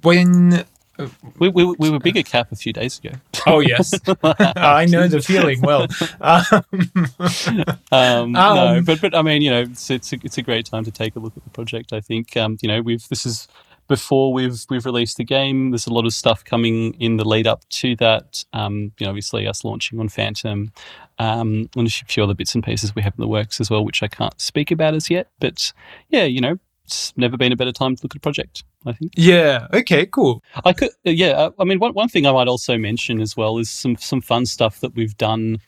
when 0.02 0.64
we, 1.38 1.48
we, 1.48 1.64
we 1.78 1.90
were 1.90 1.98
bigger 1.98 2.22
cap 2.22 2.52
a 2.52 2.56
few 2.56 2.72
days 2.72 2.98
ago. 2.98 3.10
Oh 3.46 3.60
yes, 3.60 3.94
I 4.22 4.86
know 4.86 5.08
the 5.08 5.20
feeling 5.20 5.60
well. 5.60 5.86
Um, 6.20 6.64
um, 7.92 8.32
no, 8.32 8.76
um, 8.76 8.84
but 8.84 9.00
but 9.00 9.14
I 9.14 9.22
mean, 9.22 9.42
you 9.42 9.50
know, 9.50 9.62
it's 9.62 9.90
it's 9.90 10.12
a, 10.12 10.18
it's 10.22 10.38
a 10.38 10.42
great 10.42 10.66
time 10.66 10.84
to 10.84 10.90
take 10.90 11.16
a 11.16 11.18
look 11.18 11.36
at 11.36 11.44
the 11.44 11.50
project. 11.50 11.92
I 11.92 12.00
think 12.00 12.36
um, 12.36 12.58
you 12.62 12.68
know 12.68 12.80
we've 12.80 13.06
this 13.08 13.26
is 13.26 13.48
before 13.88 14.32
we've 14.32 14.64
we've 14.70 14.86
released 14.86 15.16
the 15.16 15.24
game. 15.24 15.70
There's 15.70 15.86
a 15.86 15.92
lot 15.92 16.06
of 16.06 16.14
stuff 16.14 16.44
coming 16.44 16.94
in 16.94 17.16
the 17.16 17.24
lead 17.24 17.46
up 17.46 17.68
to 17.70 17.96
that. 17.96 18.44
Um, 18.52 18.92
you 18.98 19.06
know, 19.06 19.08
obviously 19.08 19.46
us 19.46 19.64
launching 19.64 20.00
on 20.00 20.08
Fantom, 20.08 20.72
um, 21.18 21.68
and 21.76 21.86
a 21.86 21.90
few 21.90 22.22
other 22.22 22.34
bits 22.34 22.54
and 22.54 22.64
pieces 22.64 22.94
we 22.94 23.02
have 23.02 23.14
in 23.16 23.20
the 23.20 23.28
works 23.28 23.60
as 23.60 23.70
well, 23.70 23.84
which 23.84 24.02
I 24.02 24.08
can't 24.08 24.38
speak 24.40 24.70
about 24.70 24.94
as 24.94 25.10
yet. 25.10 25.28
But 25.38 25.72
yeah, 26.08 26.24
you 26.24 26.40
know, 26.40 26.58
it's 26.84 27.16
never 27.16 27.36
been 27.36 27.52
a 27.52 27.56
better 27.56 27.72
time 27.72 27.96
to 27.96 28.02
look 28.02 28.12
at 28.14 28.18
a 28.18 28.20
project. 28.20 28.64
I 28.86 28.92
think. 28.92 29.12
Yeah. 29.16 29.66
Okay. 29.72 30.06
Cool. 30.06 30.42
I 30.64 30.72
could. 30.72 30.90
Uh, 31.06 31.10
yeah. 31.10 31.30
Uh, 31.30 31.50
I 31.58 31.64
mean, 31.64 31.78
one 31.78 31.94
one 31.94 32.08
thing 32.08 32.26
I 32.26 32.32
might 32.32 32.48
also 32.48 32.76
mention 32.76 33.20
as 33.20 33.36
well 33.36 33.58
is 33.58 33.70
some 33.70 33.96
some 33.96 34.20
fun 34.20 34.46
stuff 34.46 34.80
that 34.80 34.94
we've 34.94 35.16
done 35.16 35.58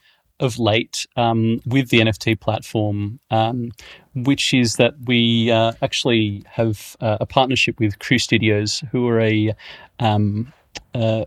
of 0.41 0.59
late 0.59 1.07
um, 1.17 1.61
with 1.65 1.89
the 1.89 2.01
NFT 2.01 2.39
platform, 2.39 3.19
um, 3.31 3.73
which 4.15 4.53
is 4.53 4.77
that 4.77 4.95
we 5.07 5.51
uh, 5.51 5.73
actually 5.81 6.43
have 6.47 6.97
uh, 7.01 7.17
a 7.21 7.27
partnership 7.27 7.81
with 7.81 7.99
Crew 8.01 8.19
Studios, 8.19 8.83
who 8.93 9.09
are 9.09 9.21
a 9.21 9.55
um, 9.99 10.53
uh, 10.95 11.25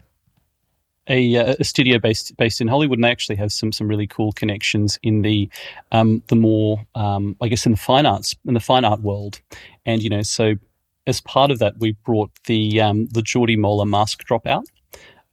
a, 1.10 1.36
a, 1.36 1.64
studio 1.64 1.98
based 1.98 2.38
based 2.38 2.62
in 2.62 2.68
Hollywood, 2.68 3.00
and 3.00 3.04
they 3.04 3.10
actually 3.10 3.36
have 3.38 3.52
some 3.52 3.72
some 3.72 3.88
really 3.88 4.08
cool 4.08 4.32
connections 4.32 5.00
in 5.02 5.24
the 5.24 5.50
um, 5.92 6.22
the 6.28 6.36
more 6.36 6.86
um, 6.96 7.36
I 7.42 7.48
guess 7.48 7.66
in 7.66 7.72
the 7.72 7.78
fine 7.78 8.06
arts 8.06 8.36
in 8.46 8.54
the 8.54 8.60
fine 8.60 8.86
art 8.86 9.02
world, 9.02 9.42
and 9.90 10.04
you 10.04 10.10
know 10.10 10.22
so 10.22 10.56
as 11.08 11.20
part 11.22 11.50
of 11.52 11.60
that 11.60 11.74
we 11.80 11.94
brought 12.06 12.32
the 12.46 12.80
um, 12.80 13.08
the 13.08 13.22
Jordi 13.22 13.58
Mollà 13.58 13.88
mask 13.88 14.24
drop 14.24 14.46
out. 14.48 14.66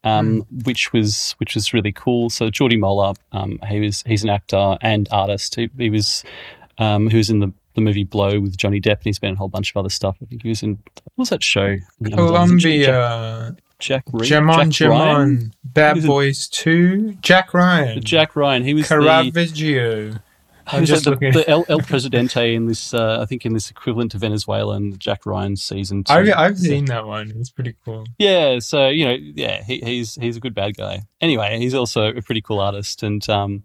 Um, 0.04 0.42
mm. 0.42 0.66
which 0.66 0.92
was 0.92 1.34
which 1.38 1.56
was 1.56 1.74
really 1.74 1.90
cool. 1.90 2.30
So 2.30 2.48
Jordi 2.48 2.78
Mollà, 2.78 3.16
um, 3.32 3.58
he 3.68 3.80
was 3.80 4.04
he's 4.06 4.22
an 4.22 4.30
actor 4.30 4.78
and 4.80 5.08
artist. 5.10 5.56
He, 5.56 5.68
he 5.76 5.90
was 5.90 6.22
um, 6.78 7.10
who 7.10 7.16
was 7.16 7.28
in 7.28 7.40
the 7.40 7.52
the 7.74 7.80
movie 7.80 8.04
Blow 8.04 8.38
with 8.38 8.56
Johnny 8.56 8.80
Depp, 8.80 8.98
and 8.98 9.04
he's 9.04 9.18
been 9.18 9.30
in 9.30 9.34
a 9.34 9.38
whole 9.38 9.48
bunch 9.48 9.72
of 9.72 9.76
other 9.78 9.88
stuff. 9.88 10.16
I 10.22 10.26
think 10.26 10.42
he 10.42 10.48
was 10.48 10.62
in 10.62 10.78
what 10.94 11.18
was 11.18 11.30
that 11.30 11.42
show? 11.42 11.76
Columbia. 12.04 13.56
Jack 13.78 14.04
Reed. 14.12 14.30
Jamon 14.30 14.70
Jack 14.70 14.88
Jamon. 14.88 14.90
Ryan? 14.90 15.52
Bad 15.64 16.06
Boys 16.06 16.48
2. 16.48 17.18
Jack 17.20 17.52
Ryan. 17.52 18.00
Jack 18.02 18.34
Ryan. 18.34 18.64
He 18.64 18.74
was 18.74 18.88
Caravaggio. 18.88 20.12
The, 20.12 20.22
I'm 20.66 20.85
just 20.85 21.05
the, 21.05 21.11
looking. 21.11 21.33
the 21.33 21.48
El, 21.48 21.64
El 21.68 21.81
Presidente 21.81 22.55
in 22.55 22.66
this, 22.66 22.92
uh, 22.92 23.20
I 23.20 23.26
think, 23.26 23.46
in 23.46 23.52
this 23.52 23.70
equivalent 23.70 24.12
to 24.12 24.18
Venezuela 24.18 24.76
and 24.76 24.98
Jack 24.98 25.26
Ryan 25.26 25.57
season 25.57 26.05
two. 26.05 26.12
I've, 26.12 26.29
I've 26.37 26.59
seen 26.59 26.87
that 26.87 27.07
one. 27.07 27.33
It's 27.37 27.50
pretty 27.50 27.76
cool. 27.85 28.05
Yeah, 28.18 28.59
so 28.59 28.88
you 28.88 29.05
know, 29.05 29.16
yeah, 29.20 29.62
he, 29.62 29.79
he's 29.79 30.16
he's 30.16 30.37
a 30.37 30.40
good 30.40 30.55
bad 30.55 30.76
guy. 30.76 31.02
Anyway, 31.20 31.59
he's 31.59 31.74
also 31.74 32.09
a 32.09 32.22
pretty 32.22 32.40
cool 32.40 32.61
artist, 32.61 33.02
and 33.02 33.29
um, 33.31 33.64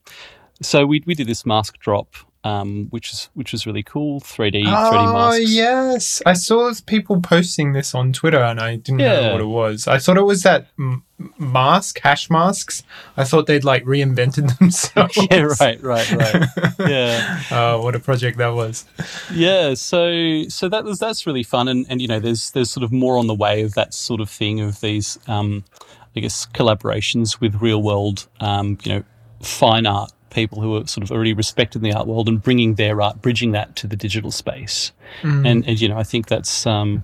so 0.62 0.86
we 0.86 1.04
we 1.06 1.16
did 1.16 1.28
this 1.28 1.46
mask 1.46 1.80
drop 1.80 2.16
um, 2.43 2.88
which 2.89 3.13
is 3.13 3.30
which 3.34 3.51
was 3.51 3.67
really 3.67 3.84
cool. 3.84 4.19
3D, 4.19 4.63
3D 4.63 4.65
masks. 4.65 4.95
oh, 4.95 5.34
yes. 5.36 6.21
I 6.25 6.34
saw 6.34 6.71
people 6.86 7.21
posting 7.21 7.73
this 7.73 7.93
on 7.93 8.13
Twitter 8.13 8.39
and 8.39 8.60
I 8.60 8.77
didn't 8.77 8.99
yeah. 8.99 9.21
know 9.21 9.32
what 9.34 9.41
it 9.41 9.45
was. 9.45 9.88
I 9.88 9.99
thought 9.99 10.17
it 10.17 10.23
was 10.23 10.41
that 10.43 10.67
m- 10.80 11.04
mask, 11.38 11.99
hash 11.99 12.30
masks. 12.32 12.82
I 13.15 13.25
thought 13.25 13.45
they'd 13.45 13.63
like 13.63 13.84
reinvented 13.84 14.58
themselves. 14.60 15.17
yeah, 15.30 15.41
right, 15.60 15.82
right, 15.84 16.12
right. 16.12 16.49
yeah. 16.80 17.43
Oh, 17.51 17.82
what 17.84 17.95
a 17.95 17.99
project 17.99 18.38
that 18.39 18.49
was. 18.49 18.86
Yeah, 19.32 19.75
so 19.75 20.43
so 20.47 20.67
that 20.69 20.84
was 20.84 20.97
that's 20.97 21.27
really 21.27 21.43
fun 21.43 21.67
and, 21.67 21.86
and 21.89 22.01
you 22.01 22.08
know 22.08 22.19
there's 22.19 22.51
there's 22.51 22.71
sort 22.71 22.84
of 22.84 22.91
more 22.91 23.17
on 23.17 23.27
the 23.27 23.36
way 23.36 23.62
of 23.62 23.73
that 23.75 23.93
sort 23.93 24.19
of 24.21 24.30
thing 24.30 24.62
of 24.62 24.80
these 24.82 25.19
um, 25.27 25.63
I 26.15 26.21
guess 26.21 26.47
collaborations 26.47 27.39
with 27.39 27.62
real 27.62 27.84
world 27.84 28.27
um, 28.39 28.77
you 28.84 28.93
know 28.93 29.04
fine 29.41 29.86
art 29.86 30.12
people 30.32 30.62
who 30.62 30.76
are 30.76 30.88
sort 30.88 31.04
of 31.04 31.12
already 31.12 31.34
respected 31.34 31.84
in 31.84 31.89
the 31.89 31.96
art 31.96 32.08
world 32.08 32.28
and 32.28 32.41
bringing 32.41 32.76
their 32.76 33.02
art, 33.02 33.22
bridging 33.22 33.52
that 33.52 33.76
to 33.78 33.88
the 33.88 33.96
digital 33.96 34.32
space. 34.32 34.91
Mm. 35.22 35.48
And, 35.48 35.67
and, 35.67 35.82
you 35.82 35.89
know, 35.89 35.98
I 35.98 36.04
think 36.04 36.28
that's 36.28 36.65
um, 36.65 37.04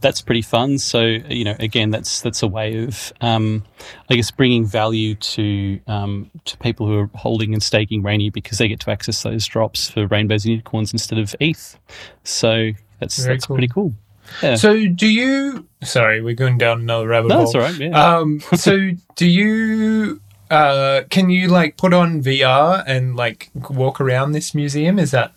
that's 0.00 0.20
pretty 0.20 0.42
fun. 0.42 0.78
So 0.78 1.00
you 1.02 1.44
know, 1.44 1.56
again, 1.58 1.90
that's 1.90 2.20
that's 2.20 2.42
a 2.42 2.46
way 2.46 2.84
of, 2.84 3.12
um, 3.20 3.64
I 4.10 4.14
guess, 4.14 4.30
bringing 4.30 4.64
value 4.64 5.14
to 5.14 5.80
um, 5.86 6.30
to 6.44 6.56
people 6.58 6.86
who 6.86 6.98
are 6.98 7.10
holding 7.14 7.52
and 7.52 7.62
staking 7.62 8.02
Rainy 8.02 8.30
because 8.30 8.58
they 8.58 8.68
get 8.68 8.80
to 8.80 8.90
access 8.90 9.22
those 9.22 9.46
drops 9.46 9.90
for 9.90 10.06
rainbows 10.06 10.44
and 10.44 10.52
unicorns 10.52 10.92
instead 10.92 11.18
of 11.18 11.34
ETH. 11.40 11.78
So 12.24 12.72
that's 13.00 13.18
Very 13.18 13.34
that's 13.34 13.46
cool. 13.46 13.56
pretty 13.56 13.68
cool. 13.68 13.94
Yeah. 14.42 14.56
So 14.56 14.86
do 14.86 15.06
you? 15.06 15.66
Sorry, 15.82 16.20
we're 16.20 16.34
going 16.34 16.58
down 16.58 16.80
another 16.80 17.08
rabbit 17.08 17.28
no, 17.28 17.36
hole. 17.36 17.44
that's 17.44 17.54
all 17.54 17.60
right. 17.60 17.76
Yeah. 17.76 18.16
Um, 18.18 18.40
so 18.56 18.90
do 19.14 19.26
you? 19.26 20.20
Uh, 20.50 21.02
can 21.10 21.30
you 21.30 21.48
like 21.48 21.76
put 21.76 21.92
on 21.92 22.22
VR 22.22 22.84
and 22.86 23.16
like 23.16 23.50
walk 23.70 24.00
around 24.00 24.32
this 24.32 24.54
museum? 24.54 24.98
Is 24.98 25.10
that 25.10 25.32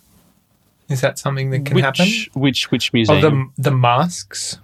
is 0.88 1.00
that 1.00 1.18
something 1.18 1.50
that 1.50 1.64
can 1.64 1.74
which, 1.76 1.84
happen? 1.84 2.08
Which 2.34 2.70
which 2.70 2.92
museum? 2.92 3.18
Oh, 3.18 3.20
the 3.56 3.70
the 3.70 3.76
masks. 3.76 4.58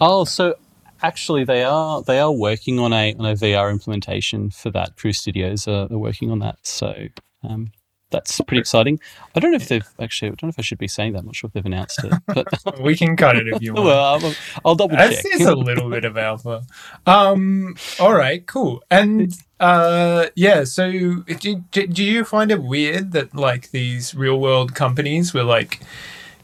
Oh, 0.00 0.24
so 0.24 0.54
actually, 1.02 1.44
they 1.44 1.64
are 1.64 2.02
they 2.02 2.18
are 2.18 2.32
working 2.32 2.78
on 2.78 2.92
a 2.92 3.14
on 3.14 3.26
a 3.26 3.34
VR 3.34 3.70
implementation 3.70 4.50
for 4.50 4.70
that. 4.70 4.96
Crew 4.96 5.12
Studios 5.12 5.68
are, 5.68 5.88
are 5.90 5.98
working 5.98 6.30
on 6.30 6.38
that, 6.40 6.58
so 6.62 6.94
um, 7.42 7.72
that's 8.12 8.40
pretty 8.42 8.60
exciting. 8.60 9.00
I 9.34 9.40
don't 9.40 9.50
know 9.50 9.56
if 9.56 9.68
they've 9.68 9.86
actually. 10.00 10.28
I 10.28 10.30
don't 10.32 10.44
know 10.44 10.48
if 10.50 10.58
I 10.58 10.62
should 10.62 10.78
be 10.78 10.86
saying 10.88 11.14
that. 11.14 11.20
I'm 11.20 11.26
not 11.26 11.34
sure 11.34 11.48
if 11.48 11.54
they've 11.54 11.66
announced 11.66 12.04
it, 12.04 12.12
but 12.28 12.46
We 12.80 12.96
can 12.96 13.16
cut 13.16 13.36
it 13.36 13.48
if 13.48 13.60
you 13.60 13.72
want. 13.74 13.86
well, 13.86 14.04
I'll, 14.24 14.34
I'll 14.64 14.74
double 14.76 14.96
This 14.96 15.22
check. 15.22 15.40
is 15.40 15.46
a 15.46 15.54
little 15.56 15.90
bit 15.90 16.04
of 16.04 16.16
alpha. 16.16 16.62
Um. 17.06 17.74
All 17.98 18.14
right. 18.14 18.46
Cool. 18.46 18.82
And 18.90 19.32
uh. 19.58 20.26
Yeah. 20.36 20.64
So 20.64 20.90
do, 20.92 21.24
do, 21.72 21.86
do 21.86 22.04
you 22.04 22.24
find 22.24 22.50
it 22.50 22.62
weird 22.62 23.12
that 23.12 23.34
like 23.34 23.70
these 23.72 24.14
real 24.14 24.38
world 24.38 24.74
companies 24.74 25.34
were 25.34 25.44
like 25.44 25.80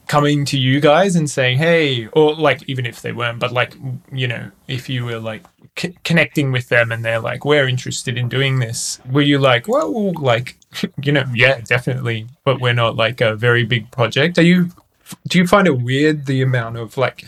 coming 0.07 0.42
to 0.46 0.59
you 0.59 0.81
guys 0.81 1.14
and 1.16 1.28
saying, 1.28 1.59
"Hey," 1.59 2.07
or 2.09 2.35
like 2.35 2.62
even 2.66 2.87
if 2.87 3.02
they 3.02 3.12
weren't, 3.12 3.38
but 3.38 3.52
like 3.52 3.74
you 4.12 4.26
know, 4.26 4.50
if 4.66 4.88
you 4.88 5.04
were 5.04 5.18
like 5.18 5.44
c- 5.76 5.94
connecting 6.02 6.50
with 6.50 6.70
them 6.70 6.90
and 6.90 7.04
they're 7.04 7.20
like, 7.20 7.44
"We're 7.44 7.68
interested 7.68 8.16
in 8.16 8.28
doing 8.31 8.59
this," 8.59 9.00
were 9.11 9.20
you 9.20 9.38
like, 9.38 9.68
"Well, 9.68 10.12
like 10.14 10.57
you 11.02 11.12
know, 11.12 11.24
yeah, 11.35 11.61
definitely," 11.61 12.26
but 12.44 12.61
we're 12.61 12.74
not 12.74 12.96
like 12.96 13.20
a 13.20 13.35
very 13.35 13.64
big 13.64 13.90
project. 13.90 14.38
Are 14.38 14.42
you? 14.42 14.70
Do 15.26 15.38
you 15.38 15.46
find 15.46 15.66
it 15.66 15.81
weird 15.81 16.26
the 16.26 16.42
amount 16.42 16.76
of 16.76 16.96
like 16.96 17.24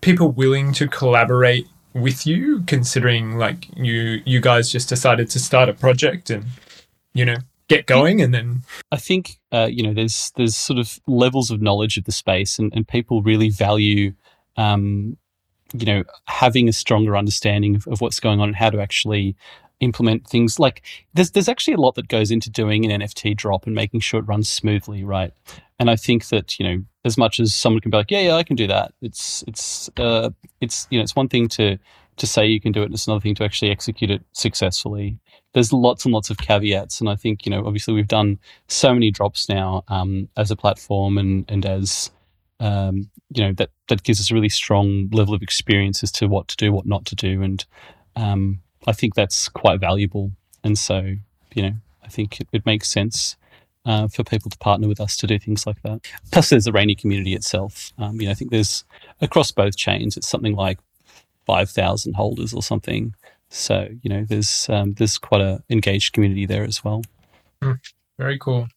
people 0.00 0.30
willing 0.30 0.72
to 0.74 0.86
collaborate 0.86 1.66
with 1.92 2.26
you, 2.26 2.62
considering 2.66 3.38
like 3.38 3.68
you 3.76 4.22
you 4.24 4.40
guys 4.40 4.70
just 4.70 4.88
decided 4.88 5.30
to 5.30 5.38
start 5.38 5.68
a 5.68 5.74
project 5.74 6.30
and 6.30 6.44
you 7.12 7.24
know 7.24 7.36
get 7.68 7.86
going 7.86 8.20
and 8.20 8.34
then 8.34 8.62
I 8.92 8.96
think 8.96 9.38
uh, 9.52 9.68
you 9.70 9.82
know 9.82 9.94
there's 9.94 10.32
there's 10.36 10.56
sort 10.56 10.78
of 10.78 11.00
levels 11.06 11.50
of 11.50 11.62
knowledge 11.62 11.96
of 11.96 12.04
the 12.04 12.12
space, 12.12 12.58
and, 12.58 12.72
and 12.74 12.86
people 12.86 13.22
really 13.22 13.48
value 13.48 14.12
um, 14.56 15.16
you 15.72 15.86
know 15.86 16.04
having 16.26 16.68
a 16.68 16.72
stronger 16.72 17.16
understanding 17.16 17.76
of, 17.76 17.86
of 17.86 18.00
what's 18.00 18.20
going 18.20 18.40
on 18.40 18.48
and 18.48 18.56
how 18.56 18.70
to 18.70 18.80
actually 18.80 19.36
implement 19.84 20.26
things. 20.26 20.58
Like 20.58 20.82
there's 21.14 21.32
there's 21.32 21.48
actually 21.48 21.74
a 21.74 21.80
lot 21.80 21.94
that 21.94 22.08
goes 22.08 22.30
into 22.30 22.50
doing 22.50 22.90
an 22.90 23.00
NFT 23.00 23.36
drop 23.36 23.66
and 23.66 23.74
making 23.74 24.00
sure 24.00 24.20
it 24.20 24.26
runs 24.26 24.48
smoothly, 24.48 25.04
right? 25.04 25.32
And 25.78 25.90
I 25.90 25.96
think 25.96 26.28
that 26.28 26.58
you 26.58 26.66
know 26.66 26.84
as 27.04 27.18
much 27.18 27.38
as 27.40 27.54
someone 27.54 27.80
can 27.80 27.90
be 27.90 27.96
like, 27.96 28.10
yeah, 28.10 28.20
yeah, 28.20 28.34
I 28.34 28.42
can 28.42 28.56
do 28.56 28.66
that. 28.66 28.94
It's 29.02 29.44
it's 29.46 29.90
uh, 29.96 30.30
it's 30.60 30.86
you 30.90 30.98
know 30.98 31.02
it's 31.02 31.16
one 31.16 31.28
thing 31.28 31.48
to 31.50 31.78
to 32.16 32.26
say 32.26 32.46
you 32.46 32.60
can 32.60 32.72
do 32.72 32.82
it, 32.82 32.86
and 32.86 32.94
it's 32.94 33.06
another 33.06 33.20
thing 33.20 33.34
to 33.36 33.44
actually 33.44 33.70
execute 33.70 34.10
it 34.10 34.22
successfully 34.32 35.18
there's 35.54 35.72
lots 35.72 36.04
and 36.04 36.12
lots 36.12 36.30
of 36.30 36.36
caveats 36.36 37.00
and 37.00 37.08
i 37.08 37.16
think 37.16 37.46
you 37.46 37.50
know 37.50 37.64
obviously 37.64 37.94
we've 37.94 38.08
done 38.08 38.38
so 38.68 38.92
many 38.92 39.10
drops 39.10 39.48
now 39.48 39.82
um, 39.88 40.28
as 40.36 40.50
a 40.50 40.56
platform 40.56 41.16
and 41.16 41.44
and 41.48 41.64
as 41.64 42.10
um, 42.60 43.10
you 43.30 43.42
know 43.42 43.52
that 43.54 43.70
that 43.88 44.02
gives 44.02 44.20
us 44.20 44.30
a 44.30 44.34
really 44.34 44.48
strong 44.48 45.08
level 45.12 45.34
of 45.34 45.42
experience 45.42 46.02
as 46.02 46.12
to 46.12 46.26
what 46.26 46.48
to 46.48 46.56
do 46.56 46.72
what 46.72 46.86
not 46.86 47.04
to 47.06 47.14
do 47.14 47.42
and 47.42 47.64
um, 48.16 48.60
i 48.86 48.92
think 48.92 49.14
that's 49.14 49.48
quite 49.48 49.80
valuable 49.80 50.30
and 50.62 50.78
so 50.78 51.14
you 51.54 51.62
know 51.62 51.72
i 52.02 52.08
think 52.08 52.40
it, 52.40 52.48
it 52.52 52.66
makes 52.66 52.88
sense 52.88 53.36
uh, 53.86 54.08
for 54.08 54.24
people 54.24 54.50
to 54.50 54.56
partner 54.58 54.88
with 54.88 54.98
us 54.98 55.14
to 55.14 55.26
do 55.26 55.38
things 55.38 55.66
like 55.66 55.80
that 55.82 56.00
plus 56.32 56.48
there's 56.48 56.64
the 56.64 56.70
Raini 56.70 56.98
community 56.98 57.34
itself 57.34 57.92
um, 57.98 58.20
you 58.20 58.26
know 58.26 58.32
i 58.32 58.34
think 58.34 58.50
there's 58.50 58.84
across 59.20 59.50
both 59.50 59.76
chains 59.76 60.16
it's 60.16 60.28
something 60.28 60.54
like 60.54 60.78
5000 61.46 62.14
holders 62.14 62.54
or 62.54 62.62
something 62.62 63.14
so 63.54 63.88
you 64.02 64.10
know, 64.10 64.24
there's 64.24 64.68
um, 64.68 64.94
there's 64.94 65.16
quite 65.16 65.40
a 65.40 65.62
engaged 65.70 66.12
community 66.12 66.44
there 66.44 66.64
as 66.64 66.82
well. 66.82 67.02
very 68.18 68.38
cool. 68.38 68.68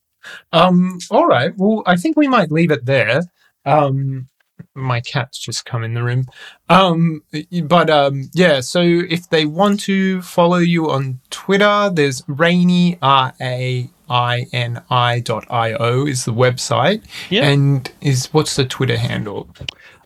Um, 0.53 0.99
all 1.09 1.25
right. 1.25 1.51
Well, 1.57 1.81
I 1.85 1.95
think 1.95 2.15
we 2.15 2.27
might 2.27 2.51
leave 2.51 2.71
it 2.71 2.85
there. 2.85 3.23
Um, 3.65 4.29
my 4.77 5.01
cat's 5.01 5.37
just 5.37 5.65
come 5.65 5.83
in 5.83 5.93
the 5.93 6.03
room. 6.03 6.25
Um, 6.69 7.23
but 7.63 7.89
um, 7.89 8.29
yeah. 8.33 8.61
So 8.61 8.81
if 8.81 9.29
they 9.29 9.45
want 9.45 9.79
to 9.81 10.21
follow 10.21 10.57
you 10.57 10.89
on 10.89 11.19
Twitter, 11.29 11.89
there's 11.93 12.21
Raini 12.23 12.97
R 13.01 13.33
A 13.41 13.89
I 14.09 14.45
N 14.53 14.81
I 14.89 15.19
dot 15.19 15.45
I 15.49 15.73
O 15.73 16.05
is 16.05 16.25
the 16.25 16.33
website. 16.33 17.03
Yeah. 17.29 17.49
And 17.49 17.91
is 18.01 18.27
what's 18.33 18.55
the 18.55 18.65
Twitter 18.65 18.97
handle? 18.97 19.49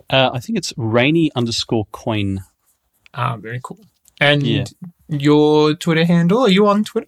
Uh, 0.10 0.32
I 0.34 0.40
think 0.40 0.58
it's 0.58 0.74
raini 0.74 1.30
underscore 1.36 1.86
coin. 1.92 2.40
Ah, 3.14 3.38
very 3.38 3.60
cool. 3.64 3.80
And 4.20 4.44
Yeah. 4.44 4.66
your 5.08 5.74
Twitter 5.76 6.06
handle? 6.06 6.40
Are 6.42 6.50
you 6.50 6.68
on 6.68 6.84
Twitter? 6.84 7.08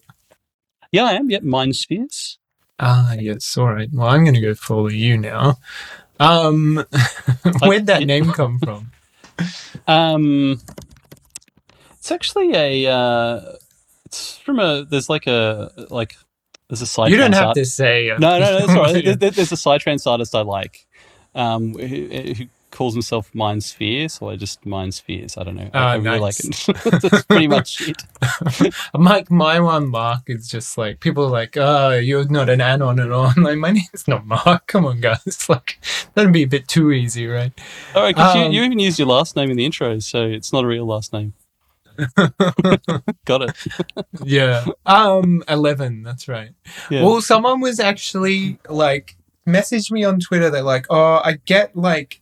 Yeah, 0.92 1.06
I 1.06 1.14
am. 1.14 1.30
Yep, 1.30 1.44
Mindspheres. 1.44 2.38
Ah, 2.80 3.14
yes. 3.14 3.58
All 3.58 3.74
right. 3.74 3.90
Well, 3.92 4.08
I'm 4.08 4.24
going 4.24 4.36
to 4.36 4.42
go 4.42 4.54
follow 4.54 4.88
you 4.90 5.18
now. 5.18 5.58
Um, 6.20 6.76
where'd 7.62 7.88
that 7.88 8.04
name 8.04 8.32
come 8.32 8.60
from? 8.60 8.92
Um, 9.88 10.62
it's 11.94 12.12
actually 12.12 12.54
a. 12.54 12.92
Uh, 12.92 13.42
it's 14.06 14.38
from 14.38 14.60
a. 14.60 14.86
There's 14.86 15.10
like 15.10 15.28
a 15.28 15.72
like. 15.90 16.16
There's 16.70 16.82
a 16.82 16.86
side. 16.88 17.12
you 17.12 17.18
don't 17.18 17.34
have 17.34 17.48
art- 17.50 17.56
to 17.56 17.66
say. 17.66 18.10
uh, 18.10 18.18
No, 18.20 18.40
no, 18.40 18.46
no. 18.52 18.60
That's 18.60 18.70
all 18.72 18.84
right. 18.84 19.04
There- 19.04 19.16
there- 19.16 19.32
There's 19.32 19.52
a 19.52 19.56
psytrance 19.56 20.08
artist 20.10 20.34
I 20.34 20.42
like, 20.42 20.86
um, 21.36 21.74
who, 21.74 21.86
who 22.34 22.46
calls 22.74 22.94
himself 22.94 23.34
Mind 23.34 23.64
Sphere. 23.64 24.10
So 24.10 24.30
I 24.30 24.36
just 24.36 24.66
Mind 24.66 24.94
Spheres. 24.94 25.38
I 25.38 25.44
don't 25.44 25.56
know. 25.56 25.70
I, 25.74 25.78
Ah, 25.80 25.90
I 25.92 25.96
really 25.96 26.20
like 26.20 26.36
it. 26.40 26.56
That's 27.02 27.24
pretty 27.26 27.48
much 27.48 27.88
it. 27.88 28.04
Mike, 28.94 29.32
my 29.32 29.60
one, 29.62 29.88
Mark, 29.90 30.24
is 30.28 30.50
just 30.50 30.78
like 30.78 31.00
people 31.00 31.24
are 31.26 31.30
like, 31.30 31.56
oh, 31.56 31.92
you're 31.92 32.28
not 32.28 32.50
an 32.50 32.60
anon 32.60 33.00
and 33.00 33.14
on. 33.14 33.34
Like, 33.44 33.58
my 33.58 33.72
name's 33.72 34.08
not 34.08 34.26
Mark. 34.26 34.68
Come 34.68 34.86
on, 34.86 35.00
guys. 35.00 35.48
Like, 35.48 35.80
that'd 36.16 36.34
be 36.34 36.44
a 36.44 36.48
bit 36.48 36.68
too 36.68 36.92
easy, 36.92 37.28
right? 37.28 37.52
All 37.96 38.04
right, 38.04 38.16
because 38.16 38.36
Um, 38.36 38.52
you, 38.52 38.60
you 38.60 38.66
even 38.66 38.80
used 38.80 39.00
your 39.00 39.08
last 39.08 39.36
name 39.36 39.50
in 39.50 39.58
the 39.58 39.66
intro, 39.66 40.00
so 40.00 40.24
it's 40.26 40.52
not 40.52 40.64
a 40.64 40.68
real 40.68 40.86
last 40.86 41.14
name. 41.14 41.34
Got 43.26 43.44
it. 43.44 43.58
yeah. 44.24 44.66
Um, 44.86 45.44
11. 45.48 46.04
That's 46.04 46.28
right. 46.28 46.52
Yeah. 46.90 47.04
Well, 47.04 47.22
someone 47.22 47.60
was 47.62 47.80
actually 47.80 48.58
like 48.68 49.16
messaged 49.48 49.92
me 49.92 50.04
on 50.04 50.20
Twitter. 50.20 50.50
They're 50.50 50.64
like, 50.64 50.88
"Oh, 50.90 51.22
I 51.24 51.38
get 51.46 51.76
like, 51.76 52.22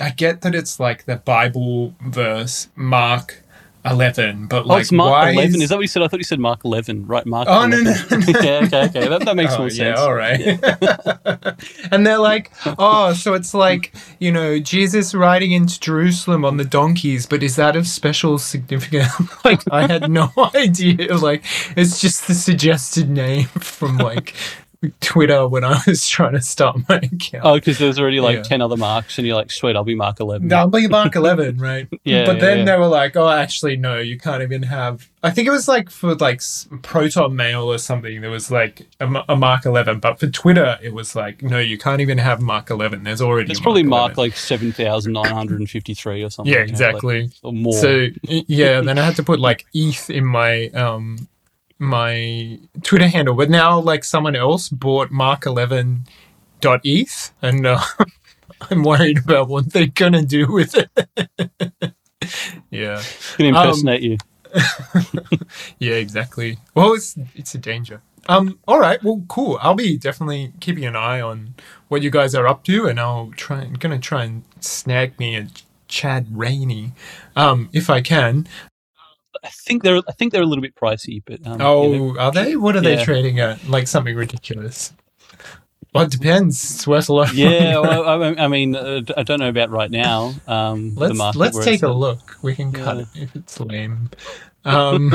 I 0.00 0.10
get 0.10 0.40
that 0.42 0.54
it's 0.54 0.80
like 0.80 1.04
the 1.04 1.16
Bible 1.16 1.94
verse 2.00 2.68
Mark 2.74 3.42
eleven, 3.84 4.46
but 4.46 4.64
oh, 4.64 4.68
like, 4.68 4.80
it's 4.82 4.92
Mark 4.92 5.10
why 5.10 5.30
11. 5.30 5.54
Is... 5.56 5.62
Is... 5.62 5.68
that 5.70 5.76
what 5.76 5.82
you 5.82 5.88
said? 5.88 6.02
I 6.02 6.08
thought 6.08 6.20
you 6.20 6.24
said 6.24 6.38
Mark 6.38 6.64
11. 6.64 7.06
Right, 7.06 7.24
Mark 7.24 7.48
Oh, 7.48 7.66
no, 7.66 7.78
11. 7.78 7.84
no, 8.10 8.16
no. 8.18 8.40
yeah, 8.40 8.60
okay, 8.64 8.84
okay. 8.84 9.08
That, 9.08 9.24
that 9.24 9.36
makes 9.36 9.54
Oh, 9.54 9.58
more 9.58 9.70
sense. 9.70 9.98
yeah, 9.98 10.02
all 10.02 10.14
right. 10.14 10.40
and 11.92 12.06
they're 12.06 12.18
like, 12.18 12.50
"Oh, 12.78 13.12
so 13.14 13.34
it's 13.34 13.54
like 13.54 13.94
you 14.18 14.32
know 14.32 14.58
Jesus 14.58 15.14
riding 15.14 15.52
into 15.52 15.80
Jerusalem 15.80 16.44
on 16.44 16.56
the 16.56 16.64
donkeys, 16.64 17.26
but 17.26 17.42
is 17.42 17.56
that 17.56 17.76
of 17.76 17.86
special 17.86 18.38
significance?" 18.38 19.10
like, 19.44 19.62
I 19.72 19.86
had 19.86 20.10
no 20.10 20.30
idea. 20.54 21.16
Like, 21.16 21.44
it's 21.76 22.00
just 22.00 22.26
the 22.28 22.34
suggested 22.34 23.08
name 23.08 23.46
from 23.46 23.96
like 23.98 24.34
Twitter 25.00 25.46
when 25.46 25.62
I 25.62 25.78
was 25.86 26.06
trying 26.08 26.32
to 26.32 26.40
start 26.40 26.78
my 26.88 26.96
account. 26.96 27.44
Oh, 27.44 27.54
because 27.54 27.78
there's 27.78 27.98
already 27.98 28.20
like 28.20 28.36
Yeah. 28.36 28.42
10 28.44 28.62
other 28.62 28.76
marks, 28.78 29.18
and 29.18 29.26
you're 29.26 29.36
like, 29.36 29.50
sweet, 29.50 29.76
I'll 29.76 29.84
be 29.84 29.94
Mark 29.94 30.20
11. 30.20 30.50
I'll 30.52 30.68
be 30.68 30.88
Mark 30.88 31.14
11, 31.16 31.58
right? 31.60 31.86
Yeah, 32.04 32.24
But 32.24 32.36
yeah, 32.36 32.40
then 32.40 32.58
yeah. 32.60 32.64
they 32.64 32.76
were 32.78 32.86
like, 32.88 33.14
oh, 33.16 33.28
actually, 33.28 33.76
no, 33.76 33.98
you 33.98 34.18
can't 34.18 34.42
even 34.42 34.62
have. 34.62 35.08
I 35.22 35.30
think 35.30 35.46
it 35.48 35.50
was 35.50 35.68
like 35.68 35.90
for 35.90 36.14
like 36.14 36.40
Proton 36.80 37.36
Mail 37.36 37.64
or 37.70 37.76
something, 37.76 38.22
there 38.22 38.30
was 38.30 38.50
like 38.50 38.86
a 39.00 39.06
Mark 39.36 39.66
11. 39.66 40.00
But 40.00 40.18
for 40.18 40.28
Twitter, 40.28 40.78
it 40.82 40.94
was 40.94 41.14
like, 41.14 41.42
no, 41.42 41.58
you 41.58 41.76
can't 41.76 42.00
even 42.00 42.16
have 42.16 42.40
Mark 42.40 42.70
11. 42.70 43.02
There's 43.04 43.20
already 43.20 43.50
It's 43.50 43.60
probably 43.60 43.82
Mark 43.82 44.16
like 44.16 44.34
7,953 44.34 46.22
or 46.22 46.30
something. 46.30 46.52
Yeah, 46.52 46.60
you 46.60 46.66
know, 46.66 46.66
like- 46.66 46.70
exactly. 46.70 47.30
or 47.42 47.52
more. 47.52 47.72
So 47.74 48.06
yeah, 48.22 48.80
then 48.84 48.98
I 48.98 49.04
had 49.04 49.16
to 49.16 49.22
put 49.22 49.40
like 49.40 49.66
ETH 49.74 50.08
in 50.10 50.24
my 50.24 50.68
um 50.68 51.28
my 51.80 52.60
Twitter 52.82 53.08
handle. 53.08 53.34
But 53.34 53.50
now 53.50 53.80
like 53.80 54.04
someone 54.04 54.36
else 54.36 54.68
bought 54.68 55.10
Mark 55.10 55.46
11 55.46 56.04
dot 56.60 56.80
ETH, 56.84 57.32
and 57.42 57.66
uh, 57.66 57.80
I'm 58.70 58.84
worried 58.84 59.18
about 59.18 59.48
what 59.48 59.72
they're 59.72 59.86
gonna 59.86 60.22
do 60.22 60.52
with 60.52 60.76
it. 60.76 60.90
yeah. 62.70 63.02
can 63.36 63.46
um, 63.46 63.56
impersonate 63.56 64.02
you. 64.02 64.18
Yeah, 65.78 65.94
exactly. 65.94 66.58
Well, 66.74 66.92
it's 66.94 67.16
it's 67.34 67.54
a 67.54 67.58
danger. 67.58 68.02
Um. 68.28 68.58
All 68.68 68.78
right. 68.78 69.02
Well, 69.02 69.24
cool. 69.28 69.58
I'll 69.62 69.74
be 69.74 69.96
definitely 69.96 70.52
keeping 70.60 70.84
an 70.84 70.96
eye 70.96 71.20
on 71.20 71.54
what 71.88 72.02
you 72.02 72.10
guys 72.10 72.34
are 72.34 72.46
up 72.46 72.64
to, 72.64 72.86
and 72.86 73.00
I'll 73.00 73.32
try. 73.36 73.62
I'm 73.62 73.74
gonna 73.74 73.98
try 73.98 74.24
and 74.24 74.44
snag 74.60 75.18
me 75.18 75.36
a 75.36 75.48
Chad 75.88 76.28
Raini, 76.28 76.92
um, 77.36 77.68
if 77.72 77.90
I 77.90 78.00
can. 78.00 78.46
I 79.44 79.48
think 79.48 79.82
they're 79.82 79.98
I 80.08 80.12
think 80.12 80.32
they're 80.32 80.42
a 80.42 80.46
little 80.46 80.62
bit 80.62 80.74
pricey, 80.74 81.22
but 81.24 81.46
um, 81.46 81.60
Oh, 81.60 81.92
you 81.92 81.98
know, 82.14 82.18
are 82.20 82.32
they? 82.32 82.56
What 82.56 82.76
are 82.76 82.80
they 82.80 82.94
Yeah. 82.96 83.04
trading 83.04 83.40
at? 83.40 83.66
Like 83.68 83.86
something 83.88 84.14
ridiculous. 84.16 84.92
Well, 85.92 86.04
it 86.04 86.12
depends. 86.12 86.62
It's 86.76 86.86
worth 86.86 87.08
a 87.08 87.12
lot. 87.12 87.30
of 87.30 87.34
yeah. 87.34 87.48
money. 87.48 87.70
Well, 87.82 88.22
I, 88.22 88.44
I 88.44 88.48
mean, 88.48 88.76
uh, 88.76 89.00
I 89.16 89.24
don't 89.24 89.40
know 89.40 89.48
about 89.48 89.70
right 89.70 89.90
now. 89.90 90.34
Um, 90.46 90.94
let's 90.94 91.18
let's 91.36 91.64
take 91.64 91.82
a 91.82 91.86
at. 91.88 91.96
look. 91.96 92.36
We 92.42 92.54
can 92.54 92.70
cut 92.72 92.96
Yeah. 92.98 93.02
it 93.02 93.08
if 93.22 93.36
it's 93.36 93.58
lame. 93.58 94.10
Um, 94.64 95.12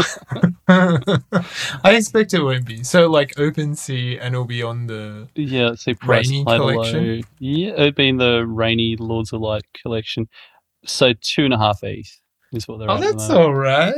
I 0.68 1.92
expect 1.96 2.34
it 2.34 2.42
won't 2.42 2.66
be. 2.66 2.84
So 2.84 3.08
like 3.10 3.36
OpenSea, 3.36 4.18
and 4.22 4.34
it'll 4.36 4.46
be 4.46 4.64
on 4.64 4.88
the. 4.88 5.28
Yeah, 5.36 5.68
let's 5.70 5.84
see. 5.84 5.94
Price 5.94 6.30
Raini 6.30 6.46
collection? 6.46 7.16
low. 7.18 7.22
Yeah, 7.40 7.74
it'd 7.74 7.96
be 7.96 8.10
in 8.10 8.18
the 8.18 8.40
Raini 8.42 9.00
Lords 9.00 9.32
of 9.34 9.42
Light 9.42 9.64
collection. 9.82 10.28
So 10.86 11.14
two 11.22 11.46
and 11.46 11.54
a 11.54 11.58
half 11.58 11.80
ETH 11.84 12.20
is 12.54 12.68
what 12.68 12.80
they're 12.80 12.90
Oh, 12.90 12.96
at. 12.96 13.04
at 13.04 13.12
the 13.14 13.18
that's 13.18 13.30
all 13.30 13.54
right. 13.54 13.94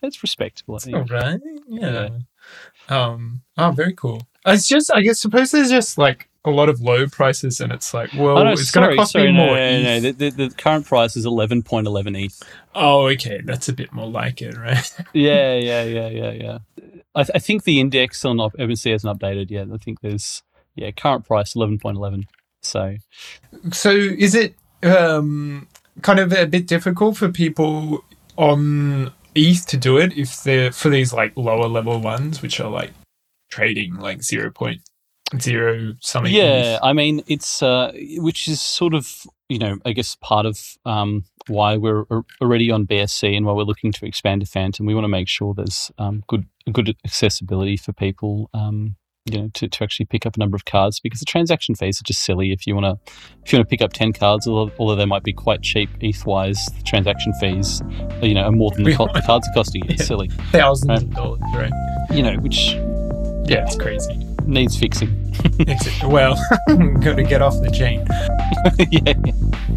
That's 0.00 0.22
respectable. 0.22 0.78
That's 0.78 0.92
all 0.94 1.04
right. 1.04 1.40
Yeah. 1.68 2.08
Um. 2.88 3.42
Oh, 3.56 3.70
very 3.72 3.94
cool. 3.94 4.22
It's 4.46 4.66
just, 4.66 4.90
I 4.92 5.02
guess, 5.02 5.20
suppose 5.20 5.50
there's 5.50 5.68
just 5.70 5.98
like 5.98 6.28
a 6.44 6.50
lot 6.50 6.68
of 6.70 6.80
low 6.80 7.06
prices, 7.08 7.60
and 7.60 7.72
it's 7.72 7.92
like, 7.92 8.10
well, 8.14 8.38
Oh, 8.38 8.44
no, 8.44 8.52
it's 8.52 8.70
going 8.70 8.88
to 8.88 8.96
cost 8.96 9.12
sorry, 9.12 9.26
me 9.32 9.36
no, 9.38 9.46
more. 9.46 9.56
No, 9.56 9.82
no, 9.82 9.82
no. 9.82 10.00
The, 10.00 10.10
the, 10.12 10.30
the 10.48 10.54
current 10.54 10.86
price 10.86 11.16
is 11.16 11.26
eleven 11.26 11.62
point 11.62 11.86
eleven 11.86 12.16
ETH. 12.16 12.42
Oh, 12.74 13.08
okay, 13.08 13.40
that's 13.44 13.68
a 13.68 13.72
bit 13.72 13.92
more 13.92 14.06
like 14.08 14.40
it, 14.40 14.56
right? 14.56 14.90
yeah, 15.12 15.54
yeah, 15.56 15.82
yeah, 15.82 16.08
yeah, 16.08 16.30
yeah. 16.30 16.58
I, 17.14 17.24
th- 17.24 17.32
I 17.34 17.38
think 17.40 17.64
the 17.64 17.80
index 17.80 18.24
on 18.24 18.38
Op- 18.40 18.54
OpenSea 18.56 18.92
hasn't 18.92 19.18
updated 19.18 19.50
yet. 19.50 19.66
I 19.72 19.76
think 19.78 20.00
there's 20.00 20.42
yeah 20.76 20.92
current 20.92 21.26
price 21.26 21.54
eleven 21.56 21.78
point 21.78 21.96
eleven. 21.98 22.24
So 22.62 22.94
So, 23.72 23.90
is 23.90 24.34
it 24.34 24.54
um 24.84 25.66
kind 26.02 26.18
of 26.18 26.32
a 26.32 26.46
bit 26.46 26.66
difficult 26.66 27.16
for 27.16 27.28
people 27.28 28.04
on 28.36 29.12
ETH 29.34 29.66
to 29.66 29.76
do 29.76 29.98
it 29.98 30.16
if 30.16 30.42
they're 30.42 30.72
for 30.72 30.88
these 30.88 31.12
like 31.12 31.32
lower 31.36 31.68
level 31.68 32.00
ones, 32.00 32.42
which 32.42 32.60
are 32.60 32.70
like 32.70 32.92
trading 33.50 33.94
like 33.96 34.22
zero 34.22 34.50
point 34.50 34.80
zero 35.40 35.94
something? 36.00 36.32
yeah, 36.32 36.76
ETH? 36.76 36.80
I 36.82 36.92
mean 36.92 37.22
it's 37.26 37.62
uh, 37.62 37.92
which 38.16 38.48
is 38.48 38.60
sort 38.60 38.94
of 38.94 39.26
you 39.48 39.58
know 39.58 39.78
I 39.84 39.92
guess 39.92 40.16
part 40.20 40.46
of 40.46 40.60
um, 40.84 41.24
why 41.46 41.76
we're 41.76 42.04
already 42.40 42.70
on 42.70 42.86
BSC 42.86 43.36
and 43.36 43.46
why 43.46 43.52
we're 43.52 43.62
looking 43.62 43.92
to 43.92 44.06
expand 44.06 44.42
to 44.42 44.46
Fantom. 44.46 44.86
We 44.86 44.94
want 44.94 45.04
to 45.04 45.08
make 45.08 45.28
sure 45.28 45.54
there's 45.54 45.90
um, 45.98 46.24
good 46.28 46.46
good 46.72 46.96
accessibility 47.04 47.76
for 47.76 47.92
people. 47.92 48.50
Um, 48.54 48.96
you 49.28 49.38
know, 49.42 49.48
to, 49.54 49.68
to 49.68 49.84
actually 49.84 50.06
pick 50.06 50.26
up 50.26 50.36
a 50.36 50.38
number 50.38 50.56
of 50.56 50.64
cards 50.64 51.00
because 51.00 51.20
the 51.20 51.26
transaction 51.26 51.74
fees 51.74 52.00
are 52.00 52.04
just 52.04 52.24
silly. 52.24 52.52
If 52.52 52.66
you 52.66 52.74
want 52.74 52.84
to, 52.86 53.12
if 53.44 53.52
you 53.52 53.58
want 53.58 53.68
to 53.68 53.70
pick 53.70 53.82
up 53.82 53.92
ten 53.92 54.12
cards, 54.12 54.46
although, 54.46 54.72
although 54.78 54.96
they 54.96 55.06
might 55.06 55.22
be 55.22 55.32
quite 55.32 55.62
cheap 55.62 55.90
ETH 56.00 56.24
wise, 56.26 56.58
the 56.76 56.82
transaction 56.84 57.32
fees, 57.40 57.82
you 58.22 58.34
know, 58.34 58.42
are 58.42 58.52
more 58.52 58.70
than 58.72 58.84
the, 58.84 58.94
co- 58.96 59.08
the 59.12 59.22
cards 59.22 59.46
are 59.48 59.54
costing 59.54 59.84
you. 59.84 59.90
It's 59.90 60.02
Yeah. 60.02 60.06
silly, 60.06 60.28
thousands 60.50 61.02
of 61.02 61.14
dollars, 61.14 61.40
right? 61.54 61.72
you 62.10 62.22
know, 62.22 62.34
which 62.36 62.72
Yeah, 63.48 63.64
it's 63.66 63.76
crazy. 63.76 64.14
Needs 64.48 64.78
fixing. 64.78 65.24
Well, 66.04 66.34
got 67.00 67.16
to 67.16 67.22
get 67.22 67.42
off 67.42 67.60
the 67.62 67.70
chain. 67.70 68.04
yeah, 68.90 69.12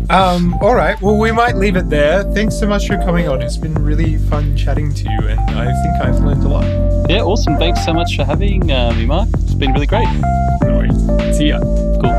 Um, 0.10 0.54
all 0.62 0.74
right. 0.74 1.00
Well, 1.02 1.18
we 1.18 1.32
might 1.32 1.56
leave 1.56 1.76
it 1.76 1.90
there. 1.90 2.24
Thanks 2.34 2.58
so 2.60 2.66
much 2.68 2.88
for 2.88 2.98
coming 2.98 3.28
on. 3.28 3.42
It's 3.42 3.58
been 3.58 3.74
really 3.76 4.18
fun 4.18 4.56
chatting 4.58 4.94
to 4.94 5.04
you, 5.04 5.28
and 5.28 5.40
I 5.40 5.66
think 5.66 5.96
I've 6.04 6.20
learned 6.24 6.44
a 6.44 6.48
lot. 6.48 7.10
yeah, 7.10 7.22
awesome. 7.22 7.58
Thanks 7.58 7.84
so 7.86 7.94
much 7.94 8.16
for 8.16 8.24
having 8.24 8.72
uh, 8.72 8.94
me, 8.94 9.06
Mark. 9.06 9.30
It's 9.44 9.54
been 9.54 9.72
really 9.74 9.88
great. 9.88 10.08
No 10.64 10.78
worries. 10.78 11.38
See 11.38 11.50
ya. 11.50 11.60
Cool. 11.60 12.11